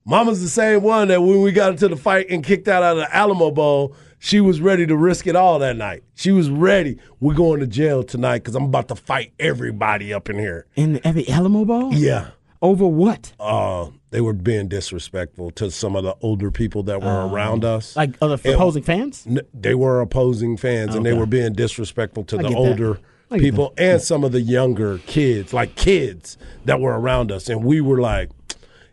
Mama's 0.04 0.42
the 0.42 0.48
same 0.48 0.82
one 0.82 1.08
that 1.08 1.20
when 1.22 1.42
we 1.42 1.52
got 1.52 1.70
into 1.72 1.88
the 1.88 1.96
fight 1.96 2.26
and 2.30 2.42
kicked 2.44 2.68
out 2.68 2.82
of 2.82 2.96
the 2.96 3.14
Alamo 3.14 3.50
Bowl, 3.50 3.94
she 4.18 4.40
was 4.40 4.60
ready 4.60 4.86
to 4.86 4.96
risk 4.96 5.26
it 5.26 5.36
all 5.36 5.58
that 5.60 5.76
night. 5.76 6.02
She 6.14 6.32
was 6.32 6.50
ready. 6.50 6.98
We're 7.20 7.34
going 7.34 7.60
to 7.60 7.66
jail 7.66 8.02
tonight 8.02 8.38
because 8.38 8.54
I'm 8.54 8.64
about 8.64 8.88
to 8.88 8.94
fight 8.96 9.32
everybody 9.38 10.12
up 10.12 10.28
in 10.28 10.38
here. 10.38 10.66
In 10.74 10.94
the 10.94 11.30
Alamo 11.30 11.64
Bowl. 11.64 11.94
Yeah. 11.94 12.30
Over 12.60 12.88
what? 12.88 13.32
uh, 13.38 13.88
they 14.10 14.20
were 14.20 14.32
being 14.32 14.68
disrespectful 14.68 15.50
to 15.52 15.70
some 15.70 15.94
of 15.94 16.02
the 16.02 16.16
older 16.22 16.50
people 16.50 16.82
that 16.84 17.02
were 17.02 17.28
around 17.28 17.64
us. 17.64 17.94
Like 17.94 18.16
other 18.22 18.34
opposing 18.34 18.82
fans? 18.82 19.24
n- 19.28 19.42
they 19.54 19.74
were 19.74 20.00
opposing 20.00 20.56
fans, 20.56 20.94
and 20.94 21.04
they 21.04 21.12
were 21.12 21.26
being 21.26 21.52
disrespectful 21.52 22.24
to 22.24 22.38
the 22.38 22.54
older 22.54 22.98
I 23.30 23.38
people 23.38 23.74
and 23.76 24.00
some 24.00 24.24
of 24.24 24.32
the 24.32 24.40
younger 24.40 24.98
kids, 24.98 25.52
like 25.52 25.74
kids 25.74 26.38
that 26.64 26.80
were 26.80 26.98
around 26.98 27.30
us. 27.30 27.48
And 27.48 27.62
we 27.62 27.80
were 27.80 28.00
like, 28.00 28.30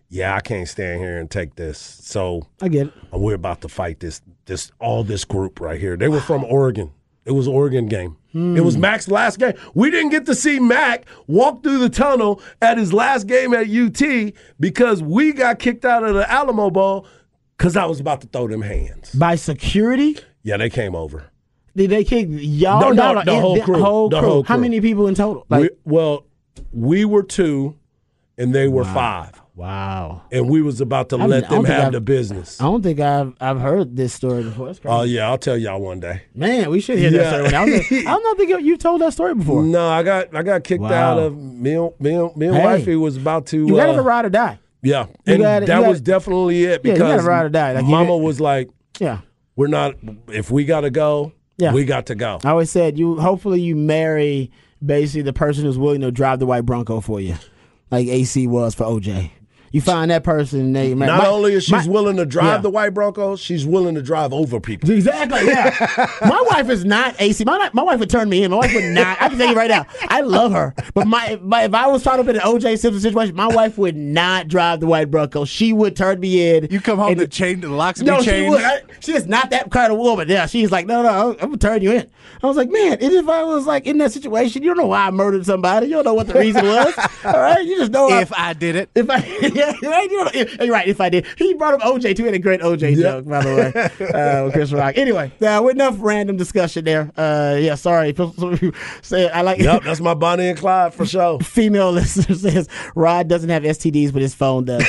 "Yeah, 0.09 0.35
I 0.35 0.39
can't 0.39 0.67
stand 0.67 1.01
here 1.01 1.17
and 1.17 1.29
take 1.29 1.55
this." 1.55 1.77
So 1.77 2.47
I 2.61 2.67
get 2.67 2.87
it. 2.87 2.93
Uh, 3.13 3.17
we're 3.17 3.35
about 3.35 3.61
to 3.61 3.69
fight 3.69 3.99
this 3.99 4.21
this 4.45 4.71
all 4.79 5.03
this 5.03 5.25
group 5.25 5.59
right 5.59 5.79
here. 5.79 5.97
They 5.97 6.07
were 6.07 6.21
from 6.21 6.43
Oregon. 6.43 6.91
It 7.25 7.31
was 7.31 7.47
Oregon 7.47 7.87
game. 7.87 8.17
It 8.35 8.65
was 8.65 8.75
hmm. 8.75 8.81
Mack's 8.81 9.07
last 9.07 9.39
game. 9.39 9.53
We 9.73 9.89
didn't 9.89 10.09
get 10.09 10.25
to 10.25 10.35
see 10.35 10.59
Mack 10.59 11.05
walk 11.25 11.63
through 11.63 11.79
the 11.79 11.89
tunnel 11.89 12.41
at 12.61 12.77
his 12.77 12.91
last 12.91 13.27
game 13.27 13.53
at 13.53 13.69
UT 13.69 14.33
because 14.59 15.01
we 15.01 15.31
got 15.31 15.57
kicked 15.57 15.85
out 15.85 16.03
of 16.03 16.15
the 16.15 16.29
Alamo 16.29 16.69
Bowl 16.69 17.07
because 17.57 17.77
I 17.77 17.85
was 17.85 18.01
about 18.01 18.19
to 18.21 18.27
throw 18.27 18.49
them 18.49 18.61
hands. 18.61 19.11
By 19.13 19.35
security? 19.35 20.17
Yeah, 20.43 20.57
they 20.57 20.69
came 20.69 20.95
over. 20.95 21.31
Did 21.75 21.89
they 21.89 22.03
kick 22.03 22.27
y'all 22.29 22.81
No, 22.81 22.91
no, 22.91 23.23
the 23.23 23.39
whole 23.39 23.61
crew. 23.61 23.81
whole 23.81 24.09
The 24.09 24.19
crew? 24.19 24.27
whole 24.27 24.43
How 24.43 24.57
many 24.57 24.81
people 24.81 25.07
in 25.07 25.15
total? 25.15 25.45
Like, 25.49 25.61
we, 25.61 25.69
well, 25.85 26.25
we 26.73 27.05
were 27.05 27.23
two, 27.23 27.77
and 28.37 28.53
they 28.53 28.67
were 28.67 28.83
five, 28.83 29.41
wow. 29.55 30.21
and 30.31 30.49
we 30.49 30.61
was 30.61 30.81
about 30.81 31.09
to 31.09 31.17
I 31.17 31.25
let 31.25 31.49
don't 31.49 31.63
them 31.63 31.71
have 31.71 31.83
I've- 31.85 31.91
the 31.93 32.01
business. 32.01 32.59
I 32.61 32.65
don't 32.65 32.81
think 32.81 32.99
I've 32.99 33.33
I've 33.39 33.59
heard 33.59 33.95
this 33.95 34.13
story 34.13 34.43
before. 34.43 34.73
Oh 34.85 35.03
yeah, 35.03 35.27
I'll 35.29 35.37
tell 35.37 35.57
y'all 35.57 35.79
one 35.81 35.99
day. 35.99 36.23
Man, 36.33 36.69
we 36.69 36.79
should 36.79 36.97
hear 36.99 37.11
yeah. 37.11 37.17
that 37.23 37.33
story. 37.33 37.47
I 37.47 37.65
don't, 37.65 37.83
think, 37.83 38.07
I 38.07 38.11
don't 38.11 38.37
think 38.37 38.49
you- 38.49 38.59
you've 38.59 38.79
told 38.79 39.01
that 39.01 39.13
story 39.13 39.33
before. 39.35 39.63
No, 39.63 39.87
I 39.89 40.03
got 40.03 40.35
I 40.35 40.43
got 40.43 40.63
kicked 40.63 40.81
Wow. 40.81 40.93
out 40.93 41.17
of 41.19 41.37
me. 41.37 41.73
and- 41.75 41.91
Me, 41.99 42.13
and- 42.13 42.35
me 42.35 42.47
and 42.47 42.55
Hey. 42.57 42.63
wifey 42.65 42.95
was 42.95 43.17
about 43.17 43.45
to. 43.47 43.57
You 43.65 43.75
got 43.75 43.89
uh, 43.89 43.93
to 43.95 44.01
ride 44.01 44.25
or 44.25 44.29
die. 44.29 44.59
Yeah, 44.81 45.07
and 45.25 45.41
gotta- 45.41 45.65
that 45.65 45.67
gotta- 45.67 45.89
was 45.89 46.01
definitely 46.01 46.63
it 46.65 46.67
Yeah, 46.67 46.71
you 46.73 46.79
because 46.99 46.99
gotta 47.17 47.23
ride 47.23 47.45
or 47.45 47.49
die. 47.49 47.73
Like, 47.73 47.85
Mama 47.85 48.15
was 48.17 48.39
like, 48.39 48.69
Yeah. 48.99 49.19
"We're 49.55 49.67
not. 49.67 49.95
If 50.27 50.51
we 50.51 50.63
got 50.65 50.81
to 50.81 50.91
go, 50.91 51.31
Yeah. 51.57 51.73
we 51.73 51.85
got 51.85 52.05
to 52.07 52.15
go." 52.15 52.39
I 52.43 52.49
always 52.49 52.69
said 52.69 52.97
you. 52.99 53.15
Hopefully, 53.19 53.61
you 53.61 53.75
marry 53.75 54.51
basically 54.85 55.23
the 55.23 55.33
person 55.33 55.63
who's 55.63 55.77
willing 55.79 56.01
to 56.01 56.11
drive 56.11 56.37
the 56.39 56.45
white 56.45 56.65
Bronco 56.65 56.99
for 56.99 57.19
you, 57.19 57.35
like 57.89 58.07
AC 58.07 58.45
was 58.45 58.75
for 58.75 58.83
OJ. 58.83 59.31
You 59.71 59.81
find 59.81 60.09
that 60.11 60.23
person, 60.23 60.71
they 60.71 60.93
man, 60.95 61.07
Not 61.07 61.19
my- 61.23 61.27
only 61.27 61.53
is 61.53 61.65
she 61.65 61.73
my- 61.73 61.85
willing 61.87 62.15
to 62.17 62.25
drive 62.25 62.45
Yeah. 62.45 62.57
the 62.59 62.69
white 62.69 62.91
Bronco, 62.91 63.35
she's 63.35 63.65
willing 63.65 63.95
to 63.95 64.01
drive 64.01 64.31
over 64.31 64.59
people. 64.61 64.89
Exactly. 64.89 65.45
Yeah. 65.47 66.07
my 66.21 66.41
wife 66.49 66.69
is 66.69 66.85
not 66.85 67.13
AC. 67.19 67.43
My 67.43 67.69
my 67.73 67.83
wife 67.83 67.99
would 67.99 68.09
turn 68.09 68.29
me 68.29 68.43
in. 68.43 68.51
My 68.51 68.57
wife 68.57 68.73
would 68.73 68.83
not. 68.85 69.21
I 69.21 69.27
can 69.29 69.37
tell 69.37 69.49
you 69.49 69.55
right 69.55 69.69
now. 69.69 69.85
I 70.07 70.21
love 70.21 70.53
her, 70.53 70.73
but 70.93 71.07
my, 71.07 71.37
my 71.41 71.63
if 71.63 71.73
I 71.73 71.87
was 71.87 72.03
caught 72.03 72.19
up 72.19 72.27
in 72.29 72.35
an 72.37 72.41
OJ 72.41 72.79
Simpson 72.79 73.01
situation, 73.01 73.35
my 73.35 73.47
wife 73.47 73.77
would 73.77 73.97
not 73.97 74.47
drive 74.47 74.79
the 74.79 74.87
white 74.87 75.11
Bronco. 75.11 75.43
She 75.45 75.73
would 75.73 75.95
turn 75.95 76.19
me 76.21 76.55
in. 76.55 76.67
You 76.71 76.79
come 76.79 76.97
home, 76.97 77.11
and- 77.11 77.19
the 77.19 77.27
chain, 77.27 77.59
the 77.59 77.67
locks 77.69 77.99
would 77.99 78.07
No, 78.07 78.17
be 78.19 78.23
she 78.23 78.29
changed. 78.29 78.49
would. 78.51 78.61
I, 78.63 78.81
she 79.01 79.13
is 79.13 79.27
not 79.27 79.49
that 79.49 79.71
kind 79.71 79.91
of 79.91 79.97
woman. 79.99 80.29
Yeah, 80.29 80.45
she's 80.45 80.71
like, 80.71 80.85
no, 80.85 81.03
no, 81.03 81.09
I'm, 81.09 81.29
I'm 81.31 81.37
gonna 81.49 81.57
turn 81.57 81.81
you 81.81 81.91
in. 81.91 82.09
I 82.41 82.47
was 82.47 82.55
like, 82.57 82.69
man, 82.69 82.93
and 82.93 83.11
if 83.13 83.27
I 83.27 83.43
was 83.43 83.65
like 83.65 83.85
in 83.87 83.97
that 83.97 84.11
situation, 84.13 84.63
you 84.63 84.69
don't 84.69 84.77
know 84.77 84.87
why 84.87 85.07
I 85.07 85.11
murdered 85.11 85.45
somebody. 85.45 85.87
You 85.87 85.93
don't 85.95 86.05
know 86.05 86.13
what 86.13 86.27
the 86.27 86.33
reason 86.35 86.65
was. 86.65 86.93
All 87.25 87.33
right, 87.41 87.63
you 87.65 87.77
just 87.77 87.91
know 87.91 88.09
I- 88.09 88.21
if 88.21 88.31
I 88.33 88.53
did 88.53 88.75
it, 88.75 88.89
if 88.95 89.09
I, 89.09 89.17
yeah, 89.81 89.89
right, 89.89 90.09
you 90.09 90.23
know, 90.23 90.31
if- 90.33 90.57
you're 90.61 90.71
right. 90.73 90.87
If 90.87 90.99
I 91.01 91.09
did, 91.09 91.25
he 91.37 91.53
brought 91.53 91.73
up 91.75 91.81
OJ 91.81 92.15
too. 92.15 92.23
He 92.23 92.25
had 92.27 92.33
a 92.35 92.39
great 92.39 92.61
OJ 92.61 92.99
joke, 93.01 93.25
by 93.25 93.41
the 93.43 93.55
way, 93.99 94.05
uh, 94.13 94.45
with 94.45 94.53
Chris 94.53 94.71
Rock. 94.73 94.97
Anyway, 94.97 95.31
uh, 95.41 95.61
with 95.63 95.75
enough 95.75 95.95
random 95.99 96.37
discussion 96.37 96.85
there. 96.85 97.11
Uh, 97.17 97.57
yeah, 97.59 97.75
sorry. 97.75 98.13
Say 99.01 99.29
I 99.29 99.41
like. 99.41 99.59
Yep, 99.59 99.83
that's 99.83 99.99
my 100.01 100.13
Bonnie 100.13 100.49
and 100.49 100.57
Clyde 100.57 100.93
for 100.93 101.05
sure. 101.05 101.39
Female 101.39 101.91
listener 101.91 102.35
says 102.35 102.67
Rod 102.95 103.27
doesn't 103.27 103.49
have 103.49 103.63
STDs, 103.63 104.11
but 104.13 104.21
his 104.21 104.33
phone 104.35 104.65
does. 104.65 104.83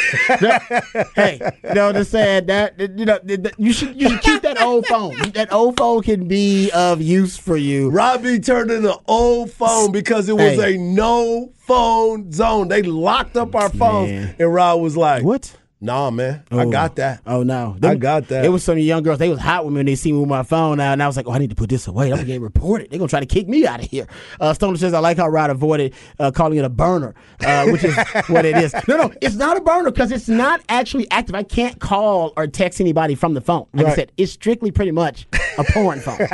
hey, 1.14 1.40
you 1.64 1.74
know, 1.74 1.92
just 1.92 2.10
saying 2.10 2.46
that 2.46 2.78
you 2.78 3.04
know 3.04 3.18
you 3.58 3.72
should 3.72 4.00
you 4.00 4.08
should 4.10 4.20
keep 4.22 4.42
that 4.42 4.60
old 4.60 4.86
phone. 4.86 5.16
That 5.32 5.52
old 5.52 5.76
phone 5.76 6.02
can 6.02 6.28
be 6.28 6.70
of 6.72 7.00
use 7.00 7.36
for 7.36 7.56
you. 7.56 7.90
Robbie 7.90 8.38
turned 8.40 8.70
in 8.70 8.84
an 8.84 8.94
old 9.06 9.50
phone 9.52 9.92
because 9.92 10.28
it 10.28 10.34
was 10.34 10.54
Hey. 10.56 10.74
a 10.74 10.78
no 10.78 11.52
phone 11.66 12.30
zone. 12.32 12.68
They 12.68 12.82
locked 12.82 13.36
up 13.36 13.54
our 13.54 13.68
phones, 13.68 14.10
Man. 14.10 14.34
and 14.38 14.54
Rob 14.54 14.80
was 14.80 14.96
like, 14.96 15.22
What? 15.24 15.56
Nah, 15.80 16.10
man, 16.10 16.42
I 16.50 16.64
got 16.64 16.96
that." 16.96 17.20
Oh 17.26 17.42
no, 17.42 17.76
I 17.82 17.94
got 17.96 18.28
that. 18.28 18.44
It 18.44 18.48
was 18.48 18.64
some 18.64 18.78
young 18.78 19.02
girls. 19.02 19.18
They 19.18 19.28
was 19.28 19.38
hot 19.38 19.64
with 19.64 19.74
me 19.74 19.78
when 19.78 19.86
they 19.86 19.94
see 19.94 20.10
me 20.12 20.18
with 20.20 20.28
my 20.28 20.42
phone 20.42 20.78
now, 20.78 20.92
and 20.92 21.02
I 21.02 21.06
was 21.06 21.16
like, 21.16 21.26
"Oh, 21.28 21.32
I 21.32 21.38
need 21.38 21.50
to 21.50 21.56
put 21.56 21.68
this 21.68 21.86
away. 21.86 22.06
I'm 22.06 22.16
gonna 22.16 22.24
get 22.24 22.40
reported. 22.40 22.90
They're 22.90 22.98
gonna 22.98 23.08
try 23.08 23.20
to 23.20 23.26
kick 23.26 23.46
me 23.48 23.66
out 23.66 23.80
of 23.84 23.90
here." 23.90 24.06
Uh, 24.40 24.54
Stoner 24.54 24.78
says, 24.78 24.94
"I 24.94 25.00
like 25.00 25.18
how 25.18 25.28
Rod 25.28 25.50
avoided 25.50 25.92
uh, 26.18 26.30
calling 26.30 26.58
it 26.58 26.64
a 26.64 26.68
burner, 26.70 27.14
uh, 27.44 27.66
which 27.66 27.84
is 27.84 27.96
what 28.28 28.44
it 28.44 28.56
is. 28.56 28.74
No, 28.88 28.96
no, 28.96 29.12
it's 29.20 29.36
not 29.36 29.56
a 29.56 29.60
burner 29.60 29.90
because 29.90 30.12
it's 30.12 30.28
not 30.28 30.62
actually 30.68 31.10
active. 31.10 31.34
I 31.34 31.42
can't 31.42 31.78
call 31.78 32.32
or 32.36 32.46
text 32.46 32.80
anybody 32.80 33.14
from 33.14 33.34
the 33.34 33.40
phone. 33.40 33.66
Like 33.74 33.86
I 33.86 33.94
said, 33.94 34.12
it's 34.16 34.32
strictly 34.32 34.70
pretty 34.70 34.92
much 34.92 35.26
a 35.58 35.64
porn 35.72 36.00
phone. 36.00 36.18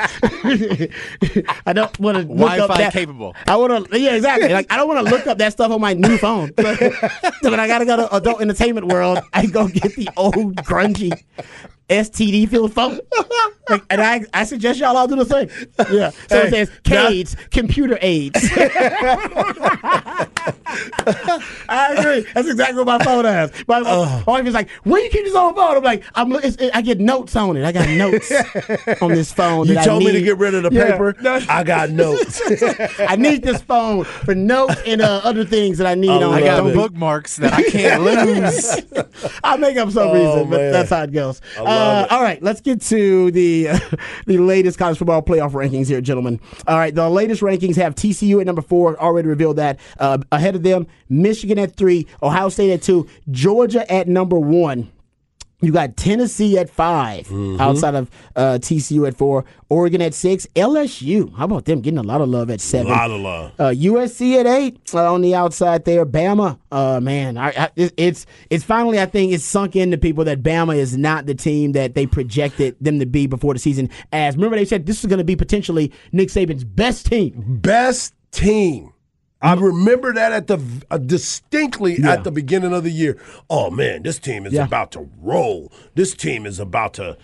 I 1.66 1.72
don't 1.72 1.98
want 1.98 2.18
to 2.18 2.24
Wi-Fi 2.24 2.90
capable. 2.90 3.34
I 3.46 3.56
want 3.56 3.90
to, 3.90 3.98
yeah, 3.98 4.14
exactly. 4.14 4.48
Like 4.50 4.70
I 4.70 4.76
don't 4.76 4.88
want 4.88 5.04
to 5.06 5.12
look 5.12 5.26
up 5.26 5.38
that 5.38 5.52
stuff 5.52 5.70
on 5.70 5.80
my 5.80 5.94
new 5.94 6.16
phone. 6.18 6.52
so 6.56 6.70
when 7.50 7.60
I 7.60 7.66
gotta 7.66 7.84
go 7.84 7.96
to 7.96 8.14
adult 8.16 8.40
entertainment 8.40 8.88
world, 8.88 9.18
I 9.32 9.46
go 9.46 9.68
get 9.68 9.94
the 9.96 10.08
old 10.16 10.56
grungy 10.56 11.22
STD 11.92 12.48
filled 12.48 12.72
phone. 12.72 13.00
Like, 13.68 13.84
and 13.90 14.00
I, 14.00 14.24
I 14.34 14.44
suggest 14.44 14.80
y'all 14.80 14.96
all 14.96 15.06
do 15.06 15.16
the 15.16 15.24
same. 15.24 15.48
Yeah. 15.92 16.10
So 16.28 16.36
it 16.38 16.44
Hey, 16.44 16.50
says 16.50 16.70
CAIDS, 16.84 17.50
computer 17.50 17.96
aids. 18.00 18.40
I 21.68 21.94
agree. 21.96 22.26
That's 22.34 22.48
exactly 22.48 22.76
what 22.82 22.86
my 22.86 23.04
phone 23.04 23.24
has. 23.24 23.52
My, 23.68 23.80
my 23.80 24.22
wife 24.26 24.46
is 24.46 24.54
like, 24.54 24.70
"Where 24.84 25.02
you 25.02 25.10
keep 25.10 25.24
this 25.24 25.34
on 25.34 25.54
phone?" 25.54 25.76
I'm 25.76 25.82
like, 25.82 26.02
"I'm. 26.14 26.28
look- 26.30 26.44
It's, 26.44 26.56
it, 26.56 26.70
I 26.74 26.82
get 26.82 26.98
notes 27.00 27.36
on 27.36 27.56
it. 27.56 27.64
I 27.64 27.72
got 27.72 27.88
notes 27.88 28.30
on 29.02 29.10
this 29.10 29.32
phone. 29.32 29.66
You 29.66 29.74
that 29.74 29.82
I 29.82 29.84
told 29.84 30.04
me 30.04 30.12
to 30.12 30.22
get 30.22 30.38
rid 30.38 30.54
of 30.54 30.62
the 30.64 30.70
paper. 30.70 31.14
No. 31.20 31.40
I 31.48 31.62
got 31.64 31.90
notes. 31.90 32.40
I 32.98 33.16
need 33.16 33.42
this 33.42 33.60
phone 33.62 34.04
for 34.04 34.34
notes 34.34 34.74
and 34.86 35.00
uh, 35.02 35.20
other 35.24 35.44
things 35.44 35.78
that 35.78 35.86
I 35.86 35.94
need 35.94 36.10
on. 36.10 36.22
I 36.34 36.36
I 36.36 36.40
got 36.40 36.66
it. 36.66 36.74
bookmarks 36.74 37.36
that 37.36 37.52
I 37.52 37.62
can't 37.62 38.02
lose. 39.22 39.38
I'll 39.44 39.58
make 39.58 39.76
up 39.76 39.90
some 39.90 40.08
Oh, 40.08 40.14
reason, 40.14 40.50
but 40.50 40.72
that's 40.72 40.90
how 40.90 41.02
it 41.04 41.12
goes. 41.12 41.40
love 41.58 41.66
Uh, 41.82 42.06
all 42.10 42.22
right, 42.22 42.42
let's 42.42 42.60
get 42.60 42.80
to 42.82 43.30
the 43.30 43.66
the 44.26 44.38
latest 44.38 44.78
college 44.78 44.98
football 44.98 45.22
playoff 45.22 45.52
rankings 45.52 45.88
here, 45.88 46.00
gentlemen. 46.00 46.40
All 46.66 46.78
right, 46.78 46.94
the 46.94 47.08
latest 47.08 47.42
rankings 47.42 47.76
have 47.76 47.94
TCU 47.94 48.40
at 48.40 48.46
number 48.46 48.62
four. 48.62 48.98
Already 49.00 49.28
revealed 49.28 49.56
that. 49.56 49.78
Uh, 49.98 50.18
ahead 50.30 50.54
of 50.54 50.62
them, 50.62 50.86
Michigan 51.08 51.58
at 51.58 51.76
three, 51.76 52.06
Ohio 52.22 52.48
State 52.48 52.72
at 52.72 52.82
two, 52.82 53.08
Georgia 53.30 53.90
at 53.90 54.08
number 54.08 54.38
one. 54.38 54.90
You 55.62 55.72
got 55.72 55.96
Tennessee 55.96 56.58
at 56.58 56.68
5 56.68 57.28
Mm-hmm. 57.28 57.60
outside 57.60 57.94
of 57.94 58.10
uh, 58.36 58.58
TCU 58.60 59.06
at 59.06 59.16
four, 59.16 59.44
Oregon 59.68 60.02
at 60.02 60.12
six, 60.12 60.46
LSU. 60.56 61.34
How 61.36 61.44
about 61.44 61.64
them 61.66 61.80
getting 61.80 61.98
a 61.98 62.02
lot 62.02 62.20
of 62.20 62.28
love 62.28 62.50
at 62.50 62.56
A 62.56 62.62
seven? 62.62 62.90
lot 62.92 63.10
of 63.10 63.20
love. 63.20 63.52
Uh, 63.58 63.64
USC 63.70 64.38
at 64.40 64.46
eight 64.46 64.78
uh, 64.92 65.12
on 65.14 65.22
the 65.22 65.34
outside 65.34 65.84
there. 65.84 66.04
Bama, 66.04 66.58
uh, 66.72 67.00
man, 67.00 67.38
I, 67.38 67.48
I, 67.56 67.70
it's 67.76 68.26
it's 68.50 68.64
finally 68.64 69.00
I 69.00 69.06
think 69.06 69.32
it's 69.32 69.44
sunk 69.44 69.76
into 69.76 69.96
people 69.98 70.24
that 70.24 70.42
Bama 70.42 70.76
is 70.76 70.96
not 70.96 71.26
the 71.26 71.34
team 71.34 71.72
that 71.72 71.94
they 71.94 72.06
projected 72.06 72.76
them 72.80 72.98
to 72.98 73.06
be 73.06 73.26
before 73.26 73.54
the 73.54 73.60
season. 73.60 73.88
As 74.12 74.34
remember 74.36 74.56
they 74.56 74.64
said 74.64 74.84
this 74.86 75.00
is 75.04 75.06
going 75.08 75.18
to 75.18 75.24
be 75.24 75.36
potentially 75.36 75.92
Nick 76.10 76.28
Saban's 76.28 76.64
best 76.64 77.06
team. 77.06 77.34
Best 77.62 78.14
team. 78.32 78.92
I 79.42 79.54
remember 79.54 80.14
that 80.14 80.32
at 80.32 80.46
the 80.46 80.58
uh, 80.90 80.98
distinctly 80.98 81.96
Yeah. 81.98 82.12
at 82.12 82.24
the 82.24 82.30
beginning 82.30 82.72
of 82.72 82.84
the 82.84 82.90
year. 82.90 83.18
Oh 83.50 83.70
man, 83.70 84.02
this 84.04 84.18
team 84.18 84.46
is 84.46 84.52
Yeah. 84.52 84.64
about 84.64 84.92
to 84.92 85.08
roll. 85.20 85.72
This 85.94 86.14
team 86.14 86.46
is 86.46 86.60
about 86.60 86.94
to. 86.94 87.16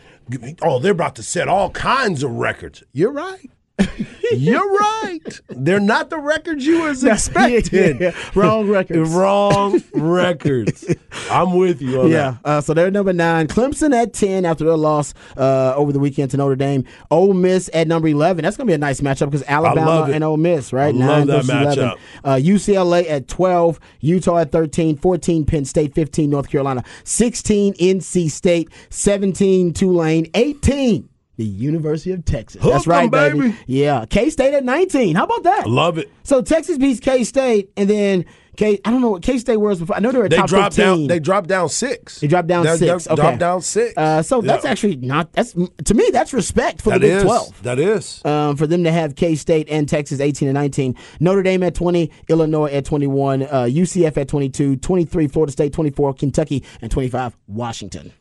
Oh, 0.61 0.78
they're 0.78 0.92
about 0.92 1.14
to 1.16 1.22
set 1.22 1.48
all 1.48 1.70
kinds 1.70 2.22
of 2.22 2.33
records. 2.33 2.83
You're 2.92 3.12
right. 3.12 3.50
You're 4.33 4.71
right. 4.71 5.41
They're 5.49 5.81
not 5.81 6.11
the 6.11 6.19
records 6.19 6.67
you 6.67 6.83
was 6.83 7.03
expecting. 7.05 8.01
Yeah, 8.01 8.12
wrong 8.35 8.69
records. 8.69 9.09
Wrong 9.11 9.83
records. 9.95 10.85
I'm 11.31 11.55
with 11.57 11.81
you 11.81 12.03
on 12.03 12.11
Yeah, 12.11 12.37
uh, 12.45 12.61
so 12.61 12.75
they're 12.75 12.91
number 12.91 13.12
nine. 13.14 13.47
Clemson 13.49 13.95
at 13.95 14.12
ten 14.12 14.45
after 14.45 14.64
their 14.64 14.77
loss 14.77 15.14
uh, 15.37 15.73
over 15.77 15.93
the 15.93 15.99
weekend 15.99 16.31
to 16.33 16.37
Notre 16.37 16.57
Dame. 16.57 16.85
Ole 17.11 17.33
Miss 17.35 17.71
at 17.73 17.88
number 17.88 18.09
eleven. 18.09 18.43
That's 18.43 18.57
gonna 18.57 18.67
be 18.67 18.75
a 18.75 18.79
nice 18.79 19.01
matchup 19.01 19.27
because 19.31 19.45
Alabama 19.49 20.09
and 20.12 20.23
Ole 20.23 20.37
Miss, 20.37 20.73
right? 20.73 20.95
I 20.95 20.99
nine 20.99 21.27
love 21.27 21.47
that 21.47 21.55
versus 21.55 21.77
eleven. 21.79 21.85
matchup. 21.88 21.99
Uh, 22.25 22.35
UCLA 22.37 23.09
at 23.11 23.29
twelve. 23.29 23.81
Utah 24.01 24.38
at 24.38 24.53
13. 24.53 24.97
14 24.97 25.45
Penn 25.47 25.64
State. 25.64 25.95
Fifteen 25.95 26.29
North 26.31 26.51
Carolina. 26.51 26.85
Sixteen 27.05 27.73
NC 27.75 28.31
State. 28.31 28.69
Seventeen 28.91 29.73
Tulane. 29.73 30.27
Eighteen. 30.35 31.09
The 31.38 31.44
University 31.44 32.11
of 32.12 32.24
Texas. 32.24 32.61
Hook 32.62 32.72
That's 32.72 32.87
right, 32.87 33.05
'em, 33.05 33.11
baby. 33.11 33.55
Yeah, 33.66 34.05
K 34.11 34.29
State 34.29 34.53
at 34.55 34.64
nineteen. 34.64 35.14
How 35.16 35.24
about 35.24 35.44
that? 35.44 35.64
that. 35.64 35.70
Love 35.70 35.96
it. 35.96 36.11
So 36.24 36.42
Texas 36.42 36.77
beats 36.79 37.01
K 37.01 37.24
State, 37.24 37.70
and 37.77 37.88
then 37.88 38.24
K. 38.57 38.79
I 38.85 38.90
don't 38.90 39.01
know 39.01 39.11
what 39.11 39.22
K 39.22 39.38
State 39.38 39.57
was 39.57 39.79
before. 39.79 39.94
I 39.96 40.01
know 40.01 40.11
they 40.11 40.18
were 40.18 40.24
a 40.24 40.29
They 40.29 40.37
top 40.37 40.48
dropped 40.48 40.74
15. 40.74 40.85
down. 41.03 41.07
They 41.07 41.20
dropped 41.20 41.48
down 41.48 41.68
six. 41.68 42.18
They 42.18 42.27
dropped 42.27 42.48
down 42.48 42.64
They- 42.64 42.77
they 42.77 42.88
six. 42.88 43.07
Okay. 43.07 43.14
Dropped 43.14 43.38
down 43.38 43.62
six. 43.62 43.94
Uh, 43.96 44.20
so 44.22 44.40
that's 44.40 44.64
actually 44.64 44.96
not. 44.96 45.33
That's 45.33 45.53
to 45.85 45.94
me. 45.94 46.11
That's 46.12 46.33
respect 46.35 46.83
for 46.83 46.90
that 46.90 47.01
the 47.01 47.07
Big 47.07 47.16
is 47.18 47.22
Twelve. 47.22 47.62
that 47.62 47.79
is. 47.79 48.20
Um, 48.24 48.57
for 48.57 48.66
them 48.66 48.83
to 48.83 48.90
have 48.90 49.14
K 49.14 49.37
State 49.37 49.68
and 49.70 49.88
Texas 49.88 50.18
18 50.20 50.48
and 50.48 50.55
19, 50.57 50.96
Notre 51.20 51.44
Dame 51.44 51.62
at 51.62 51.74
20, 51.77 52.11
Illinois 52.29 52.70
at 52.72 52.85
21, 52.85 53.44
uh, 53.44 53.62
UCF 53.70 54.18
at 54.18 54.27
22, 54.27 54.74
23 54.77 55.29
Florida 55.29 55.53
State, 55.53 55.72
24 55.72 56.14
Kentucky, 56.14 56.64
and 56.83 56.90
25 56.90 57.37
Washington. 57.46 58.12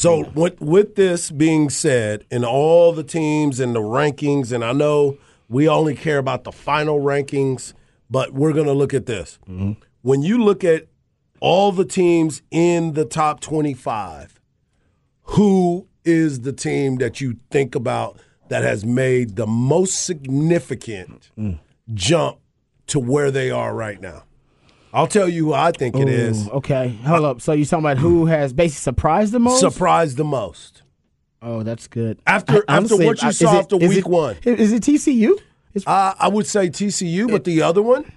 So 0.00 0.30
with 0.34 0.58
with 0.62 0.94
this 0.94 1.30
being 1.30 1.68
said, 1.68 2.24
and 2.30 2.42
all 2.42 2.92
the 2.92 3.04
teams 3.04 3.60
and 3.60 3.74
the 3.74 3.80
rankings, 3.80 4.50
and 4.50 4.64
I 4.64 4.72
know 4.72 5.18
we 5.50 5.68
only 5.68 5.94
care 5.94 6.16
about 6.16 6.44
the 6.44 6.52
final 6.52 7.00
rankings, 7.00 7.74
but 8.08 8.32
we're 8.32 8.54
going 8.54 8.64
to 8.64 8.72
look 8.72 8.94
at 8.94 9.04
this. 9.04 9.38
Mm-hmm. 9.46 9.72
When 10.00 10.22
you 10.22 10.42
look 10.42 10.64
at 10.64 10.86
all 11.40 11.70
the 11.70 11.84
teams 11.84 12.40
in 12.50 12.94
the 12.94 13.04
top 13.04 13.40
twenty-five, 13.40 14.40
who 15.22 15.86
is 16.02 16.40
the 16.40 16.54
team 16.54 16.96
that 16.96 17.20
you 17.20 17.36
think 17.50 17.74
about 17.74 18.18
that 18.48 18.62
has 18.62 18.86
made 18.86 19.36
the 19.36 19.46
most 19.46 20.06
significant 20.06 21.30
mm. 21.38 21.58
jump 21.92 22.38
to 22.86 22.98
where 22.98 23.30
they 23.30 23.50
are 23.50 23.74
right 23.74 24.00
now? 24.00 24.24
I'll 24.92 25.06
tell 25.06 25.28
you 25.28 25.46
who 25.46 25.52
I 25.52 25.72
think 25.72 25.96
it 25.96 26.08
is. 26.08 26.48
Okay, 26.48 26.88
hold 27.04 27.24
up. 27.24 27.40
So 27.40 27.52
you're 27.52 27.64
talking 27.66 27.84
about 27.84 27.98
who 27.98 28.26
has 28.26 28.52
basically 28.52 28.80
surprised 28.80 29.32
the 29.32 29.38
most? 29.40 29.60
Surprised 29.60 30.16
the 30.16 30.24
most. 30.24 30.82
oh, 31.42 31.62
that's 31.62 31.86
good. 31.88 32.18
After- 32.26 32.64
I- 32.68 32.78
after 32.78 32.96
what 32.96 33.22
you 33.22 33.28
is 33.28 33.38
saw 33.38 33.54
it- 33.54 33.58
after 33.60 33.76
week 33.76 33.98
it- 33.98 34.06
one. 34.06 34.36
is 34.44 34.72
it 34.72 34.82
TCU? 34.82 35.38
Uh, 35.86 36.14
I 36.18 36.28
would 36.28 36.46
say 36.46 36.68
TCU, 36.68 37.28
but 37.30 37.44
the 37.44 37.62
other 37.62 37.80
one 37.80 38.10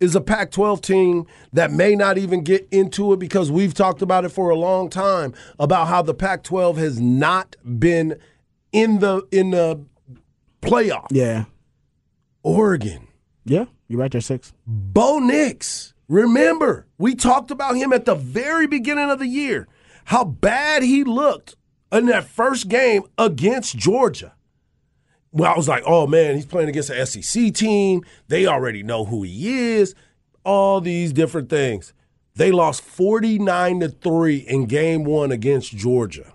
is 0.00 0.14
a 0.14 0.20
Pac 0.20 0.50
12 0.50 0.82
team 0.82 1.26
that 1.54 1.72
may 1.72 1.94
not 1.96 2.18
even 2.18 2.42
get 2.44 2.68
into 2.70 3.12
it 3.14 3.18
because 3.18 3.50
we've 3.50 3.72
talked 3.72 4.02
about 4.02 4.24
it 4.26 4.28
for 4.28 4.50
a 4.50 4.54
long 4.56 4.90
time 4.90 5.32
about 5.58 5.88
how 5.88 6.02
the 6.02 6.12
Pac 6.12 6.42
12 6.42 6.76
has 6.76 7.00
not 7.00 7.56
been 7.78 8.18
in 8.72 8.98
the 8.98 9.22
in 9.32 9.50
the 9.50 9.80
playoff. 10.60 11.06
yeah, 11.10 11.44
Oregon. 12.42 13.06
yeah, 13.46 13.64
you're 13.88 14.00
right 14.00 14.12
there. 14.12 14.20
Six. 14.20 14.52
Bo 14.66 15.18
Nix. 15.18 15.93
Remember, 16.08 16.86
we 16.98 17.14
talked 17.14 17.50
about 17.50 17.76
him 17.76 17.92
at 17.92 18.04
the 18.04 18.14
very 18.14 18.66
beginning 18.66 19.10
of 19.10 19.18
the 19.18 19.26
year, 19.26 19.66
how 20.06 20.24
bad 20.24 20.82
he 20.82 21.02
looked 21.02 21.56
in 21.90 22.06
that 22.06 22.24
first 22.24 22.68
game 22.68 23.04
against 23.16 23.76
Georgia. 23.76 24.34
Well, 25.32 25.52
I 25.52 25.56
was 25.56 25.68
like, 25.68 25.82
oh 25.86 26.06
man, 26.06 26.36
he's 26.36 26.46
playing 26.46 26.68
against 26.68 26.90
an 26.90 27.04
SEC 27.06 27.54
team. 27.54 28.04
They 28.28 28.46
already 28.46 28.82
know 28.82 29.04
who 29.04 29.22
he 29.22 29.72
is. 29.72 29.94
All 30.44 30.80
these 30.80 31.12
different 31.12 31.48
things. 31.48 31.94
They 32.36 32.52
lost 32.52 32.82
49 32.82 33.80
to 33.80 33.88
3 33.88 34.36
in 34.36 34.66
game 34.66 35.04
one 35.04 35.32
against 35.32 35.76
Georgia. 35.76 36.34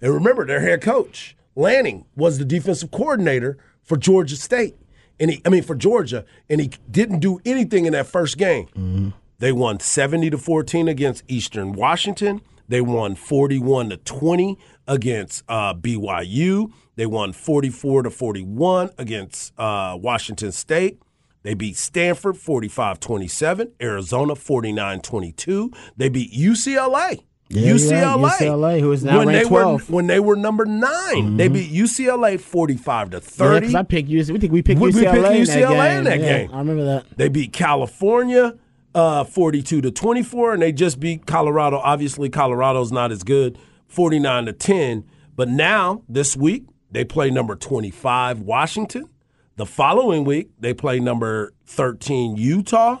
And 0.00 0.14
remember, 0.14 0.46
their 0.46 0.60
head 0.60 0.80
coach, 0.80 1.36
Lanning, 1.54 2.06
was 2.16 2.38
the 2.38 2.44
defensive 2.44 2.90
coordinator 2.90 3.58
for 3.82 3.96
Georgia 3.96 4.36
State. 4.36 4.76
And 5.20 5.30
he, 5.30 5.42
I 5.44 5.50
mean, 5.50 5.62
for 5.62 5.74
Georgia, 5.74 6.24
and 6.48 6.60
he 6.60 6.70
didn't 6.90 7.20
do 7.20 7.40
anything 7.44 7.84
in 7.84 7.92
that 7.92 8.06
first 8.06 8.38
game. 8.38 9.12
They 9.38 9.52
won 9.52 9.78
70 9.80 10.30
to 10.30 10.38
14 10.38 10.88
against 10.88 11.22
Eastern 11.28 11.72
Washington. 11.72 12.40
They 12.68 12.80
won 12.80 13.14
41 13.14 13.90
to 13.90 13.96
20 13.98 14.58
against 14.88 15.44
uh, 15.48 15.74
BYU. 15.74 16.72
They 16.96 17.06
won 17.06 17.32
44 17.32 18.04
to 18.04 18.10
41 18.10 18.90
against 18.98 19.52
uh, 19.58 19.98
Washington 20.00 20.52
State. 20.52 21.00
They 21.42 21.54
beat 21.54 21.76
Stanford 21.76 22.36
45 22.36 23.00
27, 23.00 23.72
Arizona 23.80 24.34
49 24.34 25.00
22. 25.00 25.72
They 25.96 26.08
beat 26.10 26.32
UCLA. 26.32 27.24
Yeah, 27.52 27.74
you're 27.74 27.90
right. 27.90 28.30
UCLA. 28.30 28.30
UCLA, 28.30 28.80
who 28.80 28.92
is 28.92 29.02
now 29.04 29.18
when 29.18 29.28
ranked 29.28 29.48
they 29.48 29.54
were 29.54 29.62
12. 29.62 29.90
when 29.90 30.06
they 30.06 30.20
were 30.20 30.36
number 30.36 30.64
9 30.64 31.36
They 31.36 31.48
beat 31.48 31.72
UCLA 31.72 32.38
45 32.40 33.10
to 33.10 33.20
30. 33.20 33.60
because 33.60 33.74
I 33.74 33.82
picked 33.82 34.08
UCLA. 34.08 34.32
We 34.32 34.38
think 34.38 34.52
we 34.52 34.62
picked 34.62 34.80
We- 34.80 34.92
we 34.92 35.00
UCLA, 35.02 35.12
picked 35.12 35.26
in, 35.26 35.42
UCLA 35.42 35.76
that 35.76 35.98
in 35.98 36.04
that 36.04 36.16
game. 36.18 36.24
Yeah, 36.24 36.38
game. 36.42 36.50
I 36.54 36.58
remember 36.58 36.84
that. 36.84 37.06
They 37.16 37.28
beat 37.28 37.52
California 37.52 38.54
uh, 38.94 39.24
42 39.24 39.80
to 39.82 39.90
24, 39.90 40.54
and 40.54 40.62
they 40.62 40.72
just 40.72 40.98
beat 41.00 41.26
Colorado. 41.26 41.78
Obviously, 41.78 42.28
Colorado's 42.28 42.90
not 42.92 43.12
as 43.12 43.22
good, 43.22 43.58
49 43.88 44.46
to 44.46 44.52
10. 44.52 45.04
But 45.36 45.48
now, 45.48 46.02
this 46.08 46.36
week, 46.36 46.64
they 46.90 47.04
play 47.04 47.30
number 47.30 47.54
25, 47.56 48.40
Washington. 48.40 49.08
The 49.56 49.66
following 49.66 50.24
week, 50.24 50.50
they 50.58 50.74
play 50.74 50.98
number 51.00 51.52
13, 51.66 52.36
Utah. 52.36 52.98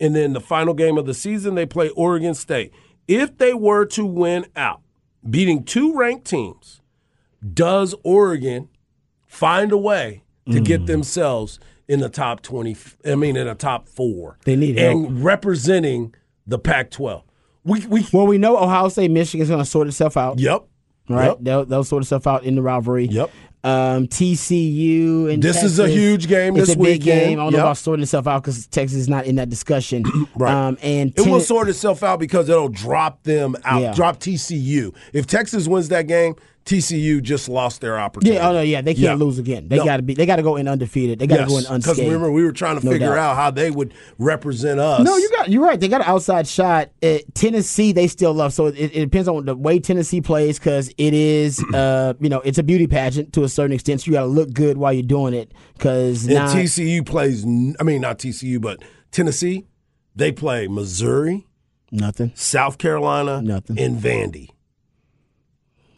And 0.00 0.16
then 0.16 0.32
the 0.32 0.40
final 0.40 0.74
game 0.74 0.96
of 0.98 1.06
the 1.06 1.14
season, 1.14 1.54
they 1.54 1.66
play 1.66 1.90
Oregon 1.90 2.34
State. 2.34 2.72
If 3.10 3.38
they 3.38 3.52
were 3.54 3.84
to 3.86 4.06
win 4.06 4.46
out, 4.54 4.80
beating 5.28 5.64
two 5.64 5.94
ranked 5.96 6.26
teams, 6.26 6.80
does 7.54 7.94
Oregon 8.04 8.68
find 9.26 9.72
a 9.72 9.76
way 9.78 10.22
to 10.46 10.60
Mm. 10.60 10.64
get 10.64 10.86
themselves 10.86 11.58
in 11.88 12.00
the 12.00 12.08
top 12.08 12.40
20 12.42 12.76
I 13.04 13.14
mean 13.16 13.36
in 13.36 13.46
the 13.46 13.54
top 13.54 13.88
4 13.88 14.38
They 14.44 14.54
need 14.56 14.78
and 14.78 15.06
help. 15.06 15.24
representing 15.24 16.14
the 16.46 16.58
Pac-12 16.58 17.22
we 17.64 17.80
we 17.86 18.06
Well, 18.12 18.26
we 18.26 18.38
know 18.38 18.56
Ohio 18.56 18.88
State, 18.88 19.10
Michigan's 19.10 19.48
going 19.50 19.60
to 19.62 19.68
sort 19.68 19.86
itself 19.88 20.16
out. 20.16 20.38
yep 20.38 20.64
Right? 21.08 21.26
yep. 21.26 21.38
They'll, 21.40 21.64
they'll 21.64 21.84
sort 21.84 22.02
itself 22.04 22.26
out 22.28 22.44
in 22.44 22.54
the 22.54 22.62
rivalry. 22.62 23.06
Yep. 23.06 23.30
Um, 23.62 24.06
TCU 24.06 25.32
and 25.32 25.42
This 25.42 25.62
is 25.62 25.78
a 25.78 25.88
huge 25.88 26.28
game 26.28 26.56
It's 26.56 26.68
this 26.68 26.76
a 26.76 26.78
big 26.78 27.00
weekend. 27.02 27.04
game. 27.30 27.38
I 27.40 27.42
don't 27.42 27.52
know 27.52 27.58
Yep. 27.58 27.64
about 27.66 27.76
sorting 27.76 28.02
itself 28.02 28.26
out 28.26 28.42
because 28.42 28.66
Texas 28.68 28.98
is 28.98 29.08
not 29.08 29.26
in 29.26 29.36
that 29.36 29.48
discussion. 29.50 30.04
Right. 30.36 30.54
Um, 30.54 30.78
and 30.82 31.12
it 31.16 31.26
will 31.26 31.40
sort 31.40 31.68
itself 31.68 32.02
out 32.02 32.18
because 32.20 32.48
it'll 32.48 32.68
drop 32.68 33.22
them 33.24 33.56
out 33.64 33.82
Yeah. 33.82 33.92
drop 33.92 34.18
TCU 34.20 34.94
if 35.12 35.26
Texas 35.26 35.66
wins 35.68 35.88
that 35.88 36.06
game 36.06 36.34
TCU 36.70 37.20
just 37.20 37.48
lost 37.48 37.80
their 37.80 37.98
opportunity 37.98 38.36
Yeah, 38.38 38.48
oh 38.48 38.52
no, 38.52 38.60
yeah, 38.60 38.80
they 38.80 38.94
can't 38.94 39.02
Yeah. 39.02 39.14
lose 39.14 39.38
again. 39.38 39.66
They 39.68 39.78
No. 39.78 39.84
got 39.84 39.96
to 39.96 40.02
be. 40.02 40.14
They 40.14 40.24
got 40.24 40.36
to 40.36 40.42
go 40.42 40.54
in 40.56 40.68
undefeated. 40.68 41.18
They 41.18 41.26
got 41.26 41.38
to 41.38 41.46
go 41.46 41.58
in 41.58 41.66
undefeated. 41.66 41.82
because 41.82 41.98
remember 41.98 42.30
we 42.30 42.44
were 42.44 42.52
trying 42.52 42.78
to 42.78 42.84
No 42.84 42.92
figure 42.92 43.08
doubt. 43.08 43.18
out 43.18 43.36
how 43.36 43.50
they 43.50 43.70
would 43.70 43.92
represent 44.18 44.78
us 44.78 45.04
No, 45.04 45.16
you 45.16 45.28
got 45.30 45.50
you're 45.50 45.64
right. 45.64 45.80
They 45.80 45.88
got 45.88 46.02
an 46.02 46.06
outside 46.06 46.46
shot. 46.46 46.90
At 47.02 47.34
Tennessee, 47.34 47.92
they 47.92 48.06
still 48.06 48.32
love. 48.32 48.52
So 48.52 48.66
it, 48.66 48.76
it 48.78 49.00
depends 49.00 49.26
on 49.28 49.44
the 49.46 49.56
way 49.56 49.78
Tennessee 49.80 50.20
plays 50.20 50.58
because 50.58 50.88
it 50.96 51.12
is, 51.12 51.62
uh, 51.74 52.14
you 52.20 52.28
know, 52.28 52.40
it's 52.40 52.58
a 52.58 52.62
beauty 52.62 52.86
pageant 52.86 53.32
to 53.32 53.42
a 53.44 53.48
certain 53.48 53.72
extent. 53.72 54.02
So 54.02 54.06
you 54.06 54.12
got 54.12 54.20
to 54.22 54.26
look 54.26 54.52
good 54.52 54.78
while 54.78 54.92
you're 54.92 55.02
doing 55.02 55.34
it 55.34 55.52
because 55.76 56.24
And 56.26 56.34
now 56.34 56.54
TCU 56.54 57.04
plays, 57.04 57.44
I 57.44 57.82
mean, 57.82 58.00
not 58.00 58.18
TCU, 58.20 58.60
but 58.60 58.80
Tennessee, 59.10 59.66
they 60.14 60.30
play 60.30 60.68
Missouri, 60.68 61.46
nothing. 61.90 62.30
South 62.36 62.78
Carolina, 62.78 63.42
Nothing. 63.42 63.78
and 63.80 63.98
Vandy. 64.00 64.50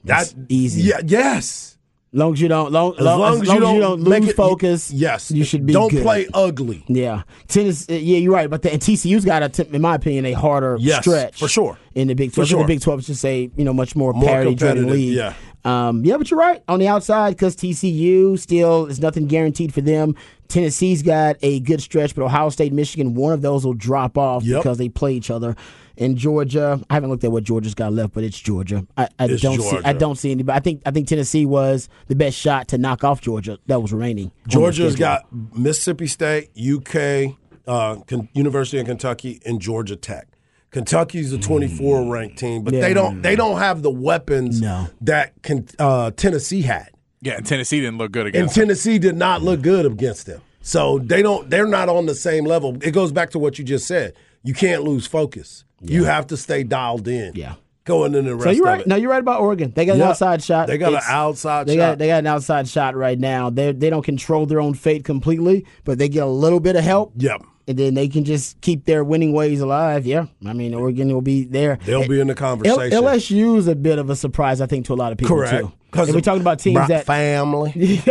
That's 0.04 0.32
That 0.32 0.46
easy. 0.48 0.82
Yeah, 0.82 1.00
yes. 1.04 1.78
long 2.12 2.32
as 2.34 2.40
you 2.40 2.48
don't, 2.48 2.72
long, 2.72 2.94
As 2.98 3.04
long 3.04 3.40
as, 3.42 3.48
you, 3.48 3.60
don't 3.60 3.80
don't 3.80 4.00
lose 4.02 4.28
it, 4.28 4.36
focus. 4.36 4.90
yes, 4.92 5.30
you 5.30 5.44
should 5.44 5.64
be. 5.64 5.72
Don't 5.72 5.90
good. 5.90 6.02
play 6.02 6.26
ugly. 6.34 6.84
Yeah, 6.88 7.22
tennis. 7.48 7.88
uh, 7.88 7.94
Yeah, 7.94 8.18
you're 8.18 8.32
right. 8.34 8.50
But 8.50 8.62
the 8.62 8.72
and 8.72 8.82
TCU's 8.82 9.24
got 9.24 9.42
a, 9.58 9.74
in 9.74 9.80
my 9.80 9.94
opinion, 9.94 10.26
a 10.26 10.32
harder 10.32 10.76
Yes, 10.80 11.02
stretch 11.04 11.38
for 11.38 11.48
sure. 11.48 11.78
in 11.94 12.08
the 12.08 12.14
Big 12.14 12.30
For 12.30 12.36
Twelve. 12.36 12.48
sure. 12.48 12.58
The 12.60 12.66
Big 12.66 12.80
Twelve 12.80 13.00
is 13.00 13.06
just 13.06 13.24
a 13.24 13.50
you 13.56 13.64
know 13.64 13.72
much 13.72 13.94
more, 13.96 14.12
More 14.12 14.24
parity 14.28 14.54
driven 14.54 14.90
league. 14.90 15.14
yeah. 15.14 15.34
Um, 15.64 16.04
yeah, 16.04 16.16
but 16.16 16.30
you're 16.30 16.40
right 16.40 16.62
on 16.68 16.80
the 16.80 16.88
outside 16.88 17.30
because 17.30 17.54
TCU 17.54 18.38
still 18.38 18.86
is 18.86 19.00
nothing 19.00 19.26
guaranteed 19.26 19.72
for 19.72 19.80
them. 19.80 20.16
Tennessee's 20.48 21.02
got 21.02 21.36
a 21.42 21.60
good 21.60 21.80
stretch, 21.80 22.14
but 22.14 22.22
Ohio 22.24 22.48
State, 22.50 22.72
Michigan, 22.72 23.14
one 23.14 23.32
of 23.32 23.42
those 23.42 23.64
will 23.64 23.72
drop 23.74 24.18
off 24.18 24.42
Yep. 24.44 24.58
because 24.62 24.78
they 24.78 24.88
play 24.88 25.14
each 25.14 25.30
other. 25.30 25.56
In 25.96 26.16
Georgia, 26.16 26.80
I 26.90 26.94
haven't 26.94 27.10
looked 27.10 27.22
at 27.22 27.30
what 27.30 27.44
Georgia's 27.44 27.74
got 27.74 27.92
left, 27.92 28.12
but 28.14 28.24
it's 28.24 28.38
Georgia. 28.38 28.86
I, 28.96 29.08
I 29.18 29.26
It's 29.26 29.42
don't 29.42 29.60
see. 29.60 29.78
I 29.84 29.92
don't 29.92 30.16
see 30.16 30.30
anybody. 30.32 30.56
I 30.56 30.60
think. 30.60 30.82
I 30.86 30.90
think 30.90 31.06
Tennessee 31.06 31.44
was 31.46 31.88
the 32.08 32.16
best 32.16 32.36
shot 32.36 32.68
to 32.68 32.78
knock 32.78 33.04
off 33.04 33.20
Georgia 33.20 33.58
that 33.66 33.80
was 33.82 33.92
remaining. 33.92 34.32
Georgia's 34.48 34.96
got 34.96 35.26
Mississippi 35.54 36.06
State, 36.06 36.50
UK, 36.58 37.36
uh, 37.66 37.96
University 38.32 38.78
of 38.78 38.86
Kentucky, 38.86 39.40
and 39.44 39.60
Georgia 39.60 39.94
Tech. 39.96 40.28
Kentucky's 40.72 41.30
the 41.30 41.38
24 41.38 42.10
ranked 42.10 42.38
team, 42.38 42.62
but 42.62 42.74
Yeah. 42.74 42.80
they 42.80 42.94
don't 42.94 43.22
they 43.22 43.36
don't 43.36 43.58
have 43.58 43.82
the 43.82 43.90
weapons 43.90 44.60
No. 44.60 44.88
that 45.02 45.32
can, 45.42 45.66
uh, 45.78 46.10
Tennessee 46.16 46.62
had. 46.62 46.88
Yeah, 47.20 47.34
and 47.36 47.46
Tennessee 47.46 47.80
didn't 47.80 47.98
look 47.98 48.10
good 48.10 48.26
And 48.26 48.34
against 48.34 48.54
them. 48.54 48.62
And 48.62 48.68
Tennessee 48.70 48.98
did 48.98 49.16
not 49.16 49.42
look 49.42 49.62
good 49.62 49.86
against 49.86 50.26
them. 50.26 50.40
So 50.62 50.98
they 50.98 51.22
don't 51.22 51.48
they're 51.50 51.66
not 51.66 51.88
on 51.88 52.06
the 52.06 52.14
same 52.14 52.44
level. 52.44 52.76
It 52.82 52.92
goes 52.92 53.12
back 53.12 53.30
to 53.30 53.38
what 53.38 53.58
you 53.58 53.64
just 53.64 53.86
said. 53.86 54.14
You 54.42 54.54
can't 54.54 54.82
lose 54.82 55.06
focus. 55.06 55.64
You 55.80 56.04
have 56.04 56.26
to 56.28 56.36
stay 56.36 56.62
dialed 56.64 57.06
in. 57.06 57.32
Yeah. 57.34 57.54
Going 57.84 58.14
in 58.14 58.26
the 58.26 58.34
rest 58.36 58.44
So 58.44 58.50
you're 58.50 58.66
of 58.68 58.72
right. 58.74 58.80
it. 58.82 58.86
No, 58.86 58.94
you're 58.94 59.10
right 59.10 59.20
about 59.20 59.40
Oregon. 59.40 59.72
They 59.74 59.84
got 59.84 59.96
an 59.96 60.02
outside 60.02 60.40
shot. 60.42 60.68
They 60.68 60.78
got 60.78 60.92
an 60.94 61.00
outside 61.08 61.66
they 61.66 61.74
shot. 61.74 61.78
Got, 61.92 61.98
they 61.98 62.06
got 62.06 62.20
an 62.20 62.26
outside 62.28 62.68
shot 62.68 62.94
right 62.94 63.18
now. 63.18 63.50
They 63.50 63.72
they 63.72 63.90
don't 63.90 64.04
control 64.04 64.46
their 64.46 64.60
own 64.60 64.74
fate 64.74 65.04
completely, 65.04 65.66
but 65.84 65.98
they 65.98 66.08
get 66.08 66.22
a 66.22 66.26
little 66.26 66.60
bit 66.60 66.76
of 66.76 66.84
help. 66.84 67.12
Yep. 67.16 67.42
And 67.68 67.78
then 67.78 67.94
they 67.94 68.08
can 68.08 68.24
just 68.24 68.60
keep 68.60 68.86
their 68.86 69.04
winning 69.04 69.32
ways 69.32 69.60
alive. 69.60 70.04
Yeah, 70.04 70.26
I 70.44 70.52
mean 70.52 70.74
Oregon 70.74 71.12
will 71.12 71.22
be 71.22 71.44
there. 71.44 71.78
They'll 71.84 72.08
be 72.08 72.20
in 72.20 72.26
the 72.26 72.32
L- 72.32 72.36
conversation. 72.36 73.02
LSU 73.02 73.56
is 73.56 73.68
a 73.68 73.76
bit 73.76 73.98
of 73.98 74.10
a 74.10 74.16
surprise, 74.16 74.60
I 74.60 74.66
think, 74.66 74.86
to 74.86 74.94
a 74.94 74.96
lot 74.96 75.12
of 75.12 75.18
people 75.18 75.36
Correct. 75.36 75.66
too. 75.66 75.72
And 75.94 76.14
we're 76.14 76.20
talking 76.20 76.40
about 76.40 76.58
teams 76.58 76.74
Brock 76.76 76.88
that 76.88 77.06
family. 77.06 78.00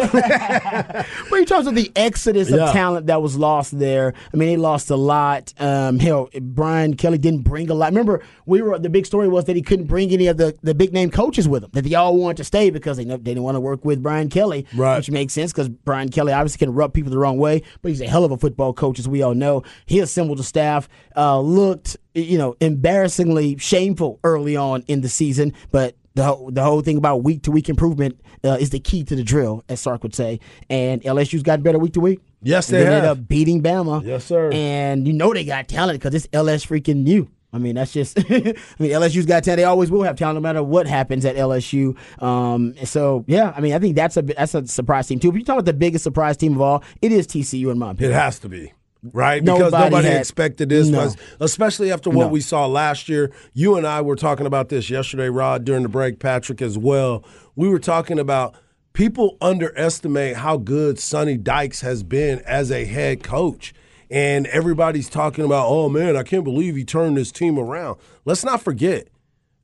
But 1.29 1.39
in 1.39 1.45
terms 1.45 1.67
of 1.67 1.75
the 1.75 1.91
exodus 1.95 2.49
Yeah. 2.49 2.65
of 2.67 2.71
talent 2.73 3.07
that 3.07 3.21
was 3.21 3.37
lost 3.37 3.77
there, 3.77 4.13
I 4.33 4.37
mean, 4.37 4.49
they 4.49 4.57
lost 4.57 4.89
a 4.89 4.95
lot. 4.95 5.53
Um, 5.59 5.99
hell, 5.99 6.29
Brian 6.41 6.95
Kelly 6.95 7.17
didn't 7.17 7.41
bring 7.41 7.69
a 7.69 7.73
lot. 7.73 7.87
Remember, 7.91 8.21
we 8.45 8.61
were 8.61 8.77
the 8.77 8.89
big 8.89 9.05
story 9.05 9.27
was 9.27 9.45
that 9.45 9.55
he 9.55 9.61
couldn't 9.61 9.85
bring 9.87 10.11
any 10.11 10.27
of 10.27 10.37
the, 10.37 10.57
the 10.61 10.73
big 10.75 10.93
name 10.93 11.09
coaches 11.11 11.47
with 11.47 11.63
him. 11.63 11.69
That 11.73 11.83
they 11.83 11.95
all 11.95 12.15
wanted 12.17 12.37
to 12.37 12.43
stay 12.43 12.69
because 12.69 12.97
they 12.97 13.03
they 13.05 13.17
didn't 13.17 13.43
want 13.43 13.55
to 13.55 13.59
work 13.59 13.83
with 13.85 14.01
Brian 14.03 14.29
Kelly, 14.29 14.65
Right. 14.75 14.97
which 14.97 15.09
makes 15.09 15.33
sense 15.33 15.51
because 15.51 15.69
Brian 15.69 16.09
Kelly 16.09 16.33
obviously 16.33 16.59
can 16.65 16.73
rub 16.73 16.93
people 16.93 17.11
the 17.11 17.17
wrong 17.17 17.37
way, 17.37 17.63
but 17.81 17.89
he's 17.89 18.01
a 18.01 18.07
hell 18.07 18.23
of 18.23 18.31
a 18.31 18.37
football 18.37 18.73
coach, 18.73 18.99
as 18.99 19.07
we 19.07 19.21
all 19.21 19.33
know. 19.35 19.63
He 19.85 19.99
assembled 19.99 20.39
a 20.39 20.43
staff, 20.43 20.87
uh, 21.15 21.39
looked 21.39 21.97
you 22.13 22.37
know 22.37 22.55
embarrassingly 22.59 23.57
shameful 23.57 24.19
early 24.23 24.55
on 24.57 24.83
in 24.87 25.01
the 25.01 25.09
season, 25.09 25.53
but 25.71 25.95
the 26.15 26.23
whole, 26.23 26.51
the 26.51 26.63
whole 26.63 26.81
thing 26.81 26.97
about 26.97 27.23
week 27.23 27.43
to 27.43 27.51
week 27.51 27.69
improvement 27.69 28.19
uh, 28.43 28.57
is 28.59 28.71
the 28.71 28.79
key 28.79 29.03
to 29.03 29.15
the 29.15 29.23
drill, 29.23 29.63
as 29.69 29.79
Sark 29.79 30.03
would 30.03 30.15
say. 30.15 30.39
And 30.69 31.01
LSU's 31.03 31.43
gotten 31.43 31.63
better 31.63 31.79
week 31.79 31.93
to 31.93 31.99
week. 31.99 32.19
Yes, 32.41 32.69
And 32.69 32.77
they 32.77 32.85
ended 32.87 33.05
up 33.05 33.27
beating 33.27 33.61
Bama. 33.61 34.03
Yes, 34.03 34.25
sir. 34.25 34.51
And 34.51 35.07
you 35.07 35.13
know 35.13 35.33
they 35.33 35.45
got 35.45 35.67
talent 35.67 35.99
because 35.99 36.13
it's 36.15 36.27
LS 36.33 36.65
freaking 36.65 37.03
new. 37.03 37.29
I 37.53 37.57
mean, 37.57 37.75
that's 37.75 37.91
just. 37.91 38.17
I 38.29 38.31
mean, 38.79 38.91
LSU's 38.91 39.25
got 39.25 39.43
talent. 39.43 39.57
They 39.57 39.63
always 39.63 39.91
will 39.91 40.03
have 40.03 40.17
talent, 40.17 40.35
no 40.35 40.41
matter 40.41 40.63
what 40.63 40.87
happens 40.87 41.25
at 41.25 41.35
LSU. 41.35 41.97
Um, 42.21 42.73
so 42.85 43.25
yeah, 43.27 43.53
I 43.55 43.61
mean, 43.61 43.73
I 43.73 43.79
think 43.79 43.95
that's 43.95 44.17
a 44.17 44.21
that's 44.21 44.55
a 44.55 44.65
surprise 44.67 45.07
team 45.07 45.19
too. 45.19 45.31
But 45.31 45.39
you 45.39 45.45
talk 45.45 45.55
about 45.55 45.65
the 45.65 45.73
biggest 45.73 46.03
surprise 46.03 46.37
team 46.37 46.53
of 46.53 46.61
all, 46.61 46.83
it 47.01 47.11
is 47.11 47.27
TCU 47.27 47.71
in 47.71 47.77
my 47.77 47.91
It 47.91 48.11
has 48.11 48.39
to 48.39 48.49
be. 48.49 48.73
Right? 49.03 49.43
Because 49.43 49.59
Nobody 49.59 49.83
nobody, 49.85 50.07
had- 50.09 50.17
expected 50.17 50.69
this, 50.69 50.87
No. 50.87 51.05
was- 51.05 51.17
especially 51.39 51.91
after 51.91 52.09
what 52.09 52.25
No. 52.25 52.29
we 52.29 52.41
saw 52.41 52.67
last 52.67 53.09
year. 53.09 53.31
You 53.53 53.75
and 53.75 53.87
I 53.87 54.01
were 54.01 54.15
talking 54.15 54.45
about 54.45 54.69
this 54.69 54.89
yesterday, 54.89 55.29
Rod, 55.29 55.65
during 55.65 55.83
the 55.83 55.89
break, 55.89 56.19
Patrick 56.19 56.61
as 56.61 56.77
well. 56.77 57.23
We 57.55 57.67
were 57.67 57.79
talking 57.79 58.19
about 58.19 58.53
people 58.93 59.37
underestimate 59.41 60.37
how 60.37 60.57
good 60.57 60.99
Sonny 60.99 61.37
Dykes 61.37 61.81
has 61.81 62.03
been 62.03 62.39
as 62.45 62.71
a 62.71 62.85
head 62.85 63.23
coach. 63.23 63.73
And 64.11 64.45
everybody's 64.47 65.09
talking 65.09 65.45
about, 65.45 65.67
oh 65.69 65.87
man, 65.87 66.17
I 66.17 66.23
can't 66.23 66.43
believe 66.43 66.75
he 66.75 66.83
turned 66.83 67.15
this 67.17 67.31
team 67.31 67.57
around. 67.57 67.97
Let's 68.25 68.43
not 68.43 68.61
forget, 68.61 69.07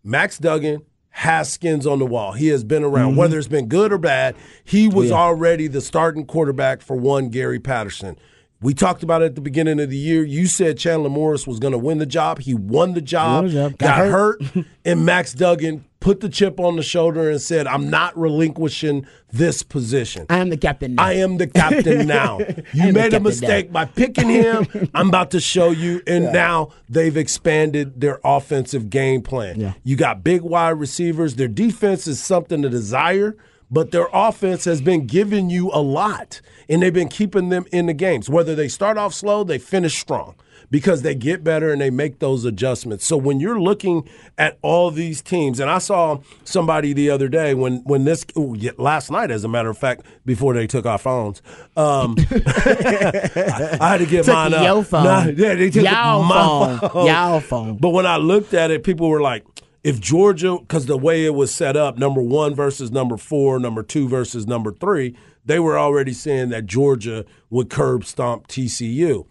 Max 0.04 0.38
Duggan 0.38 0.84
has 1.10 1.52
skins 1.52 1.86
on 1.86 2.00
the 2.00 2.06
wall. 2.06 2.32
He 2.32 2.48
has 2.48 2.64
been 2.64 2.84
around, 2.84 3.10
mm-hmm. 3.12 3.20
whether 3.20 3.38
it's 3.38 3.48
been 3.48 3.68
good 3.68 3.92
or 3.92 3.98
bad. 3.98 4.36
He 4.64 4.88
was 4.88 5.12
already 5.12 5.68
the 5.68 5.82
starting 5.82 6.26
quarterback 6.26 6.82
for 6.82 6.96
one 6.96 7.30
Gary 7.30 7.60
Patterson. 7.60 8.18
We 8.62 8.74
talked 8.74 9.04
about 9.04 9.22
it 9.22 9.26
at 9.26 9.36
the 9.36 9.42
beginning 9.42 9.80
of 9.80 9.90
the 9.90 9.98
year. 9.98 10.24
You 10.24 10.48
said 10.48 10.78
Chandler 10.80 11.10
Morris 11.10 11.46
was 11.46 11.60
going 11.60 11.74
to 11.74 11.78
win 11.78 12.00
the 12.00 12.06
job. 12.08 12.40
He 12.40 12.54
won 12.56 12.94
the 12.94 13.02
job, 13.02 13.44
Won 13.44 13.46
the 13.46 13.52
job. 13.54 13.78
got, 13.78 13.88
Got 13.88 13.98
hurt, 14.08 14.42
hurt. 14.44 14.66
and 14.86 15.06
Max 15.06 15.34
Duggan 15.34 15.86
put 16.00 16.22
the 16.22 16.30
chip 16.30 16.60
on 16.60 16.76
the 16.76 16.82
shoulder 16.84 17.30
and 17.30 17.40
said, 17.40 17.68
I'm 17.68 17.90
not 17.90 18.18
relinquishing 18.18 19.06
this 19.32 19.62
position. 19.62 20.26
I 20.30 20.40
am 20.40 20.50
the 20.50 20.58
captain. 20.58 20.96
Now. 20.96 21.04
I 21.06 21.14
am 21.14 21.38
the 21.38 21.48
captain 21.48 22.08
now. 22.08 22.40
You 22.74 22.94
made 22.94 23.14
a 23.14 23.20
mistake 23.20 23.68
now. 23.68 23.74
by 23.74 23.86
picking 23.86 24.30
him. 24.30 24.68
I'm 24.94 25.10
about 25.10 25.32
to 25.32 25.40
show 25.40 25.70
you. 25.72 26.02
And 26.08 26.32
now 26.34 26.70
they've 26.90 27.16
expanded 27.18 28.00
their 28.02 28.20
offensive 28.24 28.90
game 28.90 29.22
plan. 29.22 29.60
Yeah. 29.60 29.74
You 29.84 29.96
got 29.98 30.24
big 30.24 30.42
wide 30.42 30.80
receivers. 30.80 31.36
Their 31.36 31.48
defense 31.48 32.08
is 32.08 32.24
something 32.24 32.62
to 32.64 32.70
desire, 32.70 33.36
but 33.70 33.92
their 33.92 34.08
offense 34.14 34.66
has 34.66 34.82
been 34.82 35.06
giving 35.08 35.50
you 35.50 35.70
a 35.74 35.82
lot. 35.82 36.42
And 36.70 36.82
they've 36.82 36.94
been 36.94 37.08
keeping 37.08 37.48
them 37.50 37.66
in 37.72 37.86
the 37.86 37.94
games. 37.94 38.30
Whether 38.30 38.54
they 38.54 38.68
start 38.68 38.98
off 38.98 39.14
slow, 39.14 39.46
they 39.46 39.58
finish 39.58 39.98
strong 39.98 40.36
because 40.70 41.02
they 41.02 41.16
get 41.16 41.46
better 41.46 41.72
and 41.72 41.80
they 41.80 41.90
make 41.90 42.20
those 42.20 42.44
adjustments. 42.44 43.06
So 43.06 43.16
when 43.16 43.40
you're 43.40 43.60
looking 43.60 44.08
at 44.38 44.58
all 44.62 44.92
these 44.92 45.22
teams, 45.22 45.62
and 45.62 45.70
I 45.70 45.78
saw 45.78 46.20
somebody 46.44 46.92
the 46.92 47.10
other 47.10 47.30
day 47.30 47.54
when 47.54 47.78
when 47.86 48.04
this 48.04 48.26
ooh, 48.38 48.54
last 48.78 49.10
night, 49.12 49.32
as 49.32 49.46
a 49.46 49.48
matter 49.48 49.70
of 49.70 49.78
fact, 49.78 50.06
before 50.26 50.54
they 50.54 50.68
took 50.68 50.86
our 50.86 50.98
phones, 50.98 51.42
um, 51.78 52.18
I, 52.32 53.78
I 53.80 53.90
had 53.92 53.98
to 54.00 54.06
get 54.06 54.26
Took 54.26 54.34
mine 54.34 54.54
up. 54.54 54.64
your 54.64 54.84
phone. 54.84 55.04
Nah, 55.06 55.24
yeah, 55.28 55.56
they 55.56 55.70
took 55.70 55.86
Y'all 55.86 56.24
my 56.24 56.78
phone. 56.80 57.08
Y'all 57.08 57.40
phone. 57.40 57.78
But 57.78 57.90
when 57.92 58.06
I 58.06 58.18
looked 58.18 58.54
at 58.54 58.72
it, 58.72 58.84
people 58.84 59.10
were 59.10 59.22
like. 59.22 59.46
If 59.88 60.02
Georgia, 60.02 60.58
because 60.60 60.86
the 60.86 60.98
way 60.98 61.24
it 61.24 61.34
was 61.34 61.56
set 61.56 61.78
up, 61.78 61.98
number 61.98 62.22
one 62.22 62.54
versus 62.54 62.92
number 62.92 63.16
four, 63.16 63.58
number 63.58 63.84
two 63.84 64.10
versus 64.10 64.46
number 64.46 64.74
three, 64.74 65.16
they 65.46 65.60
were 65.60 65.80
already 65.80 66.12
saying 66.12 66.50
that 66.50 66.66
Georgia 66.66 67.24
would 67.50 67.70
curb 67.70 68.04
stomp 68.04 68.48
TCU. 68.48 69.26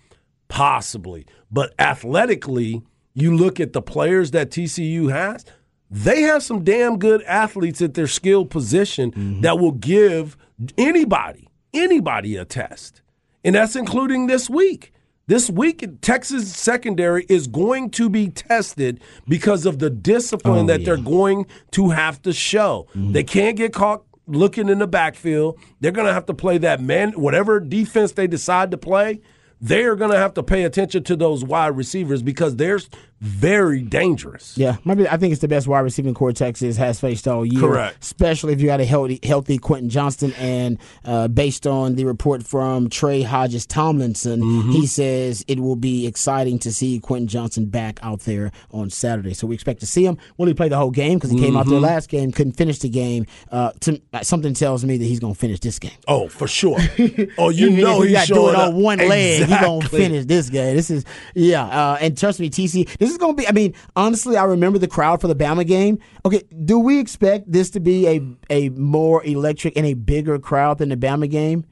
Possibly. 0.48 1.26
But 1.50 1.74
athletically, 1.78 2.80
you 3.12 3.36
look 3.36 3.60
at 3.60 3.74
the 3.74 3.82
players 3.82 4.30
that 4.30 4.50
TCU 4.50 5.12
has, 5.12 5.44
they 5.90 6.22
have 6.22 6.42
some 6.42 6.64
damn 6.64 6.98
good 6.98 7.22
athletes 7.24 7.82
at 7.82 7.92
their 7.92 8.06
skill 8.06 8.46
position 8.46 9.10
mm-hmm. 9.10 9.42
that 9.42 9.58
will 9.58 9.72
give 9.72 10.38
anybody, 10.78 11.50
anybody 11.74 12.34
a 12.34 12.46
test. 12.46 13.02
And 13.44 13.56
that's 13.56 13.76
including 13.76 14.26
this 14.26 14.48
week. 14.48 14.94
This 15.28 15.50
week, 15.50 15.84
Texas 16.02 16.54
secondary 16.54 17.26
is 17.28 17.48
going 17.48 17.90
to 17.90 18.08
be 18.08 18.28
tested 18.28 19.00
because 19.26 19.66
of 19.66 19.80
the 19.80 19.90
discipline 19.90 20.66
oh, 20.66 20.66
that 20.68 20.84
they're 20.84 20.96
going 20.96 21.46
to 21.72 21.90
have 21.90 22.22
to 22.22 22.32
show. 22.32 22.86
Mm-hmm. 22.90 23.10
They 23.10 23.24
can't 23.24 23.56
get 23.56 23.72
caught 23.72 24.04
looking 24.28 24.68
in 24.68 24.78
the 24.78 24.86
backfield. 24.86 25.58
They're 25.80 25.90
going 25.90 26.06
to 26.06 26.14
have 26.14 26.26
to 26.26 26.34
play 26.34 26.58
that 26.58 26.80
man, 26.80 27.10
whatever 27.14 27.58
defense 27.58 28.12
they 28.12 28.28
decide 28.28 28.70
to 28.70 28.78
play. 28.78 29.20
They 29.60 29.82
are 29.82 29.96
going 29.96 30.12
to 30.12 30.16
have 30.16 30.34
to 30.34 30.44
pay 30.44 30.62
attention 30.62 31.02
to 31.04 31.16
those 31.16 31.42
wide 31.42 31.76
receivers 31.76 32.22
because 32.22 32.54
they're 32.54 32.78
very 33.20 33.80
dangerous. 33.82 34.56
Yeah, 34.58 34.76
I 34.86 35.16
think 35.16 35.32
it's 35.32 35.40
the 35.40 35.48
best 35.48 35.66
wide 35.66 35.80
receiving 35.80 36.12
corps 36.14 36.32
Texas 36.32 36.76
has 36.76 37.00
faced 37.00 37.26
all 37.26 37.44
year. 37.46 37.60
Correct. 37.60 38.02
Especially 38.02 38.52
if 38.52 38.60
you 38.60 38.66
got 38.66 38.80
a 38.80 38.84
healthy, 38.84 39.18
healthy 39.22 39.58
Quentin 39.58 39.88
Johnston, 39.88 40.32
and 40.34 40.78
uh, 41.04 41.28
based 41.28 41.66
on 41.66 41.94
the 41.94 42.04
report 42.04 42.46
from 42.46 42.90
Trey 42.90 43.22
Hodges 43.22 43.66
Tomlinson, 43.66 44.40
Mm-hmm. 44.42 44.70
he 44.72 44.86
says 44.86 45.44
it 45.48 45.60
will 45.60 45.76
be 45.76 46.06
exciting 46.06 46.58
to 46.60 46.72
see 46.72 46.98
Quentin 47.00 47.26
Johnston 47.28 47.66
back 47.66 47.98
out 48.02 48.20
there 48.20 48.52
on 48.70 48.90
Saturday. 48.90 49.34
So 49.34 49.46
we 49.46 49.54
expect 49.54 49.80
to 49.80 49.86
see 49.86 50.04
him. 50.04 50.18
Will 50.36 50.46
he 50.46 50.54
play 50.54 50.68
the 50.68 50.76
whole 50.76 50.90
game? 50.90 51.18
Because 51.18 51.30
he 51.30 51.38
came 51.38 51.56
out 51.56 51.66
there 51.66 51.76
Mm-hmm. 51.76 51.84
last 51.84 52.08
game, 52.08 52.32
couldn't 52.32 52.52
finish 52.52 52.78
the 52.80 52.88
game. 52.88 53.26
Uh, 53.50 53.72
to, 53.80 54.00
something 54.22 54.54
tells 54.54 54.84
me 54.84 54.96
that 54.98 55.04
he's 55.04 55.20
going 55.20 55.34
to 55.34 55.38
finish 55.38 55.60
this 55.60 55.78
game. 55.78 55.90
Oh, 56.08 56.28
for 56.28 56.46
sure. 56.46 56.78
Oh, 57.38 57.50
you 57.50 57.68
Even 57.70 57.80
know 57.84 58.02
if 58.02 58.08
he 58.08 58.14
he's 58.14 58.18
got 58.18 58.26
to 58.28 58.34
do 58.34 58.48
it 58.50 58.54
on 58.56 58.74
one 58.82 58.98
leg. 58.98 59.44
He's 59.46 59.60
gonna 59.60 59.88
finish 59.88 60.24
this 60.26 60.48
game. 60.50 60.74
This 60.76 60.90
is 60.90 61.04
yeah. 61.34 61.64
Uh, 61.64 61.98
and 62.00 62.16
trust 62.16 62.40
me, 62.40 62.48
TC, 62.50 62.88
this 63.06 63.12
is 63.12 63.18
gonna 63.18 63.34
be. 63.34 63.46
I 63.48 63.52
mean, 63.52 63.74
honestly, 63.94 64.36
I 64.36 64.44
remember 64.44 64.78
the 64.78 64.88
crowd 64.88 65.20
for 65.20 65.28
the 65.28 65.34
Bama 65.36 65.66
game. 65.66 65.98
Okay, 66.24 66.42
do 66.64 66.78
we 66.78 66.98
expect 66.98 67.50
this 67.50 67.70
to 67.70 67.80
be 67.80 68.06
a 68.08 68.20
a 68.50 68.68
more 68.70 69.24
electric 69.24 69.76
and 69.76 69.86
a 69.86 69.94
bigger 69.94 70.38
crowd 70.38 70.78
than 70.78 70.88
the 70.90 70.96
Bama 70.96 71.30
game? 71.30 71.64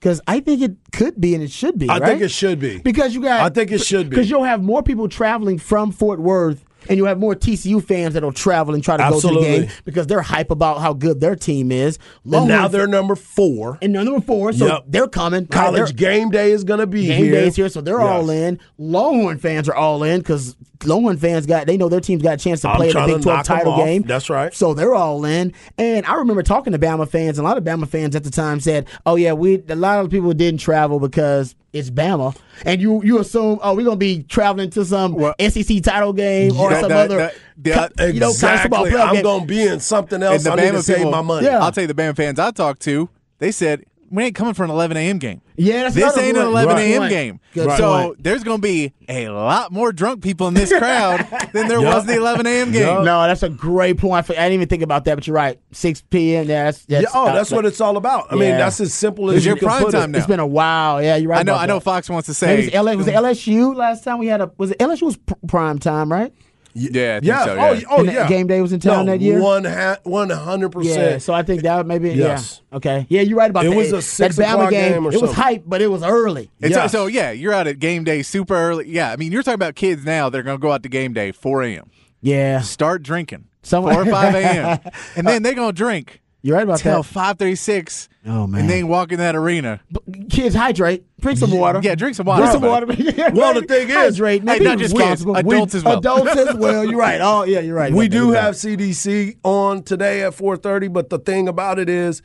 Because 0.00 0.20
I 0.28 0.40
think 0.40 0.62
it 0.62 0.76
could 0.92 1.20
be 1.20 1.34
and 1.34 1.42
it 1.42 1.50
should 1.50 1.76
be. 1.78 1.88
I 1.88 1.98
right? 1.98 2.08
think 2.10 2.22
it 2.22 2.30
should 2.30 2.60
be. 2.60 2.78
because 2.78 3.14
you 3.14 3.20
got. 3.22 3.40
I 3.40 3.48
think 3.48 3.72
it 3.72 3.80
should 3.82 4.08
be. 4.08 4.10
because 4.10 4.30
you'll 4.30 4.44
have 4.44 4.62
more 4.62 4.82
people 4.82 5.08
traveling 5.08 5.58
from 5.58 5.90
Fort 5.90 6.20
Worth 6.20 6.64
And 6.88 6.96
you'll 6.96 7.08
have 7.08 7.18
more 7.18 7.34
TCU 7.34 7.82
fans 7.84 8.14
that'll 8.14 8.30
travel 8.32 8.74
and 8.74 8.82
try 8.84 8.96
to 8.96 9.10
go 9.10 9.20
to 9.20 9.26
the 9.26 9.40
game 9.40 9.68
because 9.84 10.06
they're 10.06 10.22
hype 10.22 10.52
about 10.52 10.78
how 10.78 10.92
good 10.94 11.18
their 11.20 11.34
team 11.34 11.72
is. 11.72 11.98
And 12.24 12.46
now 12.46 12.68
they're 12.68 12.86
number 12.86 13.16
four. 13.16 13.76
and 13.82 13.92
they're 13.92 14.04
number 14.04 14.20
four, 14.20 14.52
so 14.52 14.66
Yep. 14.66 14.84
they're 14.86 15.08
coming. 15.08 15.46
College 15.48 15.96
They're- 15.96 16.12
game 16.12 16.30
day 16.30 16.52
is 16.52 16.62
going 16.62 16.78
to 16.78 16.86
be 16.86 17.06
game 17.08 17.24
here. 17.24 17.32
days 17.32 17.56
here, 17.56 17.68
so 17.68 17.80
they're 17.80 17.98
Yes. 18.00 18.08
all 18.08 18.30
in. 18.30 18.60
Longhorn 18.78 19.38
fans 19.38 19.68
are 19.68 19.74
all 19.74 20.04
in 20.04 20.20
because 20.20 20.54
Longhorn 20.84 21.16
fans 21.16 21.44
got 21.46 21.66
they 21.66 21.76
know 21.76 21.88
their 21.88 22.00
team's 22.00 22.22
got 22.22 22.34
a 22.34 22.36
chance 22.36 22.60
to 22.60 22.68
I'm 22.68 22.76
play 22.76 22.90
in 22.90 22.94
the 22.94 23.06
Big 23.14 23.22
12 23.22 23.44
title 23.44 23.76
game. 23.76 24.02
That's 24.02 24.30
right. 24.30 24.54
So 24.54 24.74
they're 24.74 24.94
all 24.94 25.24
in. 25.24 25.52
And 25.76 26.06
I 26.06 26.14
remember 26.14 26.42
talking 26.42 26.72
to 26.72 26.78
Bama 26.78 27.08
fans, 27.08 27.38
and 27.38 27.46
a 27.46 27.48
lot 27.48 27.58
of 27.58 27.64
Bama 27.64 27.88
fans 27.88 28.14
at 28.14 28.22
the 28.24 28.30
time 28.30 28.60
said, 28.60 28.86
"Oh 29.04 29.16
yeah, 29.16 29.32
we 29.32 29.62
a 29.68 29.74
lot 29.74 30.04
of 30.04 30.10
people 30.10 30.32
didn't 30.34 30.60
travel 30.60 31.00
because 31.00 31.54
it's 31.72 31.90
Bama." 31.90 32.36
And 32.64 32.80
you 32.80 33.02
you 33.02 33.18
assume, 33.18 33.58
oh, 33.62 33.74
we're 33.74 33.84
gonna 33.84 33.96
be 33.96 34.22
traveling 34.22 34.70
to 34.70 34.84
some 34.84 35.14
Well- 35.14 35.34
SEC 35.40 35.80
title 35.82 36.12
game 36.12 36.56
or 36.58 36.70
Yeah, 36.70 36.80
some 36.80 36.88
that- 36.90 37.10
other, 37.10 37.16
that- 37.18 37.34
co- 37.74 37.88
that- 37.96 38.14
you 38.14 38.20
know, 38.20 38.32
college 38.32 38.60
football 38.60 38.84
Exactly. 38.84 38.90
playoff 39.04 39.08
I'm 39.08 39.14
game. 39.14 39.22
going 39.24 39.40
to 39.42 39.46
be 39.46 39.62
in 39.66 39.80
something 39.80 40.22
else. 40.22 40.36
And 40.46 40.58
the 40.58 40.62
I 40.62 40.64
need 40.66 40.72
Bama 40.74 40.76
to 40.78 40.82
save 40.84 41.10
my 41.10 41.22
money. 41.22 41.46
Yeah. 41.46 41.58
I'll 41.58 41.72
tell 41.72 41.82
you, 41.82 41.88
the 41.88 41.94
Bama 41.94 42.16
fans 42.16 42.38
I 42.38 42.50
talked 42.52 42.80
to, 42.82 43.08
they 43.40 43.50
said 43.50 43.84
we 44.10 44.24
ain't 44.24 44.34
coming 44.34 44.54
for 44.54 44.64
an 44.64 44.70
11 44.70 44.96
a.m. 44.96 45.18
game. 45.18 45.40
Yeah, 45.56 45.82
that's 45.84 45.94
this 45.94 46.04
another 46.04 46.22
ain't 46.22 46.36
an 46.36 46.46
11 46.46 46.74
Right. 46.76 46.82
a.m. 46.82 47.00
Point. 47.02 47.10
game. 47.10 47.40
Good 47.52 47.76
so 47.78 48.02
point. 48.08 48.22
there's 48.22 48.44
going 48.44 48.58
to 48.58 48.62
be 48.62 48.92
a 49.08 49.28
lot 49.28 49.72
more 49.72 49.92
drunk 49.92 50.22
people 50.22 50.46
in 50.48 50.54
this 50.54 50.70
crowd 50.72 51.26
than 51.52 51.68
there 51.68 51.80
Yup. 51.80 51.94
was 51.96 52.06
the 52.06 52.16
11 52.16 52.46
a.m. 52.46 52.70
game. 52.72 52.82
Yup. 52.86 53.04
No, 53.04 53.22
that's 53.26 53.42
a 53.42 53.48
great 53.48 53.98
point. 53.98 54.28
I 54.30 54.32
didn't 54.34 54.52
even 54.52 54.68
think 54.68 54.82
about 54.82 55.04
that, 55.06 55.16
but 55.16 55.26
you're 55.26 55.34
right. 55.36 55.58
6 55.72 56.02
p.m. 56.10 56.46
Yeah, 56.48 56.64
that's, 56.64 56.84
that's 56.86 57.02
yeah, 57.02 57.08
oh, 57.12 57.26
that's 57.32 57.50
what 57.50 57.66
it's 57.66 57.80
all 57.80 57.96
about. 57.96 58.32
I 58.32 58.36
mean, 58.36 58.56
that's 58.56 58.80
as 58.80 58.94
simple 58.94 59.30
as 59.30 59.36
It's 59.38 59.44
you 59.46 59.50
your 59.50 59.58
can 59.58 59.68
prime 59.68 59.82
put 59.84 59.92
time 59.92 60.04
it. 60.04 60.08
now. 60.12 60.18
It's 60.18 60.26
been 60.26 60.40
a 60.40 60.46
while. 60.46 61.02
Yeah, 61.02 61.16
you're 61.16 61.30
right. 61.30 61.40
I 61.40 61.42
know. 61.42 61.52
about 61.54 61.62
I 61.62 61.66
know. 61.66 61.74
that. 61.74 61.80
Fox 61.84 62.08
wants 62.08 62.26
to 62.38 62.46
Maybe 62.46 62.62
say. 62.62 62.68
it's 62.68 62.76
LA, 62.76 62.92
was 62.94 63.06
it 63.08 63.14
LSU 63.14 63.74
last 63.74 64.04
time 64.04 64.18
we 64.18 64.26
had 64.28 64.40
a 64.40 64.50
was 64.58 64.70
it 64.70 64.78
LSU 64.78 65.02
was 65.02 65.16
pr- 65.16 65.34
prime 65.48 65.78
time 65.78 66.10
right? 66.12 66.32
Yeah, 66.78 67.16
I 67.16 67.20
think 67.20 67.24
Yeah. 67.24 67.44
so, 67.44 67.50
Oh, 67.58 67.72
yeah. 67.72 67.80
oh, 67.90 67.96
And 67.98 68.06
yeah. 68.12 68.28
game 68.28 68.46
day 68.46 68.60
was 68.60 68.72
in 68.72 68.80
town 68.80 69.06
no, 69.06 69.12
that 69.12 69.20
year? 69.20 69.40
One 69.40 69.64
ha- 69.64 69.98
one 70.04 70.30
hundred 70.30 70.72
Yeah, 70.74 70.80
percent. 70.94 71.22
so 71.22 71.34
I 71.34 71.42
think 71.42 71.62
that 71.62 71.86
maybe 71.86 72.10
Yes. 72.10 72.60
yeah 72.70 72.76
okay 72.76 73.06
yeah 73.08 73.20
you're 73.22 73.36
right 73.38 73.50
about 73.50 73.66
It 73.66 73.70
that. 73.70 73.76
was 73.76 73.88
a 73.92 73.96
that 73.96 74.02
six 74.02 74.36
Bama 74.36 74.52
o'clock 74.54 74.70
game. 74.70 74.92
game 74.92 75.06
or 75.06 75.12
it 75.12 75.20
was 75.20 75.32
hype, 75.32 75.64
but 75.66 75.82
it 75.82 75.88
was 75.88 76.02
early. 76.02 76.50
It's 76.60 76.74
Yes. 76.76 76.92
so 76.92 77.06
yeah, 77.06 77.30
you're 77.32 77.52
out 77.52 77.66
at 77.66 77.78
game 77.78 78.04
day 78.04 78.22
super 78.22 78.54
early. 78.54 78.88
Yeah, 78.88 79.10
I 79.12 79.16
mean 79.16 79.32
you're 79.32 79.42
talking 79.42 79.54
about 79.56 79.74
kids 79.74 80.04
now. 80.04 80.28
They're 80.30 80.42
going 80.42 80.58
to 80.58 80.62
go 80.62 80.72
out 80.72 80.82
to 80.84 80.88
game 80.88 81.12
day 81.12 81.32
4 81.32 81.62
a.m. 81.64 81.90
Yeah, 82.20 82.60
Start 82.60 83.02
drinking 83.02 83.44
Some- 83.62 83.84
4 83.84 84.02
or 84.02 84.04
5 84.06 84.34
a.m. 84.34 84.78
and 85.16 85.26
then 85.26 85.42
they're 85.42 85.54
going 85.54 85.72
to 85.74 85.76
drink 85.76 86.20
you're 86.42 86.56
right 86.56 86.62
about 86.64 86.78
till 86.78 87.02
that. 87.02 87.38
5:36. 87.38 88.08
Oh, 88.26 88.46
man. 88.46 88.62
And 88.62 88.70
then 88.70 88.88
walk 88.88 89.10
in 89.12 89.18
that 89.18 89.34
arena. 89.34 89.80
But 89.90 90.02
kids 90.30 90.54
hydrate, 90.54 91.04
drink 91.20 91.38
some 91.38 91.50
water. 91.50 91.80
Yeah, 91.82 91.94
drink 91.94 92.14
some 92.16 92.26
water. 92.26 92.42
Drink 92.42 92.52
some 92.52 92.62
water. 92.62 92.86
Well, 93.34 93.54
the 93.54 93.62
thing 93.66 93.88
is- 93.88 93.94
hydrate. 93.94 94.48
Hey, 94.48 94.58
not 94.58 94.78
just 94.78 94.96
kids, 94.96 95.22
adults 95.22 95.74
We- 95.74 95.78
as 95.78 95.84
well. 95.84 95.98
Adults 95.98 96.36
as 96.36 96.54
well. 96.56 96.84
You're 96.84 96.98
right. 96.98 97.20
Oh 97.20 97.44
yeah, 97.44 97.60
you're 97.60 97.74
right. 97.74 97.92
We 97.92 98.08
do 98.08 98.30
have 98.30 98.44
right. 98.64 98.78
CDC 98.78 99.38
on 99.42 99.82
today 99.82 100.22
at 100.22 100.32
4:30, 100.34 100.92
but 100.92 101.10
the 101.10 101.18
thing 101.18 101.48
about 101.48 101.78
it 101.78 101.88
is 101.88 102.22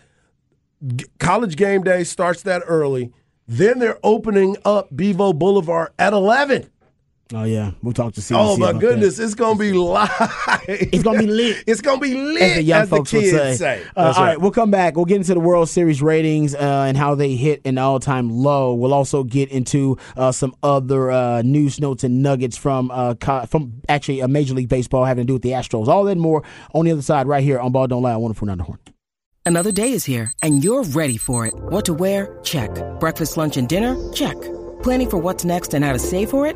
college 1.20 1.56
game 1.56 1.84
day 1.84 2.04
starts 2.04 2.42
that 2.44 2.62
early. 2.68 3.12
Then 3.48 3.80
they're 3.80 4.00
opening 4.04 4.56
up 4.64 4.96
Bevo 4.96 5.34
Boulevard 5.34 5.90
at 6.00 6.14
11. 6.14 6.70
Oh 7.34 7.46
yeah, 7.46 7.72
we'll 7.82 7.94
talk 7.94 8.14
to 8.14 8.22
CDC. 8.22 8.36
Oh 8.38 8.58
my 8.58 8.74
goodness, 8.74 9.18
that. 9.18 9.24
it's 9.24 9.34
going 9.34 9.56
to 9.56 9.60
be 9.60 9.72
live. 9.74 10.10
It's 10.68 11.04
gonna 11.04 11.20
be 11.20 11.28
lit. 11.28 11.64
It's 11.68 11.82
going 11.82 12.00
to 12.00 12.02
be 12.02 12.14
lit 12.14 12.42
as 12.42 12.56
the 12.56 12.64
young 12.64 12.82
as 12.84 12.90
folks 12.90 13.12
the 13.12 13.20
kids 13.20 13.34
would 13.34 13.58
say. 13.58 13.84
Uh, 13.96 14.00
all 14.00 14.06
right. 14.06 14.18
right, 14.18 14.42
we'll 14.42 14.52
come 14.52 14.72
back. 14.72 14.96
We'll 14.96 15.06
get 15.06 15.18
into 15.18 15.34
the 15.34 15.40
World 15.40 15.68
Series 15.68 16.02
ratings 16.02 16.54
uh, 16.56 16.86
and 16.88 16.96
how 16.96 17.16
they 17.16 17.36
hit 17.36 17.62
an 17.66 17.78
all-time 17.78 18.30
low. 18.30 18.74
We'll 18.74 18.94
also 18.94 19.24
get 19.24 19.50
into 19.50 19.98
uh, 20.16 20.32
some 20.32 20.54
other 20.64 21.12
uh, 21.12 21.42
news 21.42 21.80
notes 21.82 22.04
and 22.04 22.22
nuggets 22.22 22.56
from 22.58 22.92
uh, 22.92 23.16
co- 23.16 23.46
from 23.46 23.82
actually 23.90 24.20
a 24.22 24.28
Major 24.28 24.54
League 24.54 24.70
Baseball 24.70 25.04
having 25.06 25.24
to 25.24 25.28
do 25.28 25.34
with 25.34 25.42
the 25.42 25.52
Astros. 25.52 25.88
All 25.88 26.04
that 26.06 26.12
and 26.14 26.22
more 26.22 26.44
on 26.74 26.86
the 26.86 26.92
other 26.92 27.02
side, 27.02 27.28
right 27.28 27.44
here 27.44 27.60
on 27.60 27.72
Ball 27.72 27.88
Don't 27.88 28.04
Lie. 28.04 28.14
on 28.14 28.22
104.9 28.22 28.58
The 28.58 28.64
Horn. 28.64 28.80
Another 29.46 29.72
day 29.74 29.92
is 29.92 30.06
here, 30.06 30.32
and 30.42 30.64
you're 30.64 30.84
ready 30.84 31.18
for 31.18 31.46
it. 31.46 31.54
What 31.56 31.84
to 31.86 31.94
wear? 31.94 32.40
Check. 32.44 32.70
Breakfast, 33.02 33.36
lunch, 33.36 33.58
and 33.58 33.68
dinner? 33.68 33.98
Check. 34.14 34.38
Planning 34.84 35.10
for 35.10 35.18
what's 35.18 35.44
next 35.44 35.74
and 35.74 35.84
how 35.84 35.92
to 35.92 36.00
save 36.00 36.30
for 36.30 36.46
it? 36.48 36.56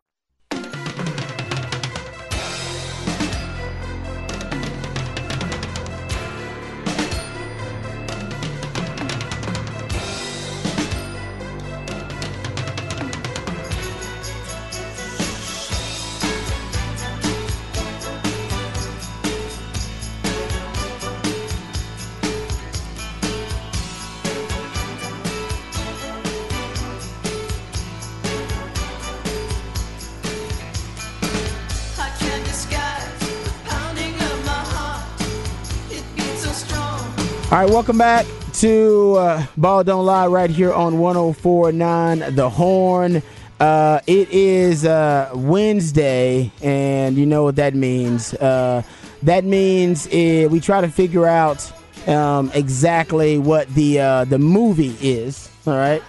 All 37.51 37.57
right, 37.57 37.69
welcome 37.69 37.97
back 37.97 38.25
to 38.53 39.15
uh, 39.15 39.45
Ball 39.57 39.83
Don't 39.83 40.05
Lie 40.05 40.27
right 40.27 40.49
here 40.49 40.71
on 40.71 40.93
104.9 40.93 42.33
The 42.33 42.49
Horn. 42.49 43.21
Uh, 43.59 43.99
it 44.07 44.29
is 44.29 44.85
uh, 44.85 45.29
Wednesday, 45.35 46.49
and 46.61 47.17
you 47.17 47.25
know 47.25 47.43
what 47.43 47.57
that 47.57 47.75
means. 47.75 48.33
Uh, 48.35 48.83
that 49.23 49.43
means 49.43 50.07
uh, 50.07 50.47
we 50.49 50.61
try 50.61 50.79
to 50.79 50.87
figure 50.87 51.27
out 51.27 51.69
um, 52.07 52.49
exactly 52.53 53.37
what 53.37 53.67
the 53.75 53.99
uh, 53.99 54.23
the 54.23 54.39
movie 54.39 54.95
is. 55.01 55.49
All 55.67 55.73
right, 55.73 56.01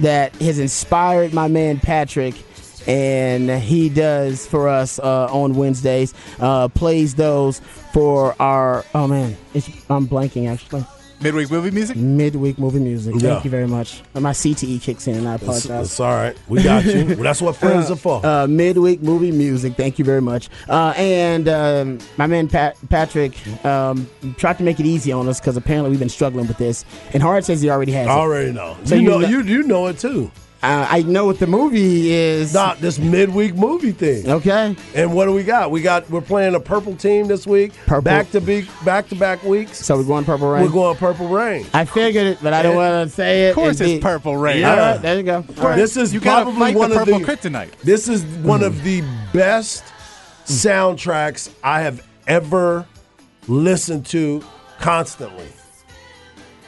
that 0.00 0.34
has 0.36 0.58
inspired 0.58 1.32
my 1.32 1.48
man 1.48 1.80
Patrick, 1.80 2.34
and 2.86 3.50
he 3.50 3.88
does 3.88 4.46
for 4.46 4.68
us 4.68 4.98
uh, 4.98 5.26
on 5.32 5.54
Wednesdays. 5.54 6.14
Uh, 6.38 6.68
plays 6.68 7.14
those 7.14 7.60
for 7.92 8.34
our. 8.40 8.84
Oh 8.94 9.06
man, 9.06 9.36
it's, 9.54 9.68
I'm 9.90 10.06
blanking 10.08 10.48
actually. 10.50 10.84
Midweek 11.22 11.50
movie 11.50 11.70
music. 11.70 11.98
Midweek 11.98 12.58
movie 12.58 12.78
music. 12.78 13.14
Thank 13.16 13.44
you 13.44 13.50
very 13.50 13.66
much. 13.66 14.00
My 14.14 14.30
CTE 14.32 14.80
kicks 14.80 15.06
in, 15.06 15.16
and 15.16 15.28
I 15.28 15.34
It's, 15.34 15.42
apologize. 15.42 15.86
it's 15.90 16.00
all 16.00 16.14
right. 16.14 16.34
We 16.48 16.62
got 16.62 16.82
you. 16.86 17.04
Well, 17.08 17.16
That's 17.18 17.42
what 17.42 17.56
friends 17.56 17.90
are 17.90 17.96
for. 17.96 18.24
Uh, 18.30 18.46
midweek 18.46 19.02
movie 19.02 19.30
music. 19.30 19.74
Thank 19.74 19.98
you 19.98 20.04
very 20.06 20.22
much. 20.22 20.48
Uh, 20.66 20.94
and 20.96 21.46
um, 21.46 21.98
my 22.16 22.26
man 22.26 22.48
Pat, 22.48 22.74
Patrick 22.88 23.34
um, 23.66 24.08
tried 24.38 24.56
to 24.58 24.64
make 24.64 24.80
it 24.80 24.86
easy 24.86 25.12
on 25.12 25.28
us 25.28 25.40
because 25.40 25.58
apparently 25.58 25.90
we've 25.90 25.98
been 25.98 26.08
struggling 26.08 26.46
with 26.46 26.56
this. 26.56 26.86
And 27.12 27.22
Hard 27.22 27.44
says 27.44 27.60
he 27.60 27.68
already 27.68 27.92
has 27.92 28.06
I 28.08 28.12
it. 28.12 28.16
already 28.16 28.52
know. 28.52 28.78
So 28.84 28.94
you 28.94 29.02
you 29.02 29.08
know, 29.10 29.18
kn- 29.20 29.30
you 29.30 29.42
you 29.42 29.62
know 29.64 29.88
it 29.88 29.98
too. 29.98 30.30
Uh, 30.62 30.86
I 30.90 31.02
know 31.02 31.24
what 31.24 31.38
the 31.38 31.46
movie 31.46 32.10
is. 32.12 32.52
Not 32.52 32.80
this 32.82 32.98
midweek 32.98 33.54
movie 33.54 33.92
thing. 33.92 34.28
Okay. 34.28 34.76
And 34.94 35.14
what 35.14 35.24
do 35.24 35.32
we 35.32 35.42
got? 35.42 35.70
We 35.70 35.80
got 35.80 36.08
we're 36.10 36.20
playing 36.20 36.54
a 36.54 36.60
purple 36.60 36.94
team 36.96 37.28
this 37.28 37.46
week. 37.46 37.72
Purple. 37.86 38.02
Back 38.02 38.30
to 38.32 38.42
be 38.42 38.68
back 38.84 39.08
to 39.08 39.14
back 39.14 39.42
weeks. 39.42 39.78
So 39.84 39.96
we're 39.96 40.04
going 40.04 40.26
Purple 40.26 40.50
Rain. 40.50 40.62
We're 40.62 40.70
going 40.70 40.96
purple 40.98 41.28
rain. 41.28 41.66
I 41.72 41.86
figured 41.86 42.26
it, 42.26 42.38
but 42.42 42.52
I 42.52 42.62
don't 42.62 42.76
want 42.76 43.08
to 43.08 43.14
say 43.14 43.46
it. 43.46 43.50
Of 43.50 43.54
course, 43.54 43.80
it's 43.80 43.90
be- 43.94 44.00
Purple 44.00 44.36
Rain. 44.36 44.62
All 44.64 44.76
right, 44.76 44.98
there 45.00 45.16
you 45.16 45.22
go. 45.22 45.36
All 45.58 45.64
right. 45.64 45.76
This 45.76 45.96
is 45.96 46.12
You 46.12 46.20
probably 46.20 46.58
fight 46.58 46.76
one 46.76 46.90
the 46.90 47.00
of 47.00 47.06
purple 47.06 47.20
the 47.20 47.24
kryptonite. 47.24 47.70
This 47.80 48.06
is 48.08 48.22
one 48.24 48.62
of 48.62 48.82
the 48.82 49.02
best 49.32 49.82
soundtracks 50.44 51.50
I 51.64 51.80
have 51.82 52.06
ever 52.26 52.86
listened 53.48 54.04
to 54.06 54.44
constantly. 54.78 55.46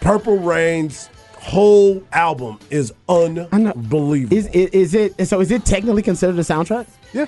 Purple 0.00 0.38
Rain's 0.38 1.08
whole 1.42 2.02
album 2.12 2.58
is 2.70 2.92
unbelievable. 3.08 4.36
Is, 4.36 4.46
is 4.48 4.70
is 4.70 4.94
it 4.94 5.26
so? 5.28 5.40
Is 5.40 5.50
it 5.50 5.64
technically 5.64 6.02
considered 6.02 6.36
a 6.38 6.42
soundtrack? 6.42 6.86
Yeah. 7.12 7.26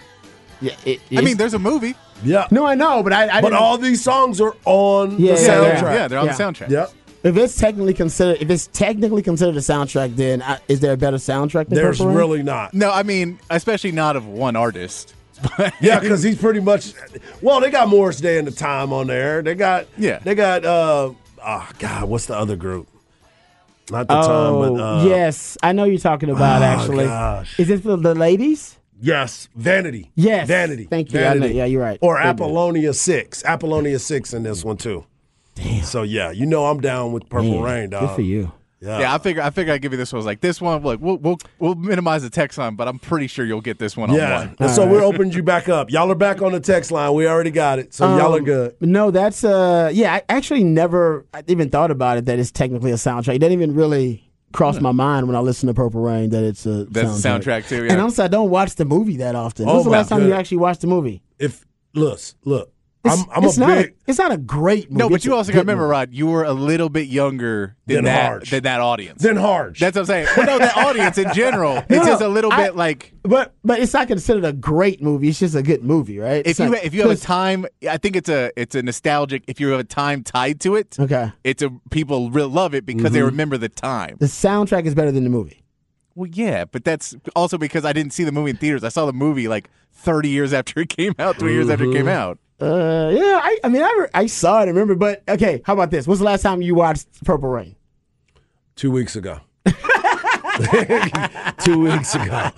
Yeah, 0.60 0.74
it 0.86 1.00
I 1.16 1.20
mean, 1.20 1.36
there's 1.36 1.54
a 1.54 1.58
movie. 1.58 1.94
yeah. 2.22 2.46
no, 2.50 2.64
I 2.64 2.74
know, 2.74 3.02
but 3.02 3.12
I, 3.12 3.24
I 3.24 3.40
but 3.40 3.50
didn't- 3.50 3.54
all 3.62 3.76
these 3.76 4.02
songs 4.02 4.40
are 4.40 4.54
on 4.64 5.18
Yeah, 5.18 5.34
the 5.34 5.40
yeah, 5.42 5.48
soundtrack. 5.48 5.82
yeah. 5.82 5.94
Yeah, 5.94 6.08
they're 6.08 6.18
on 6.20 6.26
Yeah. 6.26 6.36
the 6.36 6.42
soundtrack. 6.44 6.70
Yep. 6.70 6.90
If 7.24 7.36
it's 7.36 7.56
technically 7.56 7.92
considered, 7.94 8.40
if 8.40 8.50
it's 8.50 8.66
technically 8.68 9.22
considered 9.22 9.56
a 9.56 9.60
soundtrack, 9.60 10.14
then 10.16 10.42
I, 10.42 10.58
is 10.68 10.80
there 10.80 10.92
a 10.92 10.96
better 10.96 11.16
soundtrack 11.16 11.68
than 11.68 11.74
There's 11.74 11.98
Purple 11.98 12.14
really 12.14 12.42
not. 12.42 12.72
No, 12.72 12.90
I 12.90 13.02
mean, 13.02 13.38
especially 13.50 13.92
not 13.92 14.14
of 14.16 14.26
one 14.26 14.56
artist. 14.56 15.14
Yeah, 15.80 15.98
because 16.00 16.22
he's 16.22 16.38
pretty 16.38 16.60
much. 16.60 16.94
Well, 17.42 17.60
they 17.60 17.70
got 17.70 17.88
Morris 17.88 18.20
Day 18.20 18.38
and 18.38 18.46
the 18.46 18.52
Time 18.52 18.92
on 18.92 19.08
there. 19.08 19.42
They 19.42 19.54
got. 19.54 19.86
Yeah. 19.98 20.18
They 20.20 20.34
got. 20.34 20.64
uh 20.64 21.12
Oh 21.46 21.68
God, 21.78 22.04
what's 22.08 22.26
the 22.26 22.36
other 22.36 22.56
group? 22.56 22.88
Not 23.90 24.08
the 24.08 24.14
time, 24.14 24.24
Oh, 24.30 24.74
but 24.74 24.80
uh, 24.82 25.04
yes, 25.06 25.58
I 25.62 25.72
know 25.72 25.84
you're 25.84 25.98
talking 25.98 26.30
about. 26.30 26.62
Oh, 26.62 26.64
actually, 26.64 27.04
gosh. 27.04 27.58
is 27.60 27.68
it 27.70 27.82
for 27.82 27.96
the 27.96 28.14
ladies? 28.14 28.78
Yes, 29.00 29.48
Vanity. 29.54 30.10
Yes. 30.14 30.48
Vanity. 30.48 30.84
Thank 30.84 31.12
you. 31.12 31.18
Vanity. 31.20 31.54
yeah, 31.54 31.66
you're 31.66 31.82
right. 31.82 31.98
Or 32.00 32.16
good. 32.16 32.26
Apollonia 32.26 32.94
Six. 32.94 33.44
Apollonia 33.44 33.98
Six 33.98 34.32
in 34.32 34.44
this 34.44 34.64
one 34.64 34.78
too. 34.78 35.04
Damn. 35.56 35.82
So 35.84 36.02
yeah, 36.02 36.30
you 36.30 36.46
know 36.46 36.66
I'm 36.66 36.80
down 36.80 37.12
with 37.12 37.28
Purple 37.28 37.52
Man, 37.52 37.62
Rain, 37.62 37.90
dog. 37.90 38.08
Good 38.08 38.14
for 38.14 38.22
you. 38.22 38.52
Yeah. 38.84 38.98
Yeah, 39.00 39.14
I 39.14 39.18
figure 39.18 39.42
I 39.42 39.50
figure 39.50 39.72
I'd 39.72 39.80
give 39.82 39.92
you 39.92 39.98
this 39.98 40.12
one. 40.12 40.18
I 40.18 40.20
was 40.20 40.26
like 40.26 40.40
this 40.40 40.60
one. 40.60 40.82
Look, 40.82 41.00
we'll 41.00 41.16
we'll 41.16 41.38
we'll 41.58 41.74
minimize 41.74 42.22
the 42.22 42.30
text 42.30 42.58
line, 42.58 42.74
but 42.76 42.86
I'm 42.86 42.98
pretty 42.98 43.26
sure 43.26 43.44
you'll 43.44 43.60
get 43.60 43.78
this 43.78 43.96
one 43.96 44.10
on 44.10 44.16
Yeah. 44.16 44.38
one. 44.40 44.56
And 44.58 44.70
so 44.70 44.86
we're 44.86 45.02
opening 45.02 45.32
you 45.32 45.42
back 45.42 45.68
up. 45.68 45.90
Y'all 45.90 46.10
are 46.10 46.14
back 46.14 46.42
on 46.42 46.52
the 46.52 46.60
text 46.60 46.90
line. 46.90 47.14
We 47.14 47.26
already 47.26 47.50
got 47.50 47.78
it. 47.78 47.94
So 47.94 48.04
y'all 48.18 48.34
are 48.34 48.38
Um, 48.38 48.44
good. 48.44 48.76
No, 48.80 49.10
that's 49.10 49.42
uh, 49.44 49.90
yeah. 49.92 50.12
I 50.14 50.22
actually 50.28 50.64
never 50.64 51.24
I 51.32 51.42
even 51.48 51.70
thought 51.70 51.90
about 51.90 52.18
it 52.18 52.26
that 52.26 52.38
it's 52.38 52.50
technically 52.50 52.90
a 52.90 52.96
soundtrack. 52.96 53.36
It 53.36 53.38
didn't 53.38 53.52
even 53.52 53.74
really 53.74 54.30
cross 54.52 54.80
my 54.80 54.92
mind 54.92 55.26
when 55.26 55.34
I 55.34 55.40
listened 55.40 55.68
to 55.70 55.74
Purple 55.74 56.00
Rain 56.02 56.30
that 56.30 56.44
it's 56.44 56.64
a 56.66 56.84
That's 56.84 57.24
a 57.24 57.28
soundtrack, 57.28 57.66
too, 57.68 57.84
yeah. 57.86 57.92
And 57.92 58.00
honestly, 58.00 58.24
I 58.24 58.28
don't 58.28 58.50
watch 58.50 58.76
the 58.76 58.84
movie 58.84 59.16
that 59.16 59.34
often. 59.34 59.68
Oh, 59.68 59.72
When's 59.74 59.84
the 59.84 59.90
last 59.90 60.08
time 60.10 60.22
you 60.28 60.32
actually 60.34 60.58
watched 60.58 60.80
the 60.82 60.86
movie? 60.86 61.22
If 61.40 61.64
look, 61.94 62.20
look, 62.44 62.72
It's, 63.04 63.20
I'm, 63.20 63.26
I'm 63.30 63.44
it's 63.44 63.56
a 63.56 63.60
not 63.60 63.68
big. 63.68 63.94
it's 64.06 64.18
not 64.18 64.32
a 64.32 64.38
great 64.38 64.90
movie. 64.90 64.98
No, 64.98 65.08
but 65.10 65.16
It's 65.16 65.24
you 65.26 65.34
also 65.34 65.52
got 65.52 65.56
to 65.56 65.60
remember, 65.60 65.82
movie. 65.84 65.90
Rod, 65.92 66.14
you 66.14 66.26
were 66.26 66.44
a 66.44 66.52
little 66.52 66.88
bit 66.88 67.06
younger 67.08 67.76
than 67.86 67.96
Than 67.96 68.04
that 68.06 68.24
Harge. 68.26 68.50
than 68.50 68.62
that 68.62 68.80
audience. 68.80 69.22
then 69.22 69.36
Harge. 69.36 69.78
That's 69.78 69.94
what 69.94 70.02
I'm 70.02 70.06
saying. 70.06 70.28
Well, 70.36 70.46
no, 70.46 70.58
that 70.58 70.76
audience 70.76 71.18
in 71.18 71.32
general, 71.34 71.82
it's 71.88 72.06
just 72.06 72.22
a 72.22 72.28
little 72.28 72.50
I- 72.52 72.64
bit 72.64 72.76
like 72.76 73.12
But 73.22 73.54
but 73.62 73.78
it's 73.80 73.92
not 73.92 74.08
considered 74.08 74.44
a 74.46 74.52
great 74.54 75.02
movie. 75.02 75.28
It's 75.28 75.38
just 75.38 75.54
a 75.54 75.62
good 75.62 75.84
movie, 75.84 76.18
right? 76.18 76.38
if 76.46 76.52
It's 76.52 76.60
you 76.60 76.70
not- 76.70 76.82
if 76.84 76.94
you 76.94 77.02
have 77.02 77.10
a 77.10 77.16
time, 77.16 77.66
I 77.88 77.98
think 77.98 78.16
it's 78.16 78.28
a 78.30 78.50
it's 78.56 78.74
a 78.74 78.82
nostalgic. 78.82 79.44
If 79.48 79.60
you 79.60 79.68
have 79.68 79.80
a 79.80 79.84
time 79.84 80.22
tied 80.22 80.60
to 80.60 80.74
it, 80.76 80.96
okay, 80.98 81.32
it's 81.44 81.62
a 81.62 81.70
people 81.90 82.30
really 82.30 82.48
love 82.50 82.74
it 82.74 82.86
because 82.86 83.12
they 83.12 83.18
Mm-hmm. 83.18 83.26
remember 83.26 83.58
the 83.58 83.68
time. 83.68 84.16
the 84.18 84.26
soundtrack 84.26 84.86
is 84.86 84.94
better 84.94 85.12
than 85.12 85.24
the 85.24 85.30
movie. 85.30 85.62
Well, 86.14 86.30
yeah, 86.32 86.64
but 86.64 86.84
that's 86.84 87.14
also 87.36 87.58
because 87.58 87.84
I 87.84 87.92
didn't 87.92 88.12
see 88.12 88.22
the 88.24 88.30
movie 88.32 88.50
in 88.50 88.56
theaters. 88.56 88.84
I 88.84 88.88
saw 88.88 89.04
the 89.04 89.12
movie 89.12 89.48
like 89.48 89.68
30 89.92 90.28
years 90.28 90.52
after 90.52 90.80
it 90.80 90.88
came 90.88 91.12
out, 91.18 91.38
20 91.38 91.52
years 91.52 91.68
after 91.68 91.84
it 91.84 91.88
Mm-hmm. 91.88 91.96
came 91.96 92.08
out. 92.08 92.38
Uh, 92.60 93.10
yeah, 93.14 93.40
I, 93.42 93.58
I 93.64 93.68
mean, 93.68 93.82
I, 93.82 94.06
I 94.14 94.26
saw 94.26 94.58
it, 94.60 94.64
I 94.64 94.66
remember, 94.66 94.94
but 94.94 95.22
okay, 95.28 95.60
how 95.64 95.72
about 95.74 95.90
this? 95.90 96.06
What's 96.06 96.20
the 96.20 96.24
last 96.24 96.42
time 96.42 96.62
you 96.62 96.74
watched 96.74 97.06
Purple 97.24 97.48
Rain? 97.48 97.74
Two 98.76 98.90
weeks 98.92 99.16
ago. 99.16 99.40
Two 101.58 101.78
weeks 101.80 102.14
ago. 102.14 102.50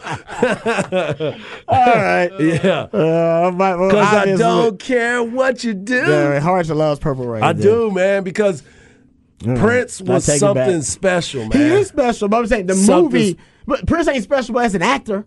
All 1.68 1.86
right, 1.96 2.30
Yeah. 2.40 2.88
uh, 2.92 3.52
well, 3.56 3.88
Because 3.88 4.14
I 4.14 4.36
don't 4.36 4.78
care 4.78 5.22
what 5.22 5.64
you 5.64 5.72
do. 5.74 5.96
Yeah, 5.96 6.40
Hard 6.40 6.66
to 6.66 6.74
loves 6.74 7.00
Purple 7.00 7.26
Rain. 7.26 7.42
I 7.42 7.52
dude. 7.52 7.62
do, 7.62 7.90
man, 7.90 8.22
because 8.22 8.62
Prince 9.38 10.00
was 10.02 10.26
take 10.26 10.36
it 10.36 10.40
back. 10.40 10.56
something 10.66 10.82
special, 10.82 11.42
man. 11.48 11.52
He 11.52 11.62
is 11.62 11.88
special, 11.88 12.28
but 12.28 12.38
I'm 12.38 12.46
saying 12.46 12.66
the 12.66 12.74
Something- 12.74 13.12
movie. 13.20 13.38
But 13.66 13.86
Prince 13.86 14.06
ain't 14.08 14.22
special 14.22 14.58
as 14.60 14.74
an 14.74 14.82
actor. 14.82 15.24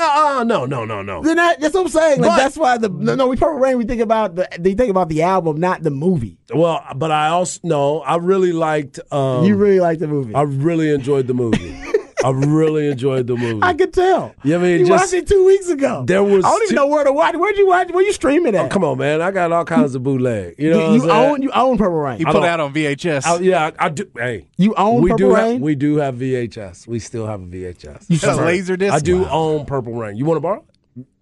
Uh, 0.00 0.44
no, 0.46 0.64
no, 0.64 0.84
no, 0.84 1.02
no. 1.02 1.22
Then 1.22 1.36
that, 1.36 1.60
that's 1.60 1.74
what 1.74 1.82
I'm 1.82 1.88
saying. 1.88 2.20
Like 2.20 2.30
But- 2.30 2.36
that's 2.36 2.56
why 2.56 2.78
the 2.78 2.88
no, 2.88 3.14
no, 3.16 3.26
we 3.26 3.36
Purple 3.36 3.58
Rain. 3.58 3.78
We 3.78 3.84
think 3.84 4.00
about 4.00 4.36
the 4.36 4.48
they 4.58 4.74
think 4.74 4.90
about 4.90 5.08
the 5.08 5.22
album, 5.22 5.58
not 5.58 5.82
the 5.82 5.90
movie. 5.90 6.38
Well, 6.54 6.84
but 6.94 7.10
I 7.10 7.28
also 7.28 7.60
no, 7.64 8.00
I 8.00 8.16
really 8.16 8.52
liked. 8.52 9.00
Um, 9.12 9.44
you 9.44 9.56
really 9.56 9.80
liked 9.80 10.00
the 10.00 10.06
movie. 10.08 10.34
I 10.34 10.42
really 10.42 10.90
enjoyed 10.90 11.26
the 11.26 11.34
movie. 11.34 11.76
I 12.24 12.30
really 12.30 12.88
enjoyed 12.88 13.26
the 13.26 13.36
movie. 13.36 13.60
I 13.62 13.74
could 13.74 13.92
tell. 13.92 14.34
Yeah, 14.42 14.56
I 14.56 14.58
mean, 14.58 14.80
you 14.80 14.86
just- 14.86 14.90
watched 15.12 15.12
it 15.12 15.28
two 15.28 15.44
weeks 15.46 15.68
ago. 15.68 16.04
There 16.06 16.22
was 16.22 16.44
I 16.44 16.48
don't 16.50 16.62
even 16.64 16.68
two- 16.70 16.74
know 16.76 16.86
where 16.88 17.04
to 17.04 17.12
watch. 17.12 17.34
Where'd 17.36 17.56
you 17.56 17.66
watch? 17.68 17.90
Where 17.90 18.02
you 18.04 18.12
streaming 18.12 18.54
oh, 18.56 18.58
at? 18.58 18.64
Oh, 18.66 18.68
come 18.68 18.84
on, 18.84 18.98
man! 18.98 19.22
I 19.22 19.30
got 19.30 19.52
all 19.52 19.64
kinds 19.64 19.94
of 19.94 20.02
bootleg. 20.02 20.56
You 20.58 20.70
know, 20.70 20.92
You, 20.94 21.00
what 21.00 21.06
you 21.06 21.10
own 21.12 21.42
you 21.42 21.50
own 21.52 21.78
Purple 21.78 21.98
Rain. 21.98 22.18
You 22.18 22.26
put 22.26 22.36
it 22.36 22.44
out 22.44 22.60
on 22.60 22.72
VHS. 22.74 23.24
I- 23.26 23.38
yeah, 23.38 23.70
I, 23.78 23.86
I 23.86 23.88
do. 23.90 24.08
Hey, 24.16 24.46
You 24.56 24.74
own 24.74 25.02
we 25.02 25.10
Purple 25.10 25.28
do 25.28 25.34
Rain? 25.36 25.52
Have, 25.54 25.60
we 25.62 25.74
do 25.74 25.96
have 25.96 26.14
VHS. 26.16 26.86
We 26.86 26.98
still 26.98 27.26
have 27.26 27.40
a 27.40 27.46
VHS. 27.46 28.06
You 28.08 28.18
got 28.18 28.38
a 28.38 28.44
laser 28.44 28.76
disc? 28.76 28.92
I 28.94 28.98
do 29.00 29.22
Wow. 29.22 29.28
own 29.30 29.66
Purple 29.66 29.92
Rain. 29.94 30.16
You 30.16 30.24
want 30.24 30.36
to 30.38 30.40
borrow? 30.40 30.64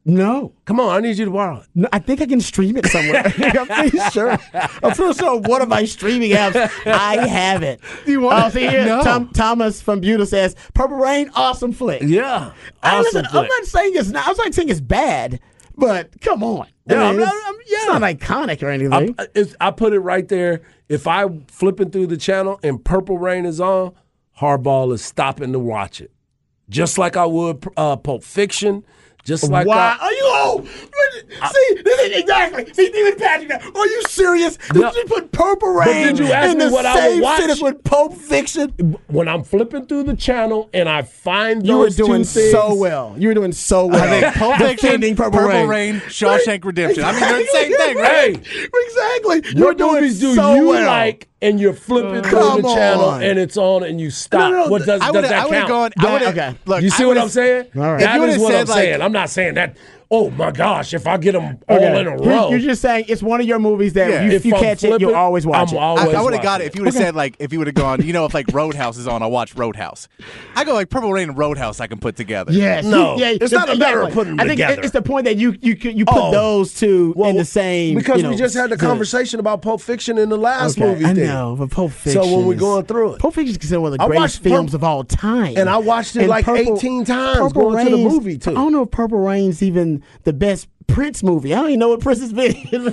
No. 0.09 0.53
Come 0.65 0.81
on, 0.81 0.97
I 0.97 1.01
need 1.01 1.19
you 1.19 1.25
to 1.27 1.31
borrow 1.31 1.59
it. 1.59 1.67
No, 1.75 1.89
I 1.93 1.99
think 1.99 2.23
I 2.23 2.27
can 2.27 2.41
stream 2.41 2.77
it 2.77 2.87
somewhere. 2.87 3.25
I'm 3.39 3.67
pretty 3.67 3.99
sure. 4.11 4.39
I'm 4.55 4.93
pretty 4.95 5.15
sure 5.19 5.39
one 5.41 5.61
of 5.61 5.69
my 5.69 5.85
streaming 5.85 6.31
apps, 6.31 6.55
I 6.87 7.27
have 7.27 7.63
it. 7.63 7.81
Do 8.05 8.13
You 8.13 8.21
want 8.23 8.47
it? 8.47 8.53
see 8.53 8.67
here, 8.69 8.87
No. 8.87 9.03
Tom, 9.03 9.29
Thomas 9.31 9.83
from 9.83 10.01
Buda 10.01 10.25
says, 10.27 10.55
Purple 10.75 10.97
Rain, 10.97 11.31
awesome 11.35 11.73
flick. 11.73 12.03
Yeah, 12.03 12.53
I 12.83 12.97
awesome. 12.99 13.23
listen, 13.23 13.27
I'm 13.37 13.47
not 13.47 13.65
saying 13.65 13.93
it's 13.97 14.09
not. 14.11 14.27
I'm 14.29 14.37
not 14.37 14.55
saying 14.55 14.69
it's 14.69 14.81
bad, 14.81 15.41
but 15.77 16.21
come 16.21 16.43
on. 16.43 16.69
Yeah, 16.89 17.03
I 17.03 17.09
I'm 17.09 17.17
not- 17.19 17.27
it's, 17.35 17.45
I'm- 17.47 17.55
it's 17.69 17.87
not 17.87 18.03
iconic 18.03 18.63
or 18.63 18.69
anything. 18.71 19.15
I, 19.19 19.67
I 19.69 19.71
put 19.73 19.93
it 19.93 19.99
right 20.01 20.27
there. 20.29 20.63
If 20.89 21.09
I 21.09 21.27
flipping 21.49 21.91
through 21.91 22.07
the 22.07 22.17
channel 22.17 22.61
and 22.63 22.83
Purple 22.85 23.19
Rain 23.19 23.45
is 23.45 23.61
on, 23.61 23.93
Hardball 24.41 24.93
is 24.95 25.03
stopping 25.05 25.53
to 25.53 25.59
watch 25.59 26.01
it, 26.01 26.13
just 26.69 26.97
like 26.97 27.17
I 27.17 27.27
would 27.27 27.67
uh, 27.77 27.97
Pulp 27.97 28.23
Fiction. 28.23 28.85
Just 29.27 29.51
like 29.51 29.67
Why 29.67 29.97
I, 30.01 30.05
are 30.07 30.13
you? 30.13 30.21
Oh, 30.23 30.65
see, 30.65 31.83
this 31.83 32.01
is 32.01 32.17
exactly. 32.19 32.73
See, 32.73 32.87
even 32.95 33.17
Patrick. 33.17 33.51
Are 33.77 33.87
you 33.87 34.03
serious? 34.09 34.57
Did 34.73 34.83
No. 34.83 34.93
you 34.93 35.05
put 35.07 35.33
Purple 35.33 35.71
Rain 35.75 36.07
did 36.07 36.19
you 36.21 36.27
ask 36.33 36.53
in 36.53 36.59
me 36.59 36.65
the 36.67 36.71
what 36.71 36.87
I 36.87 36.97
same 36.97 37.21
watch? 37.23 37.39
sentence 37.41 37.61
with 37.63 37.83
Pulp 37.85 38.15
Fiction? 38.15 38.97
when 39.09 39.27
I'm 39.29 39.43
flipping 39.43 39.87
through 39.87 40.05
the 40.05 40.15
channel 40.17 40.71
and 40.73 40.89
I 40.89 41.03
find 41.03 41.63
those 41.63 41.69
You 41.69 41.79
were 41.79 41.91
doing 42.09 42.23
two 42.23 42.29
things, 42.29 42.51
so 42.53 42.75
well. 42.75 43.15
You 43.19 43.29
were 43.29 43.35
doing 43.35 43.53
so 43.53 43.87
well. 43.87 44.03
I 44.03 44.21
think 44.21 44.35
Pulp 44.37 44.57
Fiction, 44.59 45.01
Purple, 45.17 45.39
Purple, 45.41 45.67
Rain, 45.67 45.97
Shawshank 46.07 46.65
Redemption. 46.65 47.03
I 47.05 47.11
mean, 47.13 47.21
they're 47.21 47.39
the 47.43 47.47
same 47.47 47.77
thing, 47.77 47.97
right? 47.97 48.37
exactly. 48.37 49.43
You're 49.59 49.75
doing 49.75 49.95
movies 49.97 50.21
do 50.21 50.35
so 50.37 50.55
you 50.55 50.69
well. 50.69 50.87
like? 50.87 51.29
And 51.47 51.61
you're 51.61 51.73
flipping 51.73 52.23
through 52.23 52.63
the 52.63 52.75
channel 52.75 53.05
on. 53.05 53.23
and 53.23 53.39
it's 53.39 53.57
on 53.57 53.85
and 53.85 54.01
you 54.01 54.11
stop. 54.11 54.51
No, 54.51 54.65
no, 54.65 54.69
what 54.69 54.85
does, 54.85 55.01
I 55.01 55.13
does 55.13 55.29
that 55.29 55.49
count? 55.49 55.69
gone. 55.69 55.93
That- 55.97 56.23
okay. 56.23 56.55
Look, 56.65 56.83
you 56.83 56.91
see 56.91 57.05
what 57.05 57.19
I'm 57.19 57.29
saying? 57.29 57.67
All 57.77 57.83
right. 57.93 58.01
That 58.01 58.21
is 58.29 58.39
what 58.39 58.55
I'm 58.55 58.67
saying. 58.67 59.01
I'm 59.01 59.13
not 59.13 59.31
saying 59.31 59.55
that. 59.55 59.77
Oh 60.11 60.31
my 60.31 60.53
gosh! 60.53 60.95
If 60.95 61.07
I 61.07 61.17
get 61.17 61.33
them 61.33 61.59
all 61.69 61.77
Okay. 61.77 61.87
in 62.01 62.07
a 62.07 62.11
You're- 62.11 62.27
row, 62.29 62.51
You're, 62.51 62.61
just 62.61 62.81
saying 62.81 63.07
it's 63.09 63.23
one 63.23 63.41
of 63.41 63.47
your 63.47 63.59
movies 63.59 63.95
that 63.95 64.09
Yeah. 64.09 64.23
you, 64.23 64.29
If 64.29 64.35
if 64.37 64.47
you 64.47 64.55
I'm 64.55 64.63
catch 64.63 64.85
it, 64.85 65.01
you'll 65.01 65.15
always 65.17 65.45
watch 65.47 65.71
I'm 65.71 65.77
it. 65.77 65.81
always 65.81 66.15
I, 66.15 66.19
I 66.21 66.23
would 66.23 66.33
have 66.33 66.43
got 66.43 66.53
watching 66.61 66.67
it 66.67 66.69
if 66.69 66.77
you 66.77 66.83
would 66.83 66.95
have 66.95 67.03
said 67.03 67.15
like 67.17 67.35
if 67.41 67.53
you 67.53 67.59
would 67.59 67.67
have 67.67 67.75
gone, 67.75 68.03
you 68.03 68.13
know, 68.13 68.25
if 68.25 68.33
like 68.33 68.47
Roadhouse 68.53 68.99
is 68.99 69.09
on, 69.09 69.23
I'll 69.23 69.31
watch 69.33 69.57
Roadhouse. 69.57 70.07
I 70.55 70.63
go 70.65 70.75
like 70.75 70.91
Purple 70.91 71.13
Rain 71.13 71.31
and 71.31 71.37
Roadhouse. 71.39 71.81
I 71.81 71.89
can 71.89 71.99
put 71.99 72.15
together. 72.15 72.53
Yes. 72.53 72.85
No. 72.85 73.17
Yeah, 73.19 73.31
It's 73.41 73.51
not 73.53 73.69
a 73.69 73.77
matter 73.77 74.03
of 74.03 74.13
putting 74.13 74.37
them 74.37 74.41
I 74.41 74.45
think 74.49 74.61
together. 74.61 74.83
it's 74.83 74.93
the 74.93 75.03
point 75.03 75.25
that 75.25 75.37
you 75.37 75.57
you 75.61 75.75
you 75.81 76.05
put 76.05 76.17
Oh. 76.17 76.31
those 76.31 76.75
two 76.75 77.13
Well, 77.17 77.31
in 77.31 77.37
the 77.37 77.45
same 77.45 77.97
because 77.97 78.19
you 78.19 78.23
know, 78.25 78.31
we 78.31 78.37
just 78.37 78.55
had 78.55 78.71
the 78.71 78.77
good. 78.77 78.87
conversation 78.87 79.41
about 79.41 79.63
Pulp 79.63 79.81
Fiction 79.81 80.19
in 80.19 80.29
the 80.29 80.37
last 80.39 80.79
Okay, 80.79 80.87
movie. 80.89 81.05
I 81.05 81.15
thing. 81.15 81.27
know, 81.27 81.57
but 81.59 81.71
Pulp 81.71 81.91
Fiction. 81.93 82.23
So 82.23 82.37
when 82.37 82.47
we're 82.47 82.55
going 82.55 82.85
through 82.85 83.15
it, 83.15 83.19
Pulp 83.21 83.35
Fiction 83.35 83.51
is 83.53 83.59
considered 83.59 83.81
one 83.81 83.93
of 83.93 83.99
the 83.99 84.05
I 84.05 84.07
greatest 84.07 84.41
films 84.43 84.73
of 84.75 84.85
all 84.85 85.03
time, 85.05 85.55
And 85.57 85.69
I 85.69 85.79
watched 85.79 86.15
it 86.17 86.29
like 86.29 86.47
18 86.47 87.05
times 87.05 87.53
going 87.53 87.85
to 87.85 87.91
the 87.91 87.97
movie, 87.97 88.39
too. 88.39 88.51
I 88.51 88.55
don't 88.55 88.73
know 88.73 88.83
if 88.83 88.91
Purple 88.91 89.19
Rain's 89.19 89.63
even 89.63 89.96
the 90.25 90.33
best 90.33 90.69
Prince 90.87 91.23
movie. 91.23 91.53
I 91.53 91.57
don't 91.59 91.69
even 91.69 91.81
know 91.81 91.89
what 91.89 92.01
Prince 92.01 92.21
has 92.21 92.33
been 92.33 92.55
in. 92.73 92.85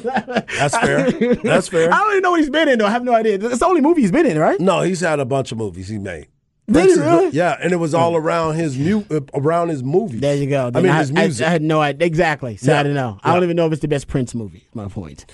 That's 0.57 0.77
fair. 0.77 1.11
That's 1.43 1.67
fair. 1.67 1.93
I 1.93 1.97
don't 1.97 2.11
even 2.11 2.21
know 2.23 2.31
what 2.31 2.39
he's 2.39 2.49
been 2.49 2.67
in. 2.67 2.79
though. 2.79 2.87
I 2.87 2.91
have 2.91 3.03
no 3.03 3.13
idea. 3.13 3.35
It's 3.35 3.59
the 3.59 3.65
only 3.65 3.81
movie 3.81 4.01
he's 4.01 4.11
been 4.11 4.25
in, 4.25 4.37
right? 4.39 4.59
no, 4.59 4.81
he's 4.81 5.01
had 5.01 5.19
a 5.19 5.25
bunch 5.25 5.51
of 5.51 5.57
movies 5.57 5.89
he 5.89 5.97
made. 5.99 6.27
Did 6.71 6.97
really? 6.97 7.29
Yeah, 7.31 7.57
and 7.61 7.73
it 7.73 7.75
was 7.75 7.93
all 7.93 8.15
around 8.15 8.55
his 8.55 8.77
mu- 8.77 9.03
uh, 9.11 9.19
around 9.33 9.67
his 9.67 9.83
movies. 9.83 10.21
There 10.21 10.35
you 10.35 10.47
go. 10.47 10.67
I 10.67 10.69
Then 10.69 10.83
mean, 10.83 10.93
his 10.93 11.11
music. 11.11 11.45
I, 11.45 11.49
had 11.49 11.61
no 11.61 11.81
idea. 11.81 12.07
Exactly. 12.07 12.55
So 12.55 12.71
Yeah. 12.71 12.79
I 12.79 12.83
don't 12.83 12.93
know. 12.93 13.19
I 13.21 13.33
don't 13.33 13.43
even 13.43 13.57
know 13.57 13.65
if 13.65 13.73
it's 13.73 13.81
the 13.81 13.89
best 13.89 14.07
Prince 14.07 14.33
movie. 14.33 14.65
My 14.73 14.87
point. 14.87 15.25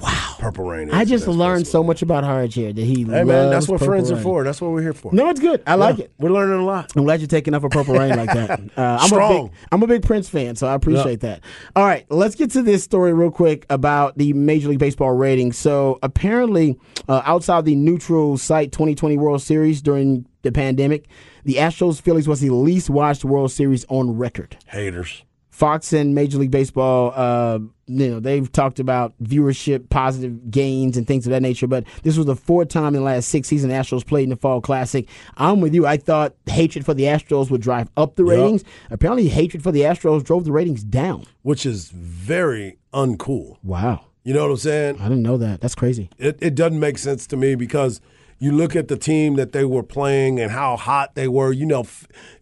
Wow. 0.00 0.34
Purple 0.40 0.64
Rain. 0.64 0.88
is 0.88 0.94
I 0.94 1.04
just 1.04 1.28
learned 1.28 1.68
so 1.68 1.84
much 1.84 2.02
about 2.02 2.24
Harge 2.24 2.54
here 2.54 2.72
that 2.72 2.82
he 2.84 3.04
Hey 3.04 3.22
man, 3.22 3.50
that's 3.50 3.68
what 3.68 3.78
Purple 3.78 3.94
friends 3.94 4.10
are 4.10 4.16
for. 4.20 4.42
That's 4.42 4.60
what 4.60 4.72
we're 4.72 4.82
here 4.82 4.92
for. 4.92 5.12
No, 5.14 5.28
it's 5.28 5.38
good. 5.38 5.62
I 5.68 5.76
like 5.76 5.98
Yeah, 5.98 6.04
it. 6.06 6.12
We're 6.18 6.30
learning 6.30 6.58
a 6.58 6.64
lot. 6.64 6.90
I'm 6.96 7.04
glad 7.04 7.20
you're 7.20 7.28
taking 7.28 7.54
up 7.54 7.62
a 7.62 7.68
Purple 7.68 7.94
Rain 7.94 8.16
like 8.16 8.32
that. 8.32 8.60
Uh, 8.76 8.98
I'm 9.00 9.06
Strong. 9.08 9.32
A 9.32 9.42
big, 9.44 9.52
I'm 9.70 9.82
a 9.82 9.86
big 9.86 10.02
Prince 10.02 10.28
fan, 10.28 10.56
so 10.56 10.66
I 10.66 10.74
appreciate 10.74 11.20
that. 11.20 11.40
All 11.76 11.84
right, 11.84 12.06
let's 12.10 12.34
get 12.34 12.50
to 12.52 12.62
this 12.62 12.82
story 12.82 13.12
real 13.12 13.30
quick 13.30 13.66
about 13.70 14.16
the 14.18 14.32
Major 14.32 14.68
League 14.68 14.78
Baseball 14.78 15.12
ratings. 15.12 15.58
So 15.58 15.98
apparently, 16.02 16.78
uh, 17.08 17.22
outside 17.24 17.66
the 17.66 17.74
neutral 17.76 18.38
site 18.38 18.72
2020 18.72 19.16
World 19.18 19.42
Series 19.42 19.82
during 19.82 20.26
the 20.42 20.52
pandemic, 20.52 21.06
the 21.44 21.54
Astros 21.54 22.00
Phillies 22.00 22.28
was 22.28 22.40
the 22.40 22.50
least 22.50 22.90
watched 22.90 23.24
World 23.24 23.52
Series 23.52 23.84
on 23.88 24.16
record. 24.16 24.56
Haters. 24.66 25.22
Fox 25.50 25.92
and 25.92 26.14
Major 26.14 26.38
League 26.38 26.50
Baseball, 26.50 27.12
uh, 27.14 27.58
you 27.86 28.08
know, 28.08 28.20
they've 28.20 28.50
talked 28.50 28.80
about 28.80 29.12
viewership, 29.22 29.90
positive 29.90 30.50
gains, 30.50 30.96
and 30.96 31.06
things 31.06 31.26
of 31.26 31.30
that 31.30 31.42
nature. 31.42 31.66
But 31.66 31.84
this 32.02 32.16
was 32.16 32.24
the 32.24 32.34
fourth 32.34 32.68
time 32.68 32.88
in 32.88 32.94
the 32.94 33.00
last 33.02 33.28
six 33.28 33.48
seasons 33.48 33.70
the 33.70 33.78
Astros 33.78 34.04
played 34.04 34.24
in 34.24 34.30
the 34.30 34.36
Fall 34.36 34.62
Classic. 34.62 35.06
I'm 35.36 35.60
with 35.60 35.74
you. 35.74 35.86
I 35.86 35.98
thought 35.98 36.34
hatred 36.46 36.86
for 36.86 36.94
the 36.94 37.04
Astros 37.04 37.50
would 37.50 37.60
drive 37.60 37.90
up 37.98 38.16
the 38.16 38.24
ratings. 38.24 38.64
Apparently, 38.90 39.28
hatred 39.28 39.62
for 39.62 39.70
the 39.70 39.82
Astros 39.82 40.24
drove 40.24 40.44
the 40.44 40.52
ratings 40.52 40.82
down. 40.82 41.26
Which 41.42 41.66
is 41.66 41.90
very 41.90 42.78
uncool. 42.94 43.58
Wow, 43.62 44.06
You 44.24 44.32
know 44.32 44.44
what 44.44 44.52
I'm 44.52 44.56
saying? 44.56 45.00
I 45.00 45.04
didn't 45.04 45.22
know 45.22 45.36
that. 45.36 45.60
That's 45.60 45.74
crazy. 45.74 46.08
It, 46.18 46.38
it 46.40 46.54
doesn't 46.54 46.80
make 46.80 46.96
sense 46.96 47.26
to 47.26 47.36
me 47.36 47.56
because 47.56 48.00
you 48.42 48.50
look 48.50 48.74
at 48.74 48.88
the 48.88 48.96
team 48.96 49.36
that 49.36 49.52
they 49.52 49.64
were 49.64 49.84
playing 49.84 50.40
and 50.40 50.50
how 50.50 50.76
hot 50.76 51.14
they 51.14 51.28
were. 51.28 51.52
You 51.52 51.64
know, 51.64 51.86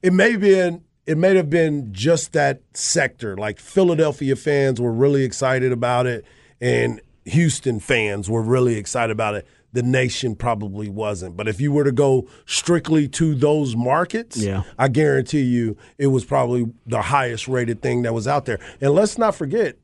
it 0.02 0.12
may 0.14 0.32
have 0.32 0.40
been 0.40 0.82
it 1.06 1.18
may 1.18 1.34
have 1.36 1.50
been 1.50 1.92
just 1.92 2.32
that 2.32 2.62
sector. 2.72 3.36
Like 3.36 3.58
Philadelphia 3.60 4.34
fans 4.36 4.80
were 4.80 4.92
really 4.92 5.24
excited 5.24 5.72
about 5.72 6.06
it, 6.06 6.24
and 6.60 7.00
Houston 7.26 7.80
fans 7.80 8.30
were 8.30 8.42
really 8.42 8.76
excited 8.76 9.12
about 9.12 9.34
it. 9.34 9.46
the 9.72 9.82
nation 9.84 10.34
probably 10.34 10.88
wasn't. 10.88 11.36
But 11.36 11.46
if 11.46 11.60
you 11.60 11.70
were 11.70 11.84
to 11.84 11.92
go 11.92 12.26
strictly 12.44 13.06
to 13.08 13.36
those 13.36 13.76
markets, 13.76 14.36
Yeah. 14.36 14.64
I 14.78 14.88
guarantee 14.88 15.42
you 15.42 15.76
it 15.96 16.08
was 16.08 16.24
probably 16.24 16.66
the 16.86 17.02
highest 17.02 17.46
rated 17.46 17.80
thing 17.80 18.02
that 18.02 18.12
was 18.12 18.26
out 18.26 18.46
there. 18.46 18.58
And 18.80 18.90
let's 18.94 19.16
not 19.16 19.36
forget, 19.36 19.76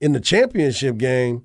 in 0.00 0.12
the 0.12 0.20
championship 0.20 0.96
game, 0.96 1.44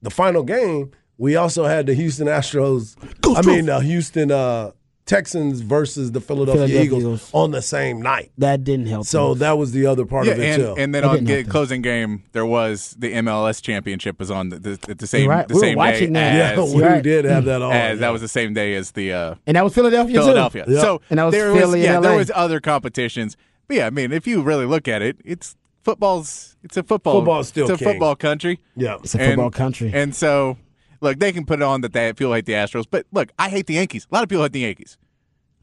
the 0.00 0.08
final 0.10 0.42
game, 0.42 0.92
we 1.18 1.36
also 1.36 1.64
had 1.64 1.86
the 1.86 1.94
Houston 1.94 2.26
Astros. 2.26 2.96
I 3.36 3.42
mean, 3.42 3.66
the 3.66 3.80
Houston 3.80 4.30
uh, 4.30 4.72
Texans 5.06 5.60
versus 5.60 6.12
the 6.12 6.20
Philadelphia, 6.20 6.66
Philadelphia 6.66 6.82
Eagles, 6.82 7.02
Eagles. 7.02 7.30
on 7.34 7.50
the 7.50 7.60
same 7.60 8.00
night. 8.00 8.32
That 8.38 8.64
didn't 8.64 8.86
help. 8.86 9.04
So 9.06 9.30
them. 9.30 9.40
that 9.40 9.58
was 9.58 9.72
the 9.72 9.84
other 9.86 10.06
part 10.06 10.26
Yeah, 10.26 10.32
of 10.32 10.40
it 10.40 10.44
and, 10.46 10.62
too. 10.62 10.74
and 10.78 10.94
then 10.94 11.02
That 11.02 11.04
on 11.18 11.24
the 11.24 11.32
help 11.34 11.44
them. 11.44 11.50
closing 11.52 11.82
game, 11.82 12.22
there 12.32 12.46
was 12.46 12.96
the 12.98 13.12
MLS 13.16 13.60
championship 13.60 14.18
was 14.18 14.30
on 14.30 14.48
the, 14.48 14.58
the, 14.58 14.78
at 14.88 14.98
the 14.98 15.06
same 15.06 15.24
You're 15.24 15.30
right. 15.30 15.46
the 15.46 15.54
We 15.54 15.60
same 15.60 15.76
watching 15.76 16.12
day 16.14 16.20
that. 16.20 16.56
yeah, 16.56 16.62
as, 16.62 16.74
we 16.74 16.82
Right. 16.82 17.02
did 17.02 17.26
have 17.26 17.44
that 17.44 17.60
on. 17.60 17.72
as 17.72 17.96
yeah. 17.96 18.00
that 18.00 18.08
was 18.10 18.22
the 18.22 18.28
same 18.28 18.54
day 18.54 18.74
as 18.76 18.92
the 18.92 19.12
uh, 19.12 19.34
and 19.46 19.56
that 19.58 19.62
was 19.64 19.74
Philadelphia. 19.74 20.14
too. 20.14 20.20
Philadelphia. 20.22 20.64
Yeah. 20.68 20.80
So 20.80 21.00
And 21.10 21.18
that 21.18 21.24
was 21.24 21.34
there 21.34 21.48
Philly 21.52 21.60
was 21.60 21.74
and 21.74 21.82
yeah, 21.82 22.00
there 22.00 22.16
was 22.16 22.30
other 22.34 22.60
competitions. 22.60 23.36
But 23.68 23.76
yeah, 23.76 23.86
I 23.86 23.90
mean, 23.90 24.10
if 24.10 24.26
you 24.26 24.40
really 24.40 24.64
look 24.66 24.88
at 24.88 25.02
it, 25.02 25.18
it's 25.22 25.54
football's 25.82 26.56
it's 26.62 26.78
a 26.78 26.82
football 26.82 27.16
Football's 27.18 27.48
still 27.48 27.70
it's 27.70 27.74
a 27.80 27.84
king. 27.84 27.92
football 27.92 28.16
country. 28.16 28.58
yeah. 28.74 28.96
It's 29.02 29.14
a 29.14 29.18
football 29.18 29.50
country. 29.50 29.90
And 29.92 30.14
so 30.14 30.56
look, 31.04 31.18
they 31.20 31.30
can 31.32 31.46
put 31.46 31.60
it 31.60 31.62
on 31.62 31.82
that 31.82 31.92
they 31.92 32.12
feel 32.14 32.32
hate 32.32 32.46
the 32.46 32.54
Astros, 32.54 32.84
but 32.90 33.06
look, 33.12 33.30
I 33.38 33.48
hate 33.48 33.66
the 33.66 33.74
Yankees. 33.74 34.06
A 34.10 34.14
lot 34.14 34.22
of 34.24 34.28
people 34.28 34.42
hate 34.42 34.52
the 34.52 34.60
Yankees. 34.60 34.98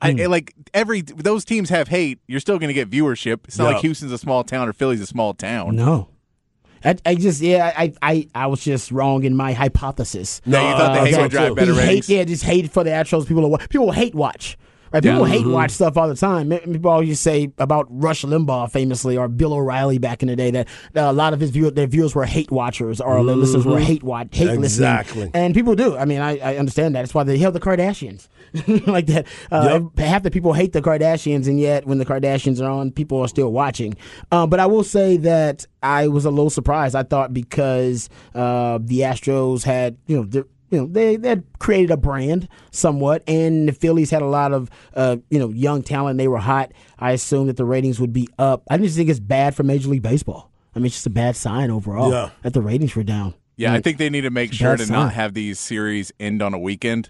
Hmm. 0.01 0.19
I, 0.19 0.25
like 0.27 0.53
every 0.73 1.01
those 1.01 1.43
teams 1.45 1.69
have 1.69 1.87
hate. 1.89 2.19
You're 2.27 2.39
still 2.39 2.57
going 2.57 2.69
to 2.69 2.73
get 2.73 2.89
viewership. 2.89 3.41
It's 3.47 3.57
not 3.57 3.73
like 3.73 3.81
Houston's 3.81 4.11
a 4.11 4.17
small 4.17 4.43
town 4.43 4.67
or 4.69 4.73
Philly's 4.73 5.01
a 5.01 5.05
small 5.05 5.33
town. 5.33 5.75
no. 5.75 6.07
I, 6.83 6.95
I 7.05 7.13
just 7.13 7.41
yeah 7.41 7.71
I, 7.77 7.93
I 8.01 8.27
I 8.33 8.47
was 8.47 8.63
just 8.63 8.91
wrong 8.91 9.23
in 9.23 9.35
my 9.35 9.53
hypothesis. 9.53 10.41
No, 10.47 10.59
you 10.67 10.75
thought 10.75 10.93
the 10.95 10.99
Uh, 11.01 11.05
hate 11.05 11.13
so 11.13 11.21
would 11.21 11.31
drive 11.31 11.55
better 11.55 11.73
He 11.73 11.79
hate, 11.79 11.87
ratings. 11.87 12.09
yeah, 12.09 12.23
just 12.23 12.43
hate 12.43 12.71
for 12.71 12.83
the 12.83 12.89
Astros. 12.89 13.27
People 13.27 13.53
are, 13.53 13.67
people 13.67 13.91
hate 13.91 14.15
watch. 14.15 14.57
Right? 14.93 15.01
People 15.03 15.27
Yeah. 15.27 15.33
hate 15.33 15.47
watch 15.47 15.71
stuff 15.71 15.97
all 15.97 16.07
the 16.07 16.15
time. 16.15 16.49
People 16.49 16.91
always 16.91 17.19
say 17.19 17.51
about 17.57 17.87
Rush 17.89 18.23
Limbaugh 18.23 18.69
famously 18.71 19.17
or 19.17 19.27
Bill 19.27 19.53
O'Reilly 19.53 19.97
back 19.99 20.21
in 20.21 20.27
the 20.27 20.35
day 20.35 20.51
that 20.51 20.67
uh, 20.95 21.01
a 21.01 21.13
lot 21.13 21.33
of 21.33 21.39
his 21.39 21.49
view, 21.49 21.71
their 21.71 21.87
viewers 21.87 22.13
were 22.13 22.25
hate 22.25 22.51
watchers 22.51 22.99
or 22.99 23.23
their 23.23 23.35
listeners 23.35 23.65
were 23.65 23.79
hate 23.79 24.03
watch 24.03 24.27
hate 24.31 24.49
Exactly. 24.49 25.21
listening. 25.23 25.31
And 25.33 25.53
people 25.53 25.75
do. 25.75 25.95
I 25.97 26.05
mean, 26.05 26.19
I, 26.21 26.37
I 26.39 26.57
understand 26.57 26.95
that. 26.95 27.01
That's 27.01 27.13
why 27.13 27.23
they 27.23 27.37
held 27.37 27.55
the 27.55 27.59
Kardashians 27.59 28.27
like 28.87 29.05
that. 29.07 29.27
Uh, 29.51 29.79
Half 29.97 30.23
the 30.23 30.31
people 30.31 30.53
hate 30.53 30.73
the 30.73 30.81
Kardashians, 30.81 31.47
and 31.47 31.59
yet 31.59 31.85
when 31.87 31.97
the 31.97 32.05
Kardashians 32.05 32.61
are 32.61 32.69
on, 32.69 32.91
people 32.91 33.19
are 33.21 33.27
still 33.29 33.51
watching. 33.51 33.95
Um, 34.31 34.49
but 34.49 34.59
I 34.59 34.65
will 34.65 34.83
say 34.83 35.15
that 35.17 35.65
I 35.81 36.09
was 36.09 36.25
a 36.25 36.29
little 36.29 36.49
surprised. 36.49 36.95
I 36.95 37.03
thought 37.03 37.33
because 37.33 38.09
uh, 38.35 38.79
the 38.81 38.99
Astros 39.01 39.63
had 39.63 39.97
you 40.07 40.25
know. 40.33 40.43
The 40.71 40.75
you 40.77 40.81
know 40.81 40.87
they 40.87 41.15
they 41.17 41.29
had 41.29 41.43
created 41.59 41.91
a 41.91 41.97
brand 41.97 42.47
somewhat, 42.71 43.23
and 43.27 43.67
the 43.69 43.73
Phillies 43.73 44.09
had 44.09 44.21
a 44.21 44.25
lot 44.27 44.53
of 44.53 44.69
uh, 44.95 45.17
you 45.29 45.37
know 45.39 45.49
young 45.49 45.83
talent. 45.83 46.17
They 46.17 46.27
were 46.27 46.37
hot. 46.39 46.71
I 46.97 47.11
assumed 47.11 47.49
that 47.49 47.57
the 47.57 47.65
ratings 47.65 47.99
would 47.99 48.13
be 48.13 48.27
up. 48.39 48.63
I 48.69 48.77
just 48.77 48.95
think 48.97 49.09
it's 49.09 49.19
bad 49.19 49.55
for 49.55 49.63
Major 49.63 49.89
League 49.89 50.01
Baseball. 50.01 50.51
I 50.75 50.79
mean, 50.79 50.85
it's 50.87 50.95
just 50.95 51.07
a 51.07 51.11
bad 51.11 51.35
sign 51.35 51.69
overall 51.69 52.11
Yeah. 52.11 52.29
that 52.43 52.53
the 52.53 52.61
ratings 52.61 52.95
were 52.95 53.03
down. 53.03 53.33
Yeah, 53.57 53.73
I 53.73 53.81
think 53.81 53.97
they 53.97 54.09
need 54.09 54.21
to 54.21 54.29
make 54.31 54.53
sure 54.53 54.75
to 54.77 54.85
sign. 54.85 54.97
not 54.97 55.13
have 55.13 55.33
these 55.33 55.59
series 55.59 56.11
end 56.19 56.41
on 56.41 56.53
a 56.53 56.59
weekend. 56.59 57.09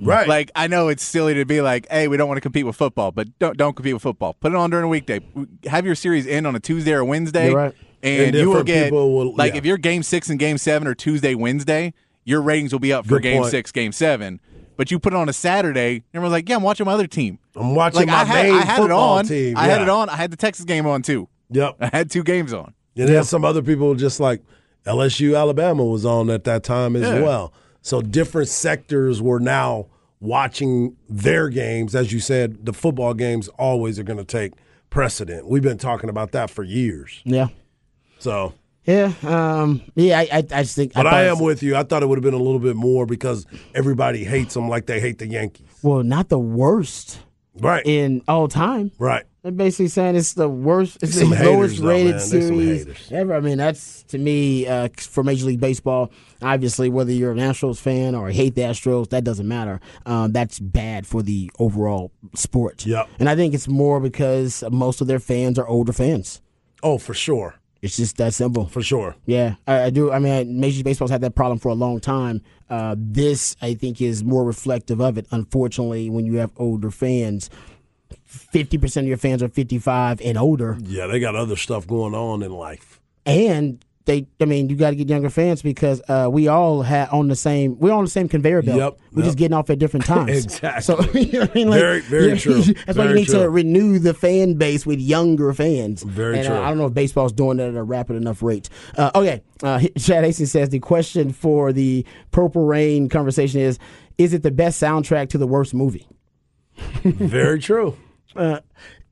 Right. 0.00 0.28
Like 0.28 0.52
I 0.54 0.68
know 0.68 0.86
it's 0.88 1.02
silly 1.02 1.34
to 1.34 1.44
be 1.44 1.60
like, 1.60 1.88
"Hey, 1.90 2.06
we 2.06 2.16
don't 2.16 2.28
want 2.28 2.36
to 2.36 2.40
compete 2.42 2.64
with 2.66 2.76
football," 2.76 3.10
but 3.10 3.36
don't 3.40 3.56
don't 3.56 3.74
compete 3.74 3.94
with 3.94 4.02
football. 4.02 4.34
Put 4.34 4.52
it 4.52 4.56
on 4.56 4.70
during 4.70 4.84
a 4.84 4.88
weekday. 4.88 5.18
Have 5.64 5.84
your 5.86 5.96
series 5.96 6.24
end 6.26 6.46
on 6.46 6.54
a 6.54 6.60
Tuesday 6.60 6.92
or 6.92 7.04
Wednesday, 7.04 7.48
You're 7.48 7.56
right. 7.56 7.74
and, 8.02 8.22
And 8.26 8.34
you 8.36 8.46
will 8.46 8.62
different 8.62 8.66
get 8.68 8.84
people 8.84 9.12
will- 9.16 9.34
like 9.34 9.54
yeah. 9.54 9.58
if 9.58 9.64
you're 9.64 9.76
Game 9.78 10.04
Six 10.04 10.28
and 10.30 10.38
Game 10.38 10.56
Seven 10.56 10.86
or 10.86 10.94
Tuesday 10.94 11.34
Wednesday, 11.34 11.94
your 12.28 12.42
ratings 12.42 12.72
will 12.72 12.78
be 12.80 12.92
up 12.92 13.04
for 13.06 13.14
Good 13.16 13.22
Game 13.22 13.40
point. 13.42 13.50
Six, 13.50 13.72
Game 13.72 13.92
Seven. 13.92 14.40
But 14.76 14.92
you 14.92 15.00
put 15.00 15.12
it 15.12 15.16
on 15.16 15.28
a 15.28 15.32
Saturday, 15.32 16.04
everyone's 16.14 16.32
like, 16.32 16.48
"Yeah, 16.48 16.54
I'm 16.56 16.62
watching 16.62 16.86
my 16.86 16.92
other 16.92 17.06
team." 17.08 17.38
I'm 17.56 17.74
watching 17.74 18.00
Like 18.00 18.06
my 18.08 18.14
I 18.20 18.24
had, 18.24 18.42
main 18.46 18.54
I 18.54 18.64
had 18.64 18.84
it 18.84 18.90
on. 18.92 19.24
team. 19.24 19.56
I 19.56 19.64
had 19.66 19.82
it 19.82 19.88
on. 19.88 20.08
I 20.08 20.14
had 20.16 20.30
the 20.30 20.36
Texas 20.36 20.64
game 20.64 20.86
on 20.86 21.02
too. 21.02 21.28
Yep. 21.50 21.76
I 21.80 21.86
had 21.92 22.10
two 22.10 22.22
games 22.22 22.52
on. 22.52 22.74
And 22.96 23.08
then 23.08 23.24
some 23.24 23.44
other 23.44 23.62
people 23.62 23.94
just 23.96 24.20
like 24.20 24.40
LSU, 24.86 25.36
Alabama 25.36 25.84
was 25.84 26.04
on 26.04 26.30
at 26.30 26.44
that 26.44 26.62
time 26.62 26.94
as 26.94 27.02
Yeah. 27.02 27.22
well. 27.22 27.52
So 27.82 28.00
different 28.02 28.48
sectors 28.48 29.20
were 29.22 29.40
now 29.40 29.86
watching 30.20 30.96
their 31.08 31.48
games. 31.48 31.94
As 31.94 32.12
you 32.12 32.20
said, 32.20 32.64
the 32.66 32.72
football 32.72 33.14
games 33.14 33.48
always 33.58 33.98
are 33.98 34.02
going 34.04 34.18
to 34.18 34.24
take 34.24 34.52
precedent. 34.90 35.48
We've 35.48 35.62
been 35.62 35.78
talking 35.78 36.10
about 36.10 36.32
that 36.32 36.50
for 36.50 36.62
years. 36.62 37.20
Yeah. 37.24 37.48
So, 38.18 38.52
Yeah, 38.84 39.12
um, 39.22 39.82
yeah, 39.96 40.18
I, 40.20 40.28
I, 40.32 40.36
I 40.38 40.62
just 40.62 40.74
think. 40.76 40.94
but 40.94 41.02
thought 41.02 41.12
I, 41.12 41.24
am 41.24 41.40
with 41.40 41.62
you. 41.62 41.76
I 41.76 41.82
thought 41.82 42.02
it 42.02 42.06
would 42.06 42.16
have 42.16 42.22
been 42.24 42.32
a 42.32 42.38
little 42.42 42.58
bit 42.58 42.74
more 42.74 43.04
because 43.04 43.44
everybody 43.74 44.24
hates 44.24 44.54
them 44.54 44.68
like 44.68 44.86
they 44.86 44.98
hate 44.98 45.18
the 45.18 45.26
Yankees. 45.26 45.66
Well, 45.82 46.02
not 46.02 46.30
the 46.30 46.38
worst 46.38 47.20
Right. 47.60 47.84
in 47.84 48.22
all 48.28 48.48
time. 48.48 48.92
right. 48.98 49.24
They're 49.42 49.52
basically 49.52 49.88
saying 49.88 50.16
it's 50.16 50.34
the 50.34 50.48
worst, 50.48 50.98
it's 51.02 51.18
Some 51.18 51.30
the 51.30 51.42
lowest 51.44 51.80
though, 51.80 51.88
rated 51.88 52.20
some 52.20 52.42
series 52.42 53.12
ever. 53.12 53.34
I 53.34 53.40
mean, 53.40 53.58
that's 53.58 54.02
to 54.04 54.18
me 54.18 54.66
uh, 54.66 54.88
for 54.96 55.22
Major 55.22 55.46
League 55.46 55.60
Baseball. 55.60 56.10
Obviously, 56.42 56.88
whether 56.90 57.12
you're 57.12 57.30
an 57.32 57.38
Astros 57.38 57.78
fan 57.78 58.14
or 58.14 58.30
hate 58.30 58.56
the 58.56 58.62
Astros, 58.62 59.10
that 59.10 59.24
doesn't 59.24 59.46
matter. 59.48 59.80
Um, 60.06 60.32
that's 60.32 60.58
bad 60.58 61.06
for 61.06 61.22
the 61.22 61.50
overall 61.58 62.10
sport. 62.34 62.84
Yep. 62.84 63.08
And 63.20 63.28
I 63.28 63.36
think 63.36 63.54
it's 63.54 63.68
more 63.68 64.00
because 64.00 64.64
most 64.70 65.00
of 65.00 65.06
their 65.06 65.20
fans 65.20 65.58
are 65.58 65.66
older 65.66 65.92
fans. 65.92 66.42
Oh, 66.82 66.98
for 66.98 67.14
sure. 67.14 67.54
It's 67.80 67.96
just 67.96 68.16
that 68.16 68.34
simple. 68.34 68.66
For 68.66 68.82
sure. 68.82 69.14
Yeah, 69.26 69.54
I, 69.66 69.84
I 69.84 69.90
do. 69.90 70.10
I 70.10 70.18
mean, 70.18 70.58
Major 70.58 70.76
League 70.78 70.84
Baseball's 70.86 71.10
had 71.12 71.20
that 71.20 71.34
problem 71.36 71.58
for 71.58 71.68
a 71.68 71.74
long 71.74 72.00
time. 72.00 72.42
Uh, 72.68 72.96
this, 72.98 73.56
I 73.62 73.74
think, 73.74 74.00
is 74.02 74.24
more 74.24 74.44
reflective 74.44 75.00
of 75.00 75.16
it. 75.16 75.26
Unfortunately, 75.30 76.10
when 76.10 76.26
you 76.26 76.34
have 76.38 76.50
older 76.56 76.90
fans, 76.90 77.48
fifty 78.24 78.78
percent 78.78 79.04
of 79.04 79.08
your 79.08 79.16
fans 79.16 79.42
are 79.42 79.48
fifty-five 79.48 80.20
and 80.24 80.36
older, 80.36 80.76
Yeah, 80.82 81.06
they 81.06 81.20
got 81.20 81.36
other 81.36 81.56
stuff 81.56 81.86
going 81.86 82.14
on 82.14 82.42
in 82.42 82.50
life. 82.52 83.00
and 83.24 83.84
they. 84.08 84.26
I 84.40 84.46
mean, 84.46 84.68
you 84.68 84.74
got 84.74 84.90
to 84.90 84.96
get 84.96 85.08
younger 85.08 85.30
fans 85.30 85.62
because 85.62 86.02
uh, 86.08 86.28
we 86.32 86.48
all 86.48 86.82
had 86.82 87.10
on 87.10 87.28
the 87.28 87.36
same. 87.36 87.78
We're 87.78 87.92
on 87.92 88.04
the 88.04 88.10
same 88.10 88.28
conveyor 88.28 88.62
belt. 88.62 88.78
Yep, 88.78 88.98
We're 89.12 89.22
yep. 89.22 89.26
just 89.26 89.38
getting 89.38 89.54
off 89.54 89.70
at 89.70 89.78
different 89.78 90.06
times. 90.16 90.44
Exactly. 90.44 90.82
So 90.82 91.00
you 91.12 91.40
know 91.40 91.48
I 91.48 91.54
mean, 91.54 91.68
like, 91.68 91.80
Very- 91.80 92.00
very 92.00 92.38
true. 92.40 92.62
That's 92.62 92.98
why 92.98 93.04
you 93.08 93.14
need 93.14 93.28
true. 93.28 93.42
to 93.42 93.50
renew 93.50 94.00
the 94.00 94.14
fan 94.14 94.54
base 94.54 94.84
with 94.84 94.98
younger 94.98 95.52
fans. 95.52 96.02
Very 96.02 96.38
and, 96.38 96.46
true. 96.46 96.56
Uh, 96.56 96.62
I 96.62 96.68
don't 96.68 96.78
know 96.78 96.86
if 96.86 96.94
baseball's 96.94 97.32
doing 97.32 97.58
that 97.58 97.68
at 97.68 97.76
a 97.76 97.82
rapid 97.82 98.16
enough 98.16 98.42
rate. 98.42 98.68
Uh, 98.96 99.10
okay, 99.14 99.42
uh, 99.62 99.78
Chad 99.98 100.24
Hastings 100.24 100.50
says 100.50 100.70
the 100.70 100.80
question 100.80 101.32
for 101.32 101.72
the 101.72 102.04
Purple 102.32 102.64
Rain 102.64 103.08
conversation 103.08 103.60
is: 103.60 103.78
Is 104.16 104.32
it 104.32 104.42
the 104.42 104.50
best 104.50 104.82
soundtrack 104.82 105.28
to 105.30 105.38
the 105.38 105.46
worst 105.46 105.74
movie? 105.74 106.08
Very 107.04 107.60
true. 107.60 107.96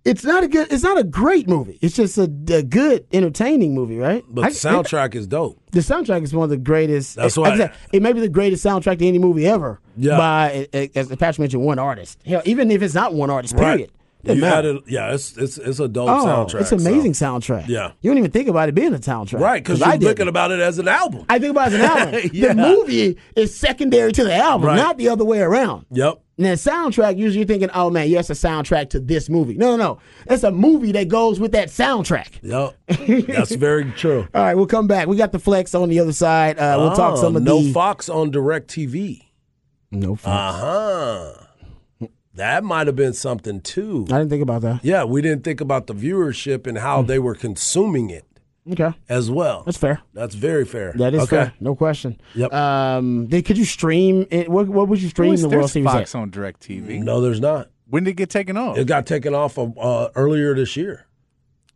It's 0.06 0.24
not 0.24 0.44
a 0.44 0.48
good. 0.48 0.72
It's 0.72 0.82
not 0.84 0.98
a 0.98 1.04
great 1.04 1.48
movie. 1.48 1.78
It's 1.82 1.96
just 1.96 2.16
a, 2.16 2.30
a 2.52 2.62
good, 2.62 3.04
entertaining 3.12 3.74
movie, 3.74 3.98
right? 3.98 4.24
But 4.28 4.44
I- 4.44 4.48
the 4.50 4.54
soundtrack 4.54 5.14
is 5.16 5.26
dope. 5.26 5.60
the 5.72 5.80
soundtrack 5.80 6.22
is 6.22 6.32
one 6.32 6.44
of 6.44 6.50
the 6.50 6.56
greatest. 6.56 7.16
That's 7.16 7.36
why- 7.36 7.56
said, 7.56 7.72
it 7.92 8.02
may 8.02 8.12
be 8.12 8.20
the 8.20 8.28
greatest 8.28 8.64
soundtrack 8.64 8.98
to 9.00 9.06
any 9.06 9.18
movie 9.18 9.46
ever. 9.46 9.80
Yeah. 9.96 10.16
By 10.16 10.68
as 10.94 11.08
Patrick 11.08 11.38
mentioned, 11.40 11.64
one 11.64 11.78
artist. 11.78 12.18
Hell, 12.24 12.42
even 12.44 12.70
if 12.70 12.82
it's 12.82 12.94
not 12.94 13.14
one 13.14 13.30
artist, 13.30 13.56
period. 13.56 13.90
Doesn't 14.26 14.36
You 14.36 14.40
matter. 14.42 14.68
added, 14.70 14.82
yeah, 14.86 15.12
it's 15.14 15.36
it's 15.36 15.58
it's 15.58 15.80
a 15.80 15.88
dope 15.88 16.08
Oh, 16.10 16.26
soundtrack. 16.26 16.60
it's 16.60 16.72
an 16.72 16.80
amazing 16.80 17.14
so- 17.14 17.26
soundtrack. 17.26 17.68
Yeah. 17.68 17.92
you 18.00 18.10
don't 18.10 18.18
even 18.18 18.30
think 18.30 18.48
about 18.48 18.68
it 18.68 18.74
being 18.74 18.92
a 18.94 18.98
soundtrack, 18.98 19.40
Right, 19.40 19.62
because 19.62 19.80
I 19.82 19.86
you're 19.90 19.92
didn't. 19.98 20.08
thinking 20.08 20.28
about 20.28 20.50
it 20.52 20.60
as 20.60 20.78
an 20.78 20.88
album. 20.88 21.24
I 21.28 21.38
think 21.38 21.52
about 21.52 21.72
it 21.72 21.80
as 21.80 21.80
an 21.80 21.86
album. 21.86 22.30
Yeah. 22.32 22.48
The 22.48 22.54
movie 22.54 23.18
is 23.36 23.56
secondary 23.56 24.12
to 24.12 24.24
the 24.24 24.34
album, 24.34 24.66
Right. 24.68 24.76
not 24.76 24.98
the 24.98 25.08
other 25.08 25.24
way 25.24 25.40
around. 25.40 25.86
Yep. 25.90 26.20
And 26.38 26.44
then 26.44 26.56
soundtrack, 26.56 27.16
usually 27.16 27.38
you're 27.38 27.46
thinking, 27.46 27.70
oh 27.72 27.88
man, 27.88 28.08
yes, 28.10 28.28
a 28.28 28.34
soundtrack 28.34 28.90
to 28.90 29.00
this 29.00 29.30
movie. 29.30 29.54
No, 29.54 29.70
no, 29.70 29.76
no. 29.76 29.98
It's 30.26 30.42
a 30.42 30.50
movie 30.52 30.92
that 30.92 31.08
goes 31.08 31.40
with 31.40 31.52
that 31.52 31.68
soundtrack. 31.68 32.40
Yep. 32.42 33.26
That's 33.28 33.54
very 33.54 33.90
true. 33.92 34.28
All 34.34 34.42
right, 34.42 34.54
we'll 34.54 34.66
come 34.66 34.86
back. 34.86 35.06
We 35.08 35.16
got 35.16 35.32
the 35.32 35.38
flex 35.38 35.74
on 35.74 35.88
the 35.88 35.98
other 36.00 36.12
side. 36.12 36.58
Uh, 36.58 36.76
we'll 36.78 36.94
talk 36.94 37.14
Oh, 37.14 37.20
some 37.22 37.36
of 37.36 37.42
no 37.42 37.62
the 37.62 37.72
Fox 37.72 38.08
on 38.10 38.30
DirecTV. 38.32 39.22
no. 39.92 40.14
Flex. 40.16 40.26
Uh 40.26 40.52
huh. 40.52 41.45
That 42.36 42.64
might 42.64 42.86
have 42.86 42.96
been 42.96 43.12
something 43.14 43.60
too. 43.60 44.04
I 44.10 44.18
didn't 44.18 44.30
think 44.30 44.42
about 44.42 44.62
that. 44.62 44.84
Yeah, 44.84 45.04
we 45.04 45.22
didn't 45.22 45.42
think 45.42 45.60
about 45.60 45.86
the 45.86 45.94
viewership 45.94 46.66
and 46.66 46.78
how 46.78 47.02
they 47.02 47.18
were 47.18 47.34
consuming 47.34 48.10
it 48.10 48.24
Okay, 48.70 48.92
as 49.08 49.30
well. 49.30 49.62
that's 49.64 49.78
fair. 49.78 50.00
That's 50.12 50.34
very 50.34 50.64
fair. 50.64 50.92
That 50.96 51.14
is 51.14 51.22
okay. 51.22 51.36
fair, 51.36 51.52
no 51.60 51.74
question. 51.74 52.20
Yep. 52.34 52.52
Um, 52.52 53.26
did, 53.28 53.44
could 53.46 53.56
you 53.56 53.64
stream 53.64 54.26
it? 54.30 54.48
What, 54.50 54.68
what 54.68 54.88
would 54.88 55.00
you 55.00 55.08
stream 55.08 55.30
There's 55.30 55.42
the 55.42 55.48
World 55.48 55.70
Series 55.70 55.86
Fox 55.88 56.14
at? 56.14 56.18
on 56.18 56.30
DirecTV. 56.30 57.02
No, 57.02 57.20
there's 57.20 57.40
not. 57.40 57.70
When 57.88 58.04
did 58.04 58.10
it 58.10 58.14
get 58.14 58.30
taken 58.30 58.56
off? 58.56 58.76
It 58.76 58.86
got 58.86 59.06
taken 59.06 59.32
off 59.34 59.56
of, 59.58 59.78
uh, 59.78 60.08
earlier 60.16 60.54
this 60.54 60.76
year. 60.76 61.05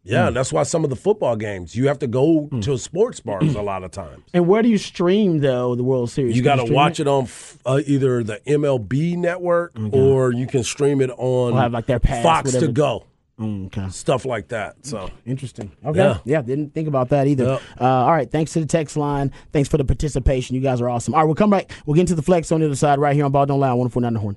Yeah, 0.03 0.29
Hmm. 0.29 0.35
that's 0.35 0.51
why 0.53 0.63
some 0.63 0.83
of 0.83 0.89
the 0.91 0.97
football 0.97 1.37
games 1.37 1.77
you 1.77 1.89
have 1.89 1.99
to 1.99 2.07
go 2.07 2.49
to 2.63 2.79
sports 2.79 3.21
bars 3.21 3.55
a 3.55 3.61
lot 3.61 3.85
of 3.85 3.91
times. 3.91 4.23
And 4.33 4.47
where 4.49 4.63
do 4.63 4.69
you 4.71 4.79
stream 4.79 5.41
though 5.41 5.75
the 5.75 5.85
World 5.85 6.11
Series? 6.11 6.35
You 6.37 6.43
got 6.43 6.57
to 6.57 6.73
watch 6.73 7.01
it, 7.01 7.07
on 7.07 7.25
f- 7.25 7.59
uh, 7.67 7.81
either 7.87 8.25
the 8.25 8.41
MLB 8.47 9.17
network 9.17 9.73
or 9.93 10.33
you 10.33 10.47
can 10.47 10.65
stream 10.65 11.01
it 11.03 11.11
on 11.11 11.53
Or 11.53 11.61
have, 11.61 11.73
like, 11.73 11.85
their 11.87 12.01
pass, 12.01 12.23
Fox 12.23 12.47
whatever. 12.55 12.67
to 12.67 12.73
go. 12.73 13.05
Mm, 13.39 13.67
okay. 13.67 13.89
stuff 13.91 14.25
like 14.27 14.49
that. 14.49 14.77
So 14.87 15.09
Interesting. 15.27 15.71
Okay. 15.85 15.99
Yeah. 15.99 16.19
Yeah. 16.25 16.43
didn't 16.43 16.75
think 16.75 16.89
about 16.89 17.09
that 17.11 17.27
either. 17.27 17.45
Yep. 17.45 17.63
Uh, 17.81 17.85
all 17.85 18.11
right. 18.13 18.31
Thanks 18.31 18.53
to 18.53 18.61
the 18.61 18.67
text 18.67 18.97
line. 18.99 19.33
Thanks 19.53 19.69
for 19.69 19.79
the 19.79 19.85
participation. 19.85 20.57
You 20.57 20.61
guys 20.63 20.81
are 20.83 20.89
awesome. 20.91 21.15
All 21.15 21.21
right, 21.21 21.27
we'll 21.27 21.35
come 21.35 21.49
back. 21.51 21.71
We'll 21.87 21.95
get 21.95 22.03
into 22.03 22.15
the 22.15 22.23
flex 22.23 22.53
on 22.53 22.61
the 22.61 22.67
other 22.67 22.75
side 22.77 22.99
right 22.99 23.15
here 23.15 23.25
on 23.25 23.33
Ball 23.33 23.47
Don't 23.47 23.61
Lie, 23.61 23.73
149 23.73 24.13
The 24.15 24.21
Horn. 24.21 24.37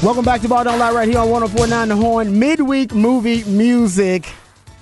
Welcome 0.00 0.24
back 0.24 0.42
to 0.42 0.48
Ball 0.48 0.62
Don't 0.62 0.78
Lie 0.78 0.92
right 0.92 1.08
here 1.08 1.18
on 1.18 1.28
1049 1.28 1.88
The 1.88 1.96
Horn. 1.96 2.38
Midweek 2.38 2.94
movie 2.94 3.42
music. 3.42 4.32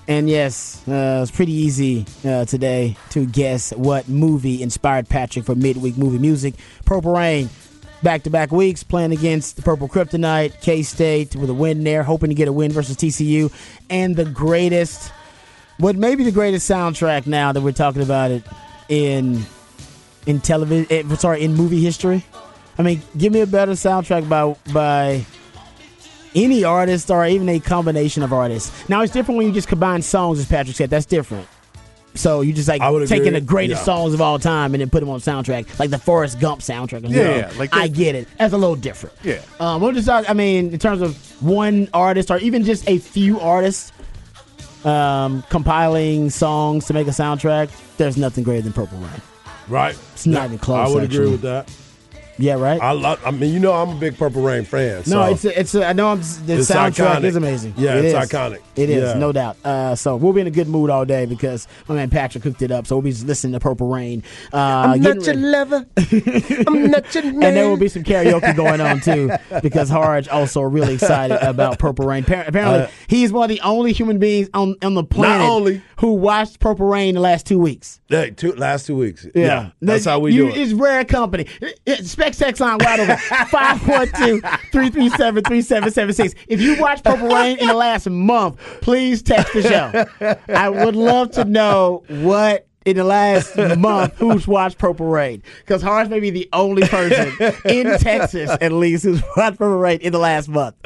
And 0.06 0.28
yes, 0.28 0.86
uh, 0.86 1.20
it's 1.22 1.30
pretty 1.30 1.52
easy 1.52 2.04
uh, 2.22 2.44
today 2.44 2.98
to 3.10 3.24
guess 3.24 3.72
what 3.72 4.10
movie 4.10 4.62
inspired 4.62 5.08
Patrick 5.08 5.46
for 5.46 5.54
midweek 5.54 5.96
movie 5.96 6.18
music. 6.18 6.56
Purple 6.84 7.14
Rain, 7.14 7.48
back 8.02 8.24
to 8.24 8.30
back 8.30 8.52
weeks, 8.52 8.82
playing 8.82 9.12
against 9.12 9.56
the 9.56 9.62
Purple 9.62 9.88
Kryptonite, 9.88 10.60
K 10.60 10.82
State 10.82 11.34
with 11.34 11.48
a 11.48 11.54
win 11.54 11.82
there, 11.82 12.02
hoping 12.02 12.28
to 12.28 12.34
get 12.34 12.46
a 12.46 12.52
win 12.52 12.70
versus 12.70 12.98
TCU. 12.98 13.50
And 13.88 14.16
the 14.16 14.26
greatest, 14.26 15.12
what 15.78 15.96
may 15.96 16.14
be 16.14 16.24
the 16.24 16.30
greatest 16.30 16.70
soundtrack 16.70 17.26
now 17.26 17.52
that 17.52 17.62
we're 17.62 17.72
talking 17.72 18.02
about 18.02 18.32
it 18.32 18.44
in 18.90 19.46
in 20.26 20.40
television, 20.40 21.16
sorry, 21.16 21.42
in 21.42 21.54
movie 21.54 21.80
history. 21.80 22.22
I 22.78 22.82
mean, 22.82 23.00
give 23.16 23.32
me 23.32 23.40
a 23.40 23.46
better 23.46 23.72
soundtrack 23.72 24.28
by 24.28 24.54
by 24.72 25.24
any 26.34 26.64
artist 26.64 27.10
or 27.10 27.24
even 27.26 27.48
a 27.48 27.58
combination 27.60 28.22
of 28.22 28.32
artists. 28.32 28.88
Now 28.88 29.00
it's 29.02 29.12
different 29.12 29.38
when 29.38 29.46
you 29.46 29.52
just 29.52 29.68
combine 29.68 30.02
songs, 30.02 30.38
as 30.38 30.46
Patrick 30.46 30.76
said. 30.76 30.90
That's 30.90 31.06
different. 31.06 31.48
So 32.14 32.40
you 32.40 32.52
just 32.54 32.68
like 32.68 32.80
taking 33.08 33.28
agree. 33.28 33.30
the 33.30 33.40
greatest 33.42 33.80
Yeah. 33.82 33.84
songs 33.84 34.14
of 34.14 34.20
all 34.22 34.38
time 34.38 34.74
and 34.74 34.80
then 34.80 34.88
put 34.88 35.00
them 35.00 35.10
on 35.10 35.20
soundtrack, 35.20 35.78
like 35.78 35.90
the 35.90 35.98
Forrest 35.98 36.40
Gump 36.40 36.60
soundtrack. 36.62 37.02
Yeah, 37.10 37.36
yeah, 37.36 37.52
like 37.58 37.74
I 37.76 37.88
get 37.88 38.14
it. 38.14 38.26
That's 38.38 38.54
a 38.54 38.56
little 38.58 38.76
different. 38.76 39.14
Yeah. 39.22 39.40
Um, 39.60 39.80
we'll 39.82 39.92
just 39.92 40.06
talk. 40.06 40.28
I 40.28 40.32
mean, 40.32 40.72
in 40.72 40.78
terms 40.78 41.02
of 41.02 41.16
one 41.42 41.88
artist 41.92 42.30
or 42.30 42.38
even 42.38 42.64
just 42.64 42.88
a 42.88 42.98
few 42.98 43.38
artists 43.40 43.92
um, 44.84 45.42
compiling 45.50 46.30
songs 46.30 46.86
to 46.86 46.94
make 46.94 47.06
a 47.06 47.10
soundtrack, 47.10 47.70
there's 47.98 48.16
nothing 48.16 48.44
greater 48.44 48.62
than 48.62 48.72
Purple 48.72 48.98
Rain. 48.98 49.10
right, 49.68 49.96
It's 50.14 50.26
not 50.26 50.46
even 50.46 50.58
close, 50.58 50.88
I 50.88 50.94
would 50.94 51.04
actually. 51.04 51.16
agree 51.18 51.30
with 51.32 51.42
that. 51.42 51.70
Yeah, 52.39 52.55
right. 52.55 52.80
I 52.80 52.93
love. 52.93 53.20
I 53.24 53.30
mean, 53.30 53.53
you 53.55 53.61
know, 53.61 53.72
I'm 53.72 53.91
a 53.91 53.95
big 53.99 54.18
Purple 54.18 54.43
Rain 54.43 54.64
fan. 54.64 55.03
No, 55.07 55.22
it's 55.24 55.45
a, 55.45 55.59
it's. 55.59 55.74
A, 55.74 55.87
I 55.87 55.93
know 55.95 56.09
I'm, 56.09 56.18
the 56.20 56.57
It's 56.59 56.70
soundtrack 56.70 57.16
iconic. 57.20 57.24
is 57.24 57.37
amazing. 57.37 57.74
Yeah, 57.78 57.95
It 57.97 58.05
it's 58.05 58.24
is. 58.24 58.30
iconic. 58.30 58.61
It 58.76 58.91
is, 58.91 59.03
Yeah. 59.03 59.18
no 59.18 59.32
doubt. 59.32 59.57
Uh, 59.64 59.95
so 59.95 60.16
we'll 60.16 60.34
be 60.34 60.43
in 60.43 60.47
a 60.47 60.51
good 60.51 60.68
mood 60.68 60.91
all 60.91 61.07
day 61.07 61.24
because 61.24 61.66
my 61.89 61.95
man 61.95 62.11
Patrick 62.11 62.43
cooked 62.43 62.61
it 62.61 62.70
up. 62.70 62.87
So 62.87 62.97
we'll 62.97 63.03
be 63.03 63.12
listening 63.12 63.55
to 63.55 63.61
Purple 63.61 63.89
Rain. 63.89 64.22
Uh, 64.53 64.57
I'm 64.59 65.01
not 65.01 65.14
your 65.14 65.24
ready- 65.24 65.39
lover. 65.39 65.87
I'm 66.66 66.91
not 66.91 67.14
your 67.14 67.24
man. 67.24 67.43
and 67.43 67.57
there 67.57 67.68
will 67.68 67.76
be 67.78 67.89
some 67.89 68.03
karaoke 68.05 68.55
going 68.55 68.80
on 68.80 69.01
too 69.01 69.30
because 69.62 69.89
Harge 69.89 70.28
also 70.28 70.61
really 70.61 70.95
excited 70.95 71.39
about 71.41 71.78
Purple 71.78 72.07
Rain. 72.07 72.24
Par- 72.24 72.45
Apparently, 72.47 72.80
Uh, 72.80 72.89
he's 73.09 73.32
one 73.32 73.45
of 73.45 73.49
the 73.57 73.61
only 73.62 73.93
human 73.93 74.18
beings 74.18 74.49
on 74.53 74.76
on 74.82 74.95
the 74.95 75.05
planet 75.05 75.49
only. 75.49 75.82
who 76.01 76.12
watched 76.14 76.61
Purple 76.61 76.87
Rain 76.87 77.14
the 77.14 77.20
last 77.20 77.47
two 77.47 77.59
weeks. 77.59 78.01
Hey, 78.09 78.30
two, 78.30 78.53
last 78.53 78.87
two 78.87 78.97
weeks. 78.97 79.26
Yeah, 79.34 79.70
that's 79.80 80.05
how 80.05 80.18
we 80.18 80.32
you, 80.34 80.49
do 80.49 80.55
it. 80.55 80.59
It's 80.59 80.72
rare 80.74 81.05
company. 81.05 81.47
It- 81.62 81.80
it- 81.87 82.07
Specs 82.26 82.38
text 82.38 82.60
line 82.60 82.78
wide 82.80 82.98
open. 83.00 83.16
512-337-3776. 84.76 86.34
If 86.48 86.60
you 86.60 86.76
watched 86.80 87.04
Purple 87.04 87.28
Rain 87.28 87.58
in 87.58 87.68
the 87.68 87.74
last 87.74 88.10
month, 88.10 88.58
please 88.80 89.22
text 89.22 89.52
the 89.52 89.62
show. 89.62 90.36
I 90.48 90.68
would 90.68 90.96
love 90.96 91.30
to 91.32 91.44
know 91.44 92.02
what 92.08 92.66
in 92.87 92.97
the 92.97 93.05
last 93.05 93.55
month 93.78 94.14
who's 94.16 94.47
watched 94.49 94.78
Purple 94.78 95.07
Rain. 95.07 95.43
Because 95.61 95.82
Horace 95.82 96.09
may 96.09 96.20
be 96.20 96.30
the 96.30 96.49
only 96.53 96.87
person 96.89 97.32
in 97.66 97.99
Texas, 97.99 98.51
at 98.61 98.72
least, 98.72 99.05
who's 99.05 99.22
watched 99.37 99.59
Purple 99.59 99.76
Rain 99.78 99.99
in 100.01 100.12
the 100.12 100.18
last 100.18 100.49
month. 100.49 100.76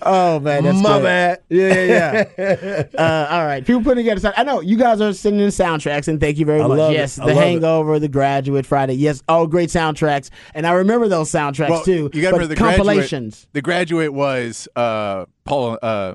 Oh, 0.00 0.40
man. 0.40 0.64
That's 0.64 0.80
My 0.80 0.92
great. 0.92 1.02
bad. 1.02 1.42
Yeah, 1.50 1.84
yeah, 1.84 2.24
yeah. 2.38 2.84
uh, 2.98 3.28
all 3.34 3.44
right. 3.44 3.66
People 3.66 3.82
putting 3.82 4.04
together. 4.04 4.20
sound- 4.20 4.34
I 4.38 4.44
know 4.44 4.60
you 4.60 4.76
guys 4.78 5.00
are 5.00 5.12
sending 5.12 5.42
in 5.42 5.48
soundtracks, 5.48 6.08
and 6.08 6.20
thank 6.20 6.38
you 6.38 6.46
very 6.46 6.60
I 6.62 6.66
much. 6.66 6.78
love 6.78 6.90
it. 6.92 6.94
yes, 6.94 7.18
I 7.18 7.26
The 7.26 7.34
love 7.34 7.42
it. 7.42 7.46
Hangover, 7.48 7.98
The 7.98 8.08
Graduate, 8.08 8.64
Friday. 8.64 8.94
Yes, 8.94 9.22
all 9.28 9.46
great 9.46 9.68
soundtracks, 9.70 10.30
and 10.54 10.66
I 10.66 10.72
remember 10.72 11.08
those 11.08 11.30
soundtracks 11.30 11.70
Well, 11.70 11.82
too. 11.84 12.10
you 12.14 12.22
got 12.22 12.30
to 12.30 12.36
remember 12.36 12.46
the 12.46 12.56
compilations. 12.56 13.34
Graduate, 13.34 13.52
the 13.54 13.62
graduate 13.62 14.12
was 14.12 14.68
uh, 14.76 15.26
Paul 15.44 15.78
uh, 15.82 16.14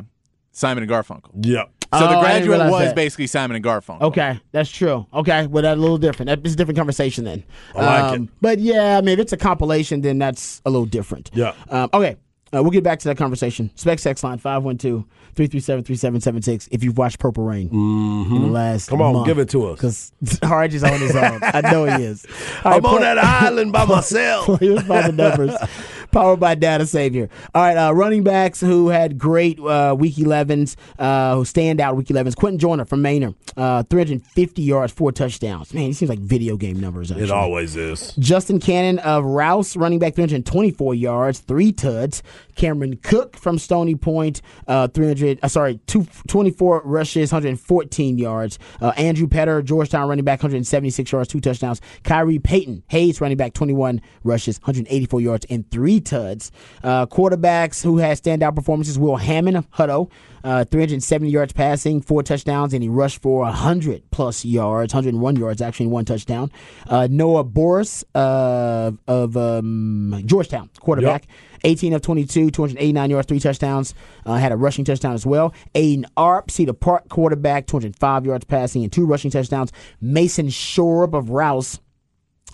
Simon 0.52 0.84
and 0.84 0.92
Garfunkel. 0.92 1.30
Yep. 1.46 1.72
So 1.94 2.06
Oh, 2.06 2.10
the 2.16 2.20
graduate 2.20 2.60
was 2.70 2.88
that. 2.88 2.96
basically 2.96 3.28
Simon 3.28 3.56
and 3.56 3.64
Garfunkel. 3.64 4.02
Okay, 4.02 4.40
that's 4.52 4.70
true. 4.70 5.06
Okay, 5.14 5.48
well, 5.48 5.64
that's 5.64 5.78
a 5.78 5.82
little 5.82 5.98
different. 5.98 6.28
That's 6.44 6.54
a 6.54 6.58
different 6.58 6.78
conversation 6.78 7.24
then. 7.24 7.44
Um, 7.76 7.86
I 7.86 8.02
like 8.12 8.20
it. 8.22 8.30
But 8.42 8.60
yeah, 8.60 8.98
I 8.98 9.02
mean, 9.02 9.14
if 9.14 9.20
it's 9.20 9.34
a 9.34 9.38
compilation, 9.38 10.02
then 10.02 10.18
that's 10.18 10.62
a 10.66 10.70
little 10.70 10.86
different. 10.88 11.32
Yeah. 11.34 11.54
Um, 11.70 11.90
okay, 11.94 12.18
uh, 12.54 12.62
we'll 12.62 12.72
get 12.72 12.84
back 12.84 13.00
to 13.00 13.08
that 13.10 13.18
conversation. 13.18 13.70
Spec 13.76 14.00
Sex 14.00 14.24
line 14.24 14.40
512-337-3776 14.40 16.68
if 16.72 16.84
you've 16.84 16.98
watched 16.98 17.20
Purple 17.20 17.44
Rain 17.44 17.70
in 17.72 18.42
the 18.42 18.48
last 18.48 18.88
Mm-hmm. 18.88 18.96
Come 18.96 19.02
on, 19.02 19.14
month. 19.14 19.26
give 19.28 19.40
it 19.40 19.50
to 19.50 19.68
us. 19.68 19.76
Because 19.78 20.12
Harge 20.44 20.74
is 20.74 20.84
on 20.84 21.00
his 21.00 21.16
own. 21.16 21.40
I 21.44 21.62
know 21.72 21.86
he 21.86 22.04
is. 22.04 22.26
All 22.64 22.72
right, 22.72 22.78
I'm 22.78 22.86
on 22.86 22.98
play- 22.98 23.02
that 23.04 23.18
island 23.18 23.72
by 23.72 23.86
myself. 23.86 24.46
Players 24.46 24.84
by 24.84 25.08
the 25.10 25.14
numbers. 25.14 25.56
Powered 26.16 26.40
by 26.40 26.56
Data 26.56 26.86
Savior. 26.86 27.28
All 27.54 27.62
right, 27.62 27.76
uh, 27.76 27.94
running 27.94 28.24
backs 28.24 28.62
who 28.62 28.88
had 28.88 29.18
great 29.18 29.60
uh, 29.60 29.94
week 30.00 30.16
11s, 30.16 30.78
uh, 30.98 31.36
who 31.36 31.44
stand 31.44 31.82
out 31.82 31.98
week 31.98 32.08
11s. 32.08 32.38
Quentin 32.38 32.58
Joyner 32.58 32.86
from 32.86 33.02
Maynard, 33.02 33.36
uh, 33.58 33.84
350 33.84 34.62
yards, 34.62 34.94
four 34.94 35.12
touchdowns. 35.12 35.74
Man, 35.74 35.88
he 35.88 35.92
seems 35.92 36.08
like 36.08 36.20
video 36.20 36.56
game 36.56 36.80
numbers. 36.80 37.12
Actually. 37.12 37.26
It 37.26 37.32
always 37.32 37.76
is. 37.76 38.14
Justin 38.18 38.62
Cannon 38.62 39.00
of 39.00 39.26
Rouse, 39.26 39.76
running 39.76 40.00
back, 40.00 40.16
324 40.16 40.96
yards, 40.96 41.40
three 41.40 41.74
tuds. 41.74 42.24
Cameron 42.56 42.96
Cook 43.04 43.36
from 43.36 43.60
Stony 43.60 43.96
Point, 43.96 44.42
uh, 44.70 44.88
300, 44.88 45.40
uh, 45.44 45.50
sorry, 45.50 45.82
two, 45.86 46.08
24 46.28 46.84
rushes, 46.86 47.34
114 47.34 48.18
yards. 48.18 48.58
Uh, 48.82 48.94
Andrew 48.96 49.28
Petter, 49.28 49.62
Georgetown 49.62 50.08
running 50.08 50.24
back, 50.24 50.40
176 50.40 51.12
yards, 51.12 51.28
two 51.28 51.42
touchdowns. 51.42 51.82
Kyrie 52.04 52.40
Payton, 52.40 52.84
Hays 52.88 53.20
running 53.20 53.36
back, 53.36 53.54
21 53.54 54.00
rushes, 54.24 54.60
184 54.60 55.20
yards, 55.20 55.46
and 55.50 55.70
three 55.70 56.00
tuds. 56.06 56.52
Uh, 56.84 57.06
quarterbacks 57.06 57.84
who 57.84 57.98
had 57.98 58.18
standout 58.18 58.56
performances, 58.56 58.98
Will 58.98 59.18
Hammond 59.18 59.58
of 59.58 59.70
Hutto, 59.72 60.10
uh, 60.44 60.64
370 60.66 61.30
yards 61.30 61.54
passing, 61.54 62.02
four 62.02 62.22
touchdowns, 62.22 62.74
and 62.74 62.84
he 62.84 62.90
rushed 62.90 63.22
for 63.22 63.42
100 63.42 64.04
plus 64.12 64.46
yards, 64.46 64.94
101 64.94 65.36
yards 65.36 65.62
actually, 65.62 65.88
one 65.88 66.06
touchdown. 66.06 66.52
Uh, 66.88 67.08
Noah 67.10 67.44
Boris 67.44 68.04
uh, 68.14 68.92
of 69.08 69.36
um, 69.36 70.22
Georgetown, 70.26 70.70
quarterback. 70.80 71.26
18 71.64 71.94
of 71.94 72.02
22, 72.02 72.52
289 72.52 73.10
yards, 73.10 73.28
three 73.28 73.40
touchdowns. 73.40 73.96
Uh, 74.26 74.36
had 74.36 74.52
a 74.52 74.56
rushing 74.56 74.86
touchdown 74.86 75.14
as 75.14 75.26
well. 75.26 75.54
Aiden 75.74 76.06
Arp, 76.16 76.52
Cedar 76.52 76.74
Park 76.74 77.10
quarterback, 77.10 77.66
205 77.66 78.26
yards 78.26 78.46
passing 78.46 78.84
and 78.84 78.94
two 78.94 79.06
rushing 79.06 79.32
touchdowns. 79.32 79.72
Mason 80.00 80.48
Shorb 80.48 81.16
of 81.16 81.32
Rouse 81.32 81.80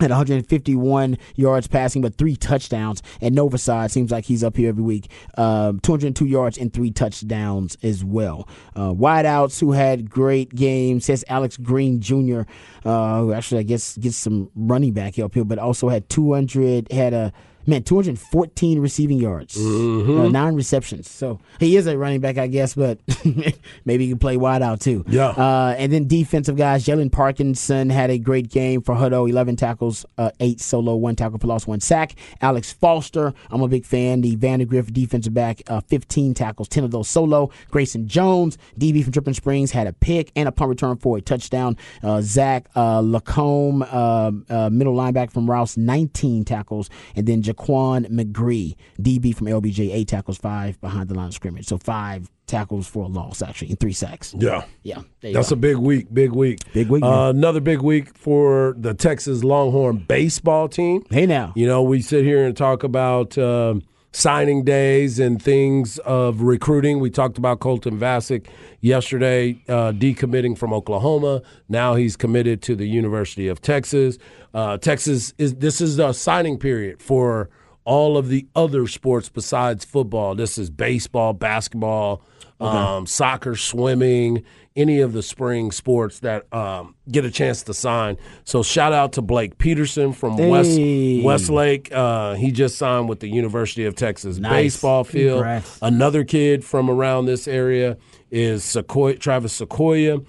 had 0.02 0.12
151 0.12 1.18
yards 1.36 1.68
passing, 1.68 2.02
but 2.02 2.16
three 2.16 2.36
touchdowns. 2.36 3.02
And 3.22 3.36
Novaside 3.36 3.92
seems 3.92 4.12
like 4.12 4.26
he's 4.26 4.44
up 4.44 4.58
here 4.58 4.70
every 4.70 4.84
week. 4.84 5.10
Um, 5.38 5.80
202 5.80 6.26
yards 6.26 6.58
and 6.58 6.74
three 6.74 6.92
touchdowns 6.92 7.78
as 7.84 8.04
well. 8.04 8.48
Uh, 8.76 8.92
wideouts 8.92 9.60
who 9.60 9.72
had 9.72 10.10
great 10.10 10.54
games. 10.54 11.06
Says 11.06 11.24
Alex 11.30 11.58
Green 11.58 12.02
Jr., 12.02 12.42
uh, 12.84 13.22
who 13.22 13.34
actually 13.34 13.60
I 13.60 13.64
guess 13.64 13.98
gets 13.98 14.18
some 14.18 14.50
running 14.56 14.94
back 14.94 15.16
help 15.16 15.34
here, 15.34 15.46
but 15.46 15.60
also 15.60 15.90
had 15.90 16.10
200 16.10 16.92
had 16.92 17.14
a. 17.14 17.34
Man, 17.72 17.84
214 17.84 18.80
receiving 18.80 19.18
yards, 19.18 19.56
uh, 19.56 20.28
nine 20.28 20.56
receptions. 20.56 21.10
So 21.10 21.40
he 21.58 21.78
is 21.78 21.88
a 21.88 21.98
running 21.98 22.20
back, 22.20 22.38
I 22.38 22.48
guess, 22.48 22.76
but 22.76 23.00
maybe 23.86 24.04
he 24.04 24.10
can 24.10 24.20
play 24.20 24.36
wide 24.36 24.62
out 24.62 24.82
too. 24.82 25.06
Yeah. 25.08 25.30
Uh, 25.30 25.74
and 25.78 25.90
then 25.90 26.06
defensive 26.06 26.58
guys, 26.58 26.86
Jalen 26.86 27.14
Parkinson 27.14 27.90
had 27.90 28.10
a 28.10 28.18
great 28.18 28.50
game 28.50 28.82
for 28.82 28.94
Hutto, 28.94 29.30
11 29.30 29.56
tackles, 29.56 30.06
uh, 30.18 30.32
8 30.42 30.60
solo, 30.60 30.98
1 30.98 31.16
tackle 31.16 31.40
for 31.40 31.48
loss, 31.48 31.66
1 31.66 31.80
sack. 31.80 32.16
Alex 32.42 32.74
Foster, 32.74 33.34
I'm 33.50 33.62
a 33.62 33.70
big 33.70 33.86
fan. 33.86 34.20
The 34.20 34.36
Vandergrift 34.36 34.92
defensive 34.92 35.34
back, 35.34 35.62
uh, 35.68 35.80
15 35.88 36.34
tackles, 36.34 36.68
10 36.68 36.84
of 36.84 36.92
those 36.92 37.08
solo. 37.08 37.52
Grayson 37.70 38.06
Jones, 38.06 38.58
DB 38.78 39.02
from 39.02 39.12
Dripping 39.12 39.34
Springs, 39.34 39.72
had 39.72 39.88
a 39.88 39.94
pick 39.94 40.34
and 40.36 40.50
a 40.50 40.52
punt 40.52 40.68
return 40.68 40.98
for 40.98 41.16
a 41.16 41.22
touchdown. 41.22 41.78
Uh, 42.04 42.20
Zach 42.22 42.68
uh, 42.76 43.00
Lacombe, 43.00 43.84
uh, 43.84 44.32
uh, 44.50 44.70
middle 44.70 44.94
linebacker 44.94 45.32
from 45.32 45.50
Rouse, 45.50 45.78
19 45.78 46.44
tackles. 46.44 46.90
And 47.16 47.26
then 47.26 47.42
Jaquan 47.42 47.61
McGree, 47.68 48.76
DB 49.00 49.36
from 49.36 49.48
LBJ, 49.48 49.94
8 49.94 50.08
tackles, 50.08 50.38
5 50.38 50.80
behind 50.82 51.10
the 51.10 51.14
line 51.16 51.28
of 51.28 51.34
scrimmage. 51.34 51.68
So 51.68 51.78
5 51.78 52.30
tackles 52.48 52.88
for 52.88 53.06
a 53.06 53.08
loss, 53.08 53.42
actually, 53.42 53.70
and 53.70 53.80
three 53.80 53.94
sacks. 53.94 54.36
Yeah. 54.38 54.66
Yeah, 54.84 55.02
That's 55.22 55.50
go. 55.50 55.54
a 55.54 55.56
big 55.58 55.78
week, 55.78 56.14
big 56.14 56.32
week. 56.32 56.60
Big 56.74 56.90
week, 56.90 57.04
Uh, 57.04 57.30
another 57.34 57.62
big 57.62 57.82
week 57.82 58.16
for 58.18 58.76
the 58.78 58.94
Texas 58.94 59.44
Longhorn 59.44 60.04
baseball 60.08 60.68
team. 60.68 61.04
Hey 61.10 61.26
now. 61.26 61.54
You 61.56 61.66
know, 61.68 61.82
we 61.82 62.02
sit 62.02 62.26
here 62.26 62.46
and 62.46 62.56
talk 62.58 62.84
about 62.84 63.38
um, 63.38 63.84
signing 64.12 64.64
days 64.64 65.20
and 65.20 65.42
things 65.42 65.98
of 66.00 66.42
recruiting. 66.42 67.00
We 67.00 67.10
talked 67.10 67.38
about 67.38 67.60
Colton 67.60 67.98
Vasek 67.98 68.48
yesterday, 68.82 69.62
uh, 69.68 69.92
decommitting 69.94 70.58
from 70.58 70.74
Oklahoma. 70.74 71.42
Now 71.70 71.96
he's 71.96 72.18
committed 72.18 72.62
to 72.64 72.76
the 72.76 72.86
University 72.86 73.48
of 73.48 73.62
Texas. 73.62 74.18
Uh, 74.54 74.78
Texas 74.78 75.34
is 75.38 75.56
this 75.56 75.80
is 75.80 75.98
a 76.00 76.14
signing 76.14 76.58
period 76.58 77.02
for 77.02 77.50
all 77.84 78.18
of 78.18 78.28
the 78.28 78.48
other 78.56 78.88
sports 78.88 79.30
besides 79.30 79.86
football. 79.86 80.36
This 80.36 80.58
is 80.58 80.70
baseball, 80.70 81.34
basketball, 81.34 82.22
um, 82.60 83.08
soccer, 83.08 83.56
swimming, 83.56 84.44
any 84.76 85.02
of 85.02 85.12
the 85.14 85.22
spring 85.22 85.70
sports 85.72 86.20
that 86.20 86.52
um, 86.54 86.96
get 87.12 87.26
a 87.26 87.32
chance 87.32 87.64
to 87.64 87.74
sign. 87.74 88.18
So 88.46 88.64
shout 88.64 88.94
out 88.94 89.14
to 89.14 89.22
Blake 89.22 89.58
Peterson 89.58 90.14
from 90.14 90.38
West 90.38 90.80
Westlake. 90.80 91.92
Uh, 91.92 92.36
he 92.36 92.52
just 92.52 92.78
signed 92.78 93.10
with 93.10 93.20
the 93.20 93.28
University 93.28 93.86
of 93.86 93.96
Texas 93.96 94.38
Nice. 94.38 94.52
baseball 94.52 95.04
field. 95.04 95.40
Congrats. 95.40 95.80
Another 95.82 96.24
kid 96.24 96.64
from 96.64 96.90
around 96.90 97.26
this 97.26 97.48
area 97.48 97.98
is 98.30 98.64
Sykora, 98.64 99.20
Travis 99.20 99.60
Sykora. 99.60 100.26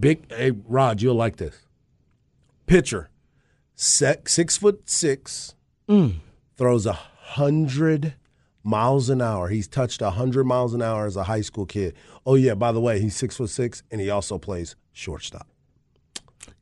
Big, 0.00 0.28
hey 0.32 0.50
Rod, 0.66 1.00
you'll 1.02 1.14
like 1.14 1.36
this. 1.36 1.54
Pitcher, 2.66 3.10
six, 3.74 4.32
six 4.32 4.56
foot 4.56 4.88
six, 4.88 5.54
Mm. 5.88 6.14
throws 6.56 6.86
a 6.86 6.94
hundred 6.94 8.14
miles 8.64 9.08
an 9.10 9.20
hour. 9.22 9.48
He's 9.48 9.68
touched 9.68 10.02
a 10.02 10.10
hundred 10.10 10.44
miles 10.44 10.74
an 10.74 10.82
hour 10.82 11.06
as 11.06 11.16
a 11.16 11.24
high 11.24 11.42
school 11.42 11.66
kid. 11.66 11.94
Oh 12.26 12.34
yeah, 12.34 12.54
by 12.54 12.72
the 12.72 12.80
way, 12.80 12.98
he's 13.00 13.14
six 13.14 13.36
foot 13.36 13.50
six 13.50 13.82
and 13.90 14.00
he 14.00 14.10
also 14.10 14.38
plays 14.38 14.74
shortstop. 14.92 15.46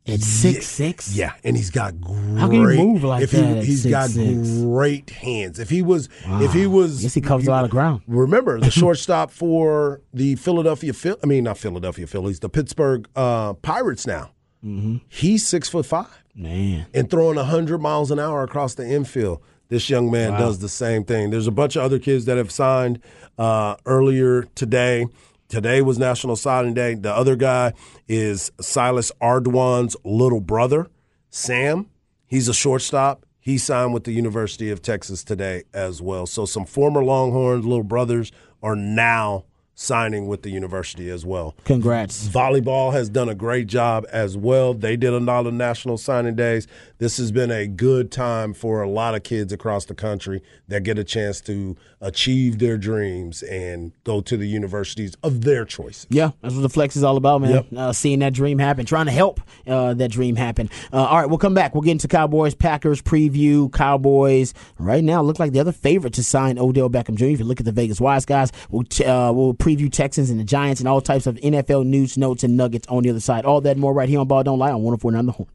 At 0.05 0.19
six 0.19 0.65
six. 0.67 1.15
Yeah, 1.15 1.31
and 1.45 1.55
he's 1.55 1.69
got 1.69 1.99
great. 2.01 2.37
How 2.37 2.47
can 2.49 2.55
you 2.61 2.67
move 2.75 3.05
like 3.05 3.23
if 3.23 3.31
that 3.31 3.37
He, 3.53 3.57
at 3.59 3.63
he's 3.63 3.85
got 3.85 4.09
6'6"? 4.09 4.63
great 4.69 5.09
hands. 5.11 5.59
If 5.59 5.69
he 5.69 5.81
was, 5.81 6.09
if 6.25 6.51
he 6.51 6.67
was, 6.67 7.01
Guess 7.01 7.13
he 7.13 7.21
covers 7.21 7.47
a 7.47 7.51
lot 7.51 7.63
of 7.63 7.71
ground. 7.71 8.01
Remember 8.05 8.59
the 8.59 8.69
shortstop 8.81 9.31
for 9.31 10.01
the 10.13 10.35
Philadelphia 10.35 10.91
Phil. 10.91 11.17
I 11.23 11.25
mean, 11.25 11.45
not 11.45 11.57
Philadelphia 11.57 12.05
Phillies, 12.05 12.41
the 12.41 12.49
Pittsburgh 12.49 13.07
uh, 13.15 13.53
Pirates. 13.53 14.05
Now 14.05 14.31
Mm-hmm. 14.65 14.97
he's 15.09 15.45
six 15.45 15.67
foot 15.67 15.85
five 15.85 16.23
Man. 16.33 16.85
and 16.93 17.09
throwing 17.09 17.35
100 17.35 17.79
miles 17.79 18.11
an 18.11 18.19
hour 18.19 18.43
across 18.43 18.75
the 18.75 18.87
infield. 18.89 19.41
This 19.69 19.89
young 19.89 20.11
man 20.11 20.33
does 20.33 20.59
the 20.59 20.69
same 20.69 21.03
thing. 21.03 21.29
There's 21.29 21.47
a 21.47 21.51
bunch 21.51 21.75
of 21.75 21.83
other 21.83 21.99
kids 21.99 22.25
that 22.25 22.37
have 22.37 22.51
signed 22.51 22.99
uh, 23.37 23.75
earlier 23.85 24.43
today. 24.55 25.07
Today 25.49 25.81
was 25.81 25.97
National 25.97 26.35
Signing 26.35 26.73
Day. 26.73 26.95
The 26.95 27.13
other 27.13 27.35
guy 27.35 27.73
is 28.07 28.51
Silas 28.59 29.11
Ardoin's 29.21 29.95
little 30.03 30.41
brother, 30.41 30.89
Sam. 31.29 31.89
He's 32.25 32.47
a 32.47 32.53
shortstop. 32.53 33.25
He 33.39 33.57
signed 33.57 33.93
with 33.93 34.05
the 34.05 34.13
University 34.13 34.69
of 34.69 34.81
Texas 34.81 35.23
today 35.23 35.63
as 35.73 36.01
well. 36.01 36.25
So 36.25 36.45
some 36.45 36.65
former 36.65 37.03
Longhorns 37.03 37.65
little 37.65 37.83
brothers 37.83 38.31
are 38.61 38.75
now 38.75 39.45
signing 39.75 40.27
with 40.27 40.43
the 40.43 40.49
university 40.49 41.09
as 41.09 41.25
well. 41.25 41.55
Congrats. 41.65 42.27
Volleyball 42.27 42.93
has 42.93 43.09
done 43.09 43.29
a 43.29 43.35
great 43.35 43.67
job 43.67 44.05
as 44.11 44.37
well. 44.37 44.73
They 44.73 44.95
did 44.95 45.13
a 45.13 45.19
lot 45.19 45.47
of 45.47 45.53
national 45.53 45.97
signing 45.97 46.35
days. 46.35 46.67
This 46.99 47.17
has 47.17 47.31
been 47.31 47.51
a 47.51 47.67
good 47.67 48.11
time 48.11 48.53
for 48.53 48.81
a 48.81 48.89
lot 48.89 49.15
of 49.15 49.23
kids 49.23 49.51
across 49.51 49.85
the 49.85 49.95
country 49.95 50.41
that 50.67 50.83
get 50.83 50.97
a 50.97 51.03
chance 51.03 51.41
to 51.41 51.75
achieve 52.01 52.59
their 52.59 52.77
dreams 52.77 53.41
and 53.43 53.91
go 54.03 54.21
to 54.21 54.37
the 54.37 54.47
universities 54.47 55.15
of 55.23 55.41
their 55.41 55.65
choice. 55.65 56.05
Yeah, 56.09 56.31
that's 56.41 56.53
what 56.53 56.61
the 56.61 56.69
flex 56.69 56.95
is 56.95 57.03
all 57.03 57.17
about, 57.17 57.41
man. 57.41 57.51
Yep. 57.51 57.65
Uh, 57.75 57.93
seeing 57.93 58.19
that 58.19 58.33
dream 58.33 58.59
happen, 58.59 58.85
trying 58.85 59.05
to 59.07 59.11
help 59.11 59.41
uh, 59.67 59.93
that 59.95 60.11
dream 60.11 60.35
happen. 60.35 60.69
Uh, 60.91 60.97
all 60.97 61.17
right, 61.19 61.27
we'll 61.27 61.37
come 61.37 61.53
back. 61.53 61.73
We'll 61.73 61.81
get 61.81 61.91
into 61.91 62.07
Cowboys 62.07 62.55
Packers 62.55 63.01
preview. 63.01 63.71
Cowboys 63.71 64.53
right 64.77 65.03
now 65.03 65.21
look 65.21 65.39
like 65.39 65.51
the 65.51 65.59
other 65.59 65.71
favorite 65.71 66.13
to 66.13 66.23
sign 66.23 66.59
Odell 66.59 66.89
Beckham 66.89 67.15
Jr. 67.15 67.25
If 67.25 67.39
you 67.39 67.45
look 67.45 67.59
at 67.59 67.65
the 67.65 67.71
Vegas 67.71 67.99
Wise 67.99 68.25
guys, 68.25 68.51
we'll 68.69 68.83
t- 68.83 69.05
uh, 69.05 69.31
we'll 69.31 69.53
preview 69.63 69.89
Texans 69.89 70.29
and 70.29 70.37
the 70.37 70.43
Giants 70.43 70.81
and 70.81 70.89
all 70.89 70.99
types 70.99 71.25
of 71.25 71.37
NFL 71.37 71.85
news, 71.85 72.17
notes, 72.17 72.43
and 72.43 72.57
nuggets 72.57 72.85
on 72.89 73.03
the 73.03 73.09
other 73.09 73.21
side. 73.21 73.45
All 73.45 73.61
that 73.61 73.77
more 73.77 73.93
right 73.93 74.09
here 74.09 74.19
on 74.19 74.27
Ball 74.27 74.43
Don't 74.43 74.59
Lie 74.59 74.71
on 74.71 74.81
104.9 74.81 75.25
The 75.25 75.31
Horn. 75.31 75.49